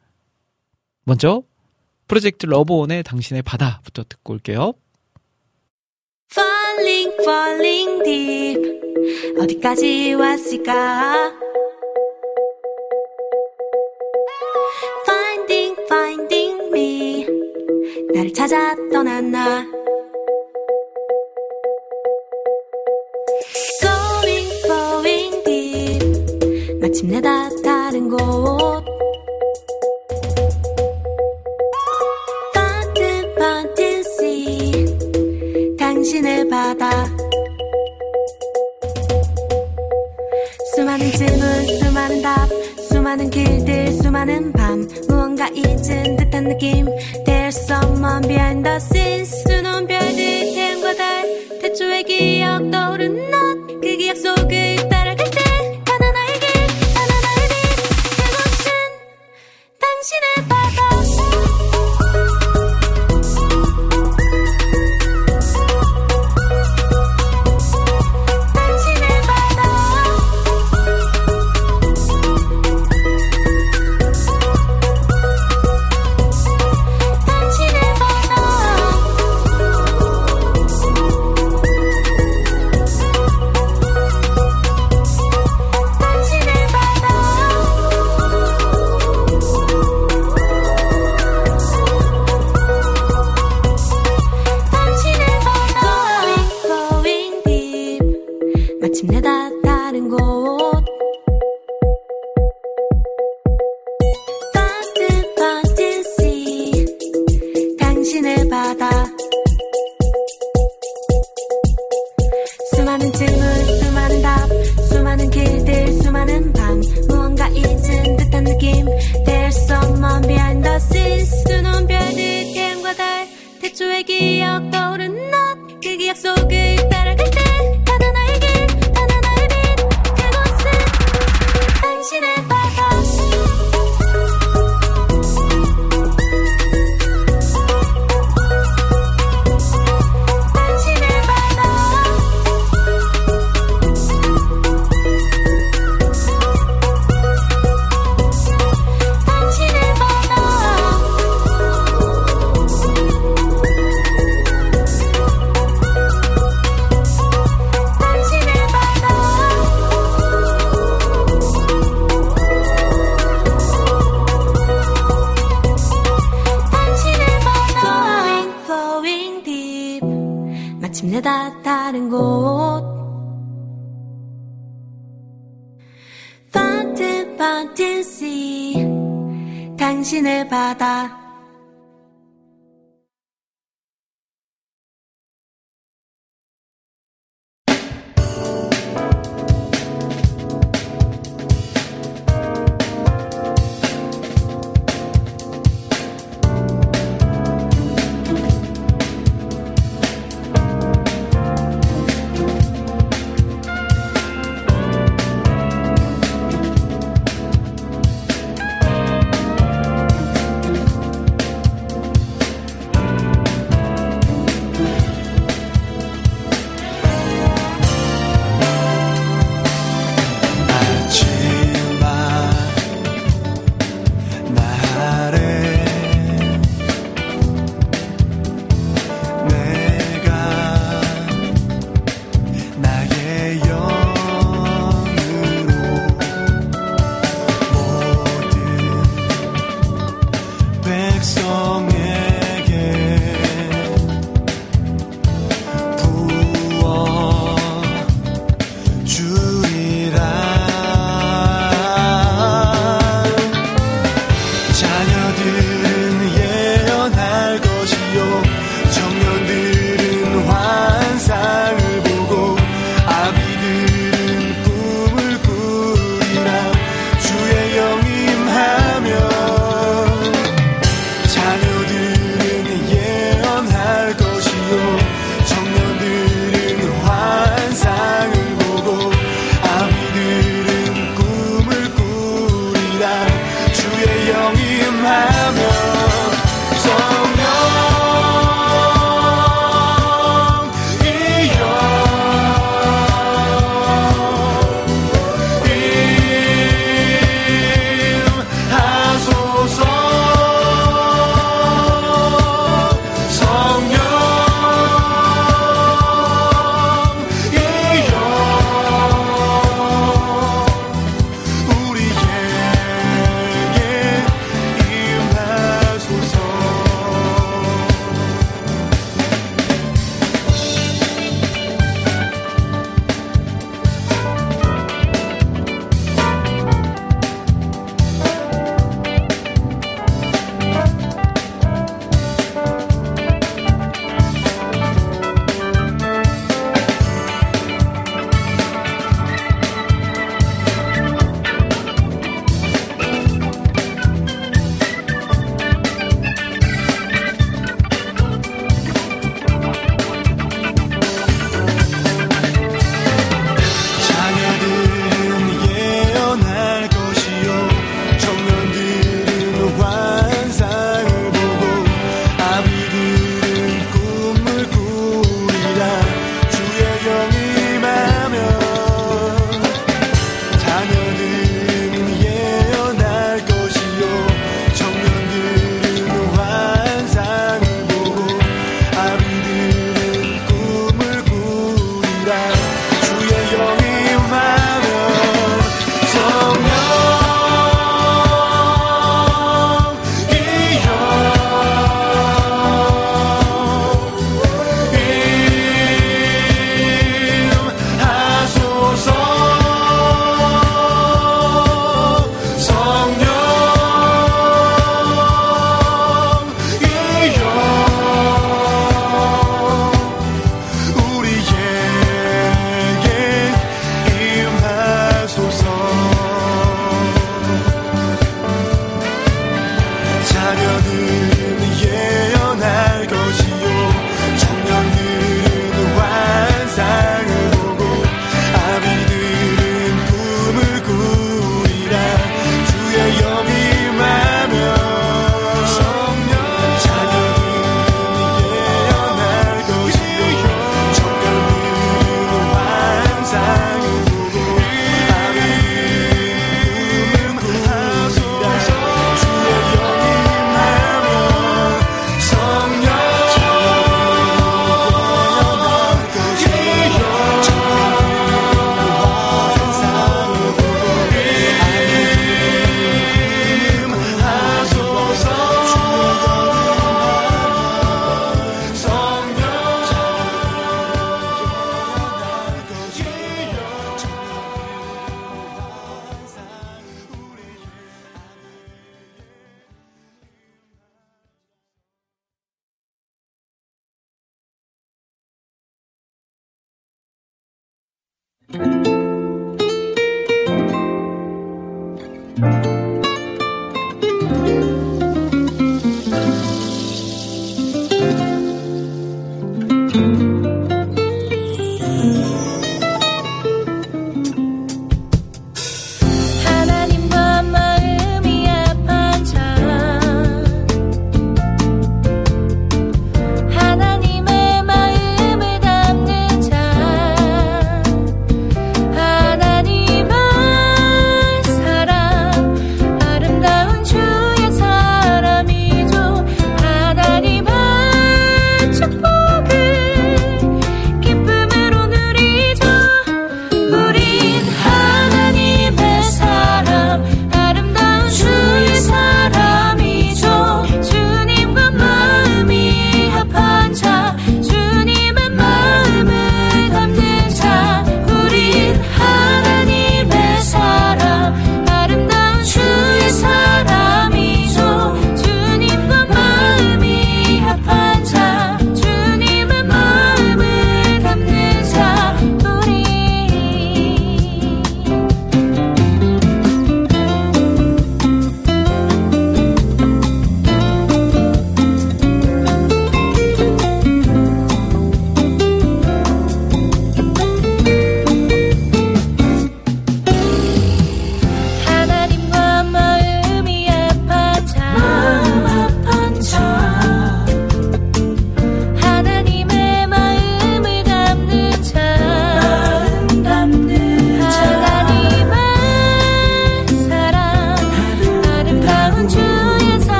먼저, 1.04 1.44
프로젝트 2.08 2.46
러브온의 2.46 3.04
당신의 3.04 3.42
바다부터 3.42 4.04
듣고 4.08 4.34
올게요. 4.34 4.74
Falling, 6.32 7.12
falling 7.22 8.04
deep. 8.04 9.40
어디까지 9.40 10.14
왔을까? 10.14 11.45
나를 18.16 18.32
찾아 18.32 18.74
떠난 18.94 19.30
나. 19.30 19.66
Going, 23.82 24.62
going 24.64 25.44
deep. 25.44 26.80
마침내 26.80 27.20
다 27.20 27.50
다른 27.62 28.08
곳. 28.08 28.18
Fountain 33.36 34.00
sea. 34.00 35.78
당신의 35.78 36.48
바다 36.48 36.90
수많은 40.74 41.12
질문 41.12 41.66
수많은 41.80 42.22
답 42.22 42.48
수많은 42.80 43.30
길들 43.30 43.92
수많은 43.92 44.54
밤 44.54 44.88
무언가 45.10 45.50
잊은 45.50 46.16
듯 46.16 46.25
한 46.36 46.50
느낌. 46.50 46.86
There's 47.24 47.56
someone 47.56 48.28
behind 48.28 48.64
the 48.64 48.76
scenes. 48.78 49.32
수놓은 49.48 49.88
별들 49.88 50.16
태양과 50.54 50.96
달. 50.96 51.60
태초의 51.62 52.04
기억 52.04 52.70
떠오른 52.72 53.32
넛그 53.32 53.98
기억 53.98 54.18
속을 54.18 54.76
따라 54.90 54.95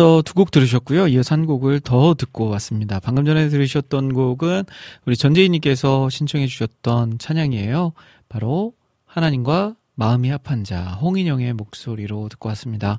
앞서 0.00 0.22
두 0.22 0.32
곡 0.32 0.50
들으셨고요. 0.50 1.08
이어서 1.08 1.34
한 1.34 1.44
곡을 1.44 1.80
더 1.80 2.14
듣고 2.14 2.48
왔습니다. 2.48 3.00
방금 3.00 3.26
전에 3.26 3.50
들으셨던 3.50 4.14
곡은 4.14 4.64
우리 5.04 5.14
전재희님께서 5.14 6.08
신청해 6.08 6.46
주셨던 6.46 7.18
찬양이에요. 7.18 7.92
바로 8.30 8.72
하나님과 9.04 9.74
마음이 9.96 10.30
합한 10.30 10.64
자, 10.64 10.98
홍인영의 11.02 11.52
목소리로 11.52 12.30
듣고 12.30 12.48
왔습니다. 12.48 12.98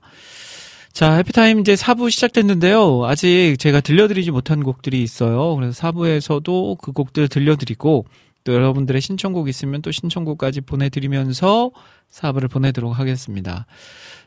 자, 0.93 1.13
해피타임 1.13 1.61
이제 1.61 1.73
4부 1.73 2.11
시작됐는데요. 2.11 3.05
아직 3.05 3.55
제가 3.57 3.81
들려드리지 3.81 4.29
못한 4.29 4.61
곡들이 4.61 5.01
있어요. 5.01 5.55
그래서 5.55 5.81
4부에서도 5.81 6.77
그 6.77 6.91
곡들 6.91 7.27
들려드리고, 7.29 8.05
또 8.43 8.53
여러분들의 8.53 9.01
신청곡 9.01 9.49
있으면 9.49 9.81
또 9.81 9.91
신청곡까지 9.91 10.61
보내드리면서 10.61 11.71
4부를 12.11 12.49
보내도록 12.51 12.99
하겠습니다. 12.99 13.65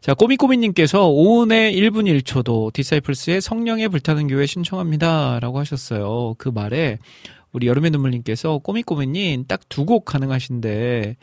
자, 0.05 0.13
꼬미꼬미님께서 0.13 1.09
오은의 1.09 1.75
1분 1.81 2.05
1초도 2.21 2.71
디사이플스의 2.75 3.41
성령의 3.41 3.89
불타는 3.89 4.29
교회 4.29 4.45
신청합니다. 4.45 5.41
라고 5.41 5.59
하셨어요. 5.59 6.35
그 6.37 6.51
말에 6.51 6.99
우리 7.53 7.69
여름의 7.69 7.91
눈물님께서 7.91 8.59
꼬미꼬미님 8.59 9.47
딱 9.47 9.63
두 9.71 9.87
곡 9.87 10.05
가능하신데, 10.05 11.17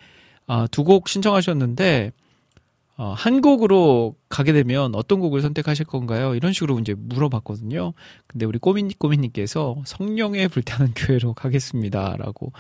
아, 0.48 0.66
두 0.72 0.84
곡 0.84 1.10
신청하셨는데, 1.10 2.12
어, 2.98 3.14
한 3.16 3.42
곡으로 3.42 4.16
가게 4.30 4.52
되면 4.52 4.96
어떤 4.96 5.20
곡을 5.20 5.44
선택하실 5.44 5.86
건가요? 5.86 6.34
이런 6.34 6.52
식으로 6.52 6.80
이제 6.80 6.96
물어봤거든요. 6.98 7.94
근데 8.26 8.48
우리 8.48 8.58
꼬미님, 8.58 8.94
꼬미님께서 8.98 9.84
성령의 9.86 10.48
불타는 10.48 10.94
교회로 10.96 11.36
가겠습니다. 11.36 12.16
라고 12.18 12.52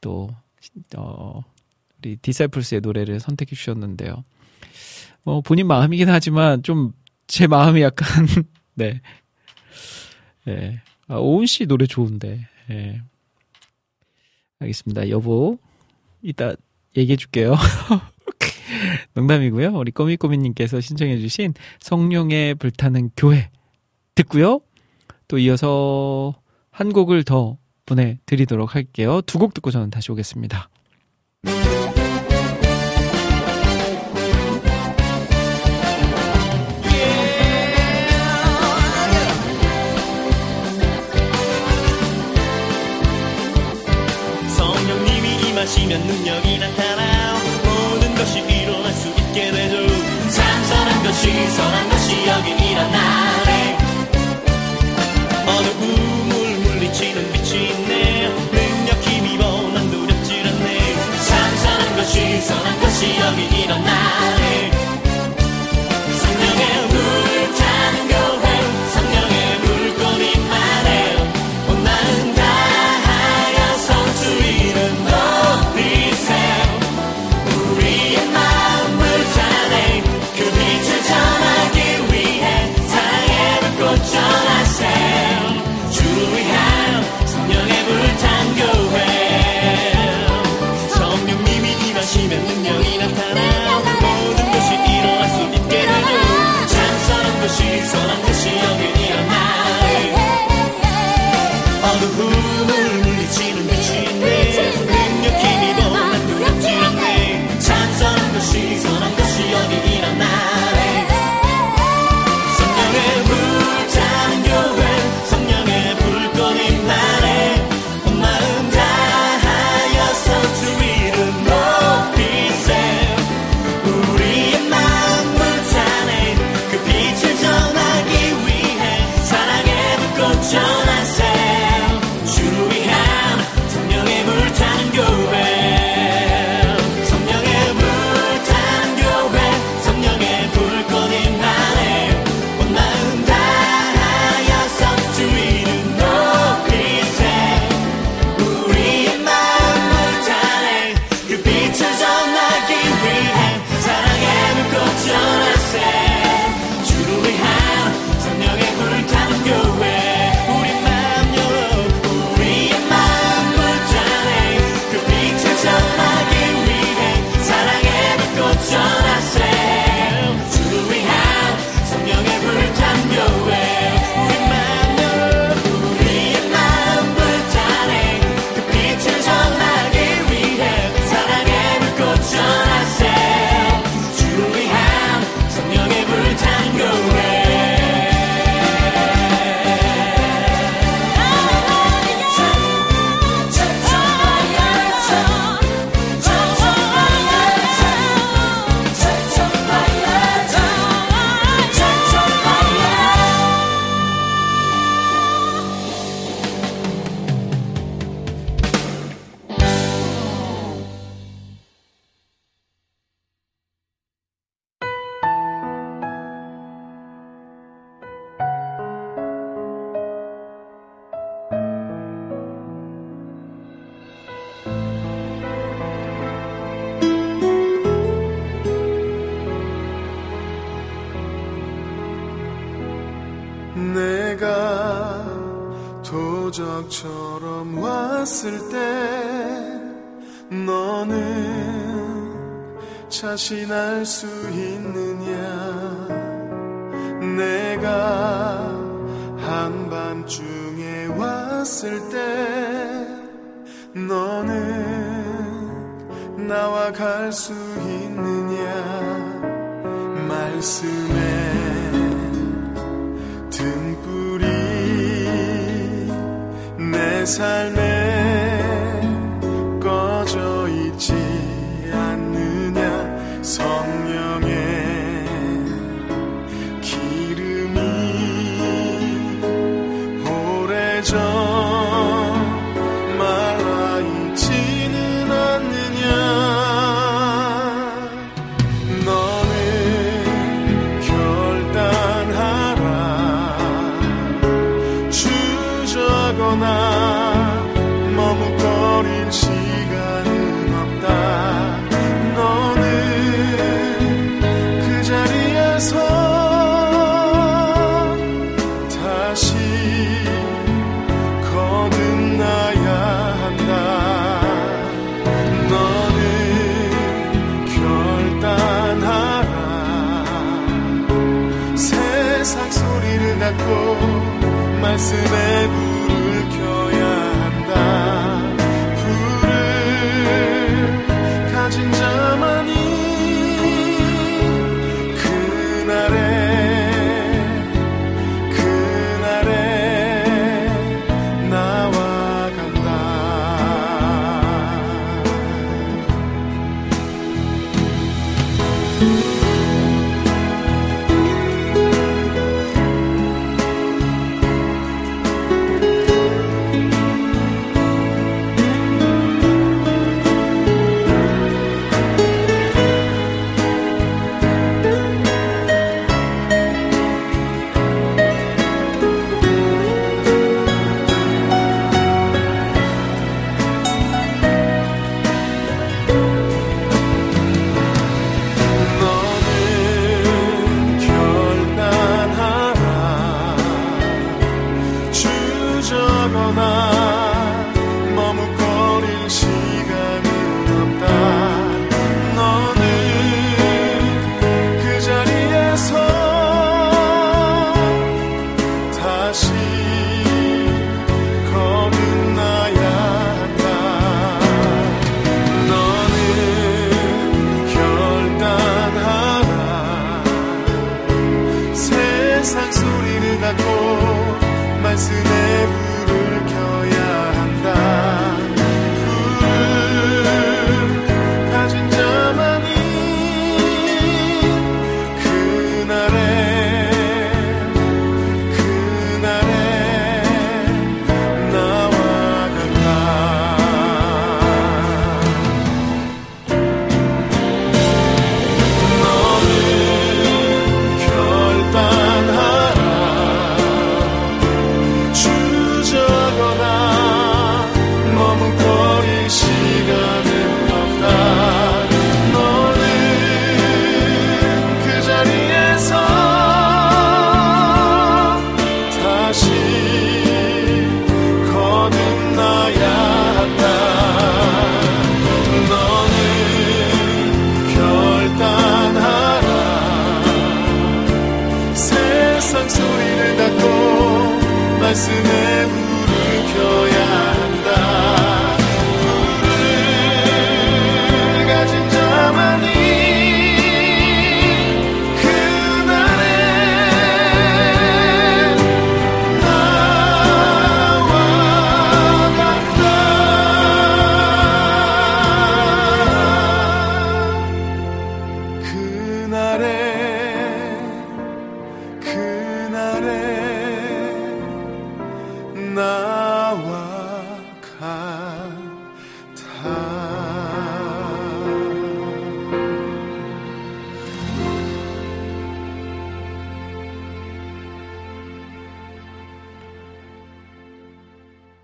또, 0.00 0.30
어, 0.96 1.42
우리 1.98 2.14
디사이플스의 2.14 2.80
노래를 2.80 3.18
선택해 3.18 3.56
주셨는데요. 3.56 4.22
뭐 5.24 5.40
본인 5.40 5.66
마음이긴 5.66 6.08
하지만 6.08 6.62
좀 6.62 6.92
제 7.26 7.46
마음이 7.46 7.82
약간 7.82 8.06
네. 8.74 9.00
예. 10.48 10.80
아, 11.08 11.16
오은 11.16 11.46
씨 11.46 11.66
노래 11.66 11.86
좋은데. 11.86 12.46
예. 12.70 13.00
알겠습니다. 14.60 15.08
여보. 15.10 15.58
이따 16.22 16.54
얘기해 16.96 17.16
줄게요. 17.16 17.54
농담이고요. 19.14 19.72
우리 19.74 19.90
꼬미꼬미님께서 19.92 20.80
신청해주신 20.80 21.54
성룡의 21.80 22.56
불타는 22.56 23.10
교회 23.16 23.50
듣고요. 24.14 24.60
또 25.28 25.38
이어서 25.38 26.34
한 26.70 26.92
곡을 26.92 27.24
더 27.24 27.58
보내드리도록 27.86 28.74
할게요. 28.74 29.20
두 29.22 29.38
곡 29.38 29.54
듣고 29.54 29.70
저는 29.70 29.90
다시 29.90 30.10
오겠습니다. 30.12 30.68
보면 45.94 46.06
능력이 46.08 46.58
나타나 46.58 47.38
모든 47.64 48.14
것이 48.16 48.40
일어날 48.40 48.92
수 48.92 49.08
있게 49.08 49.52
되죠. 49.52 49.86
참 50.28 50.64
선한 50.64 51.04
것이 51.04 51.46
선한 51.48 51.88
것이 51.88 52.26
여기 52.26 52.50
일어나 52.70 53.53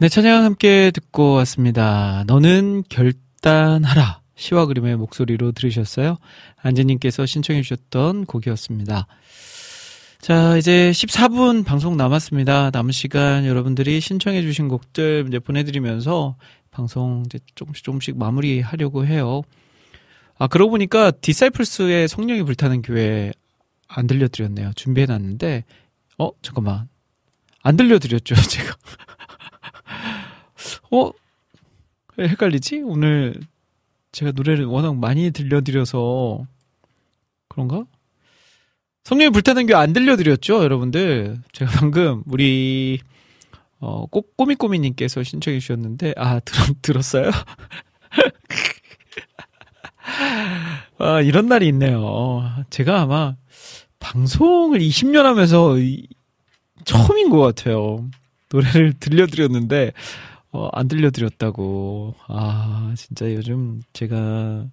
네, 0.00 0.08
찬양 0.08 0.44
함께 0.44 0.90
듣고 0.92 1.34
왔습니다. 1.34 2.24
너는 2.26 2.84
결단하라. 2.88 4.22
시와 4.34 4.64
그림의 4.64 4.96
목소리로 4.96 5.52
들으셨어요. 5.52 6.16
안재님께서 6.56 7.26
신청해 7.26 7.60
주셨던 7.60 8.24
곡이었습니다. 8.24 9.06
자, 10.22 10.56
이제 10.56 10.90
14분 10.90 11.66
방송 11.66 11.98
남았습니다. 11.98 12.70
남은 12.72 12.92
시간 12.92 13.44
여러분들이 13.44 14.00
신청해 14.00 14.40
주신 14.40 14.68
곡들 14.68 15.26
이제 15.28 15.38
보내드리면서 15.38 16.36
방송 16.70 17.24
이제 17.26 17.38
조금씩 17.54 17.84
조금씩 17.84 18.16
마무리하려고 18.16 19.04
해요. 19.04 19.42
아, 20.38 20.46
그러고 20.46 20.70
보니까 20.70 21.10
디사이플스의 21.10 22.08
성령이 22.08 22.44
불타는 22.44 22.80
교회 22.80 23.32
안 23.86 24.06
들려드렸네요. 24.06 24.72
준비해놨는데, 24.76 25.64
어, 26.16 26.30
잠깐만. 26.40 26.88
안 27.62 27.76
들려드렸죠, 27.76 28.34
제가. 28.48 28.74
어? 30.90 31.10
왜 32.16 32.28
헷갈리지? 32.28 32.82
오늘 32.84 33.34
제가 34.12 34.32
노래를 34.32 34.64
워낙 34.66 34.96
많이 34.96 35.30
들려드려서 35.30 36.44
그런가? 37.48 37.84
성령이 39.04 39.30
불타는 39.30 39.66
교 39.66 39.76
안 39.76 39.92
들려드렸죠, 39.92 40.62
여러분들. 40.62 41.38
제가 41.52 41.70
방금 41.78 42.22
우리 42.26 43.00
어, 43.78 44.06
꼬, 44.06 44.22
꼬미꼬미님께서 44.36 45.22
신청해 45.22 45.58
주셨는데 45.60 46.14
아 46.16 46.40
들, 46.40 46.54
들었어요? 46.82 47.30
아 50.98 51.20
이런 51.20 51.46
날이 51.46 51.68
있네요. 51.68 52.42
제가 52.70 53.02
아마 53.02 53.36
방송을 53.98 54.80
20년 54.80 55.22
하면서 55.22 55.78
이- 55.78 56.06
처음인 56.84 57.30
것 57.30 57.38
같아요. 57.40 58.08
노래를 58.52 58.94
들려드렸는데 58.94 59.92
어, 60.52 60.68
안 60.72 60.88
들려드렸다고. 60.88 62.14
아, 62.28 62.92
진짜 62.96 63.32
요즘 63.32 63.82
제가 63.92 64.66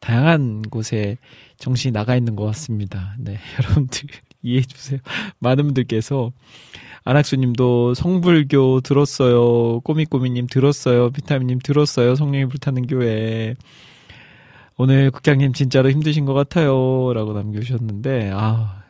다양한 0.00 0.62
곳에 0.62 1.16
정신이 1.58 1.92
나가 1.92 2.16
있는 2.16 2.34
것 2.34 2.44
같습니다. 2.46 3.14
네, 3.18 3.38
여러분들 3.58 4.08
이해해 4.42 4.62
주세요. 4.62 4.98
많은 5.38 5.64
분들께서 5.64 6.32
안학수님도 7.04 7.94
성불교 7.94 8.80
들었어요. 8.82 9.80
꼬미꼬미님 9.80 10.48
들었어요. 10.48 11.10
비타민님 11.10 11.60
들었어요. 11.60 12.14
성령이 12.14 12.46
불타는 12.46 12.86
교회. 12.86 13.54
오늘 14.76 15.10
국장님 15.10 15.52
진짜로 15.52 15.90
힘드신 15.90 16.24
것 16.24 16.34
같아요. 16.34 17.12
라고 17.12 17.32
남겨주셨는데, 17.32 18.30
아, 18.32 18.82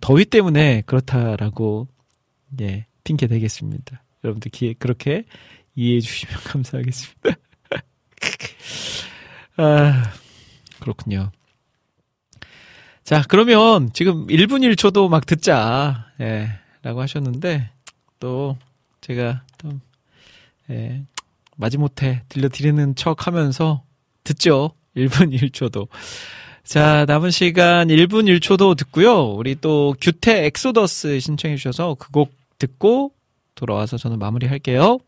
더위 0.00 0.24
때문에 0.24 0.82
그렇다라고, 0.86 1.88
예, 2.60 2.86
핑계 3.04 3.26
대겠습니다. 3.26 4.02
여러분들 4.22 4.50
기, 4.50 4.74
그렇게 4.74 5.24
이해해 5.74 6.00
주시면 6.00 6.34
감사하겠습니다. 6.44 7.30
아, 9.56 10.12
그렇군요. 10.80 11.30
자, 13.04 13.22
그러면 13.28 13.90
지금 13.92 14.26
1분 14.28 14.60
1초도 14.74 15.08
막 15.08 15.26
듣자. 15.26 16.06
예, 16.20 16.48
라고 16.82 17.00
하셨는데, 17.02 17.70
또 18.20 18.56
제가 19.00 19.42
좀, 19.60 19.80
예, 20.70 21.02
마지못해 21.56 22.22
들려드리는 22.28 22.94
척 22.94 23.26
하면서 23.26 23.82
듣죠. 24.24 24.72
1분 24.96 25.36
1초도. 25.38 25.88
자, 26.64 27.04
남은 27.06 27.30
시간 27.30 27.88
1분 27.88 28.26
1초도 28.38 28.76
듣고요. 28.76 29.24
우리 29.32 29.56
또 29.60 29.94
규태 30.00 30.44
엑소더스 30.46 31.20
신청해 31.20 31.56
주셔서 31.56 31.94
그 31.94 32.10
곡 32.12 32.32
듣고 32.58 33.12
돌아와서 33.54 33.96
저는 33.96 34.18
마무리할게요. 34.18 34.98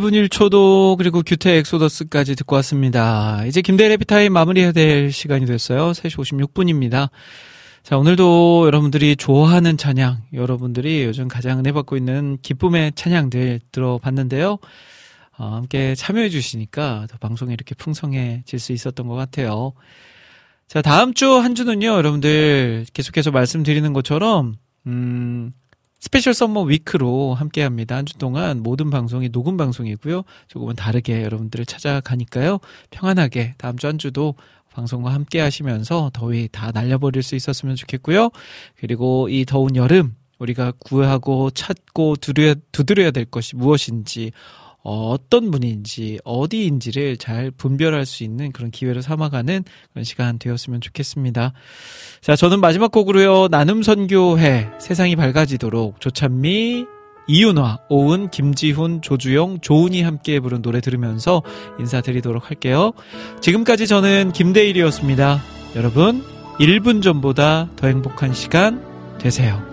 고 0.00 1.22
규태 1.22 1.56
엑소더스까지 1.58 2.36
듣고 2.36 2.56
왔습니다. 2.56 3.44
이제 3.46 3.60
김대일 3.60 3.92
해피타임 3.92 4.32
마무리해야 4.32 4.72
될 4.72 5.12
시간이 5.12 5.46
됐어요. 5.46 5.92
3시 5.92 6.16
56분입니다. 6.16 7.10
자, 7.82 7.98
오늘도 7.98 8.64
여러분들이 8.66 9.16
좋아하는 9.16 9.76
찬양, 9.76 10.22
여러분들이 10.32 11.04
요즘 11.04 11.28
가장 11.28 11.58
은혜 11.58 11.72
받고 11.72 11.96
있는 11.96 12.38
기쁨의 12.42 12.92
찬양들 12.94 13.60
들어봤는데요. 13.72 14.58
어, 15.38 15.46
함께 15.56 15.94
참여해 15.94 16.28
주시니까 16.28 17.06
더 17.10 17.18
방송이 17.18 17.52
이렇게 17.52 17.74
풍성해질 17.74 18.58
수 18.60 18.72
있었던 18.72 19.06
것 19.08 19.14
같아요. 19.14 19.72
자, 20.68 20.80
다음 20.80 21.12
주 21.12 21.40
한 21.40 21.54
주는요, 21.54 21.88
여러분들 21.88 22.86
계속해서 22.94 23.30
말씀드리는 23.30 23.92
것처럼, 23.92 24.54
음, 24.86 25.52
special 26.02 26.34
summer 26.34 26.62
week로 26.62 27.34
함께 27.34 27.62
합니다. 27.62 27.94
한 27.96 28.04
주 28.06 28.18
동안 28.18 28.60
모든 28.60 28.90
방송이 28.90 29.28
녹음 29.30 29.56
방송이고요. 29.56 30.24
조금은 30.48 30.74
다르게 30.74 31.22
여러분들을 31.22 31.64
찾아가니까요. 31.64 32.58
평안하게 32.90 33.54
다음 33.56 33.78
주 33.78 33.86
한 33.86 33.98
주도 33.98 34.34
방송과 34.72 35.12
함께 35.14 35.38
하시면서 35.38 36.10
더위 36.12 36.48
다 36.50 36.72
날려버릴 36.72 37.22
수 37.22 37.36
있었으면 37.36 37.76
좋겠고요. 37.76 38.30
그리고 38.80 39.28
이 39.28 39.44
더운 39.44 39.76
여름 39.76 40.16
우리가 40.40 40.72
구하고 40.80 41.50
찾고 41.50 42.16
두드려야, 42.16 42.54
두드려야 42.72 43.12
될 43.12 43.24
것이 43.26 43.54
무엇인지 43.54 44.32
어, 44.84 45.10
어떤 45.10 45.50
분인지 45.50 46.18
어디인지를 46.24 47.16
잘 47.16 47.50
분별할 47.50 48.04
수 48.06 48.24
있는 48.24 48.52
그런 48.52 48.70
기회를 48.70 49.02
삼아가는 49.02 49.64
그런 49.92 50.04
시간 50.04 50.38
되었으면 50.38 50.80
좋겠습니다. 50.80 51.52
자, 52.20 52.36
저는 52.36 52.60
마지막 52.60 52.90
곡으로요. 52.90 53.48
나눔 53.48 53.82
선교회 53.82 54.68
세상이 54.80 55.16
밝아지도록 55.16 56.00
조찬미 56.00 56.86
이윤화, 57.28 57.78
오은, 57.88 58.30
김지훈, 58.30 59.00
조주영, 59.00 59.60
조은이 59.60 60.02
함께 60.02 60.40
부른 60.40 60.60
노래 60.60 60.80
들으면서 60.80 61.42
인사드리도록 61.78 62.50
할게요. 62.50 62.92
지금까지 63.40 63.86
저는 63.86 64.32
김대일이었습니다. 64.32 65.40
여러분, 65.76 66.24
1분 66.58 67.02
전보다 67.02 67.70
더 67.76 67.86
행복한 67.86 68.34
시간 68.34 68.82
되세요. 69.18 69.71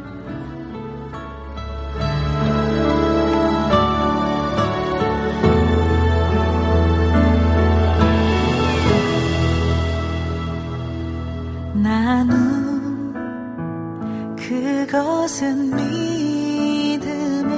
것은 14.99 15.73
믿음의 15.77 17.55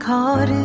걸음입니다. 0.00 0.58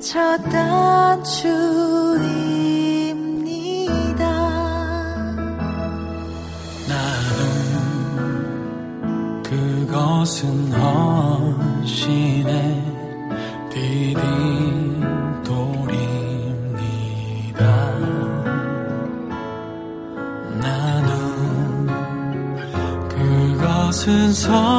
첫 0.00 0.42
단추입니다 0.50 1.38
그것은 9.48 10.72
헌신의 10.74 12.52
디딤돌입니다. 13.70 14.18
나눔 20.60 21.86
그것은 23.08 24.32
섬 24.34 24.77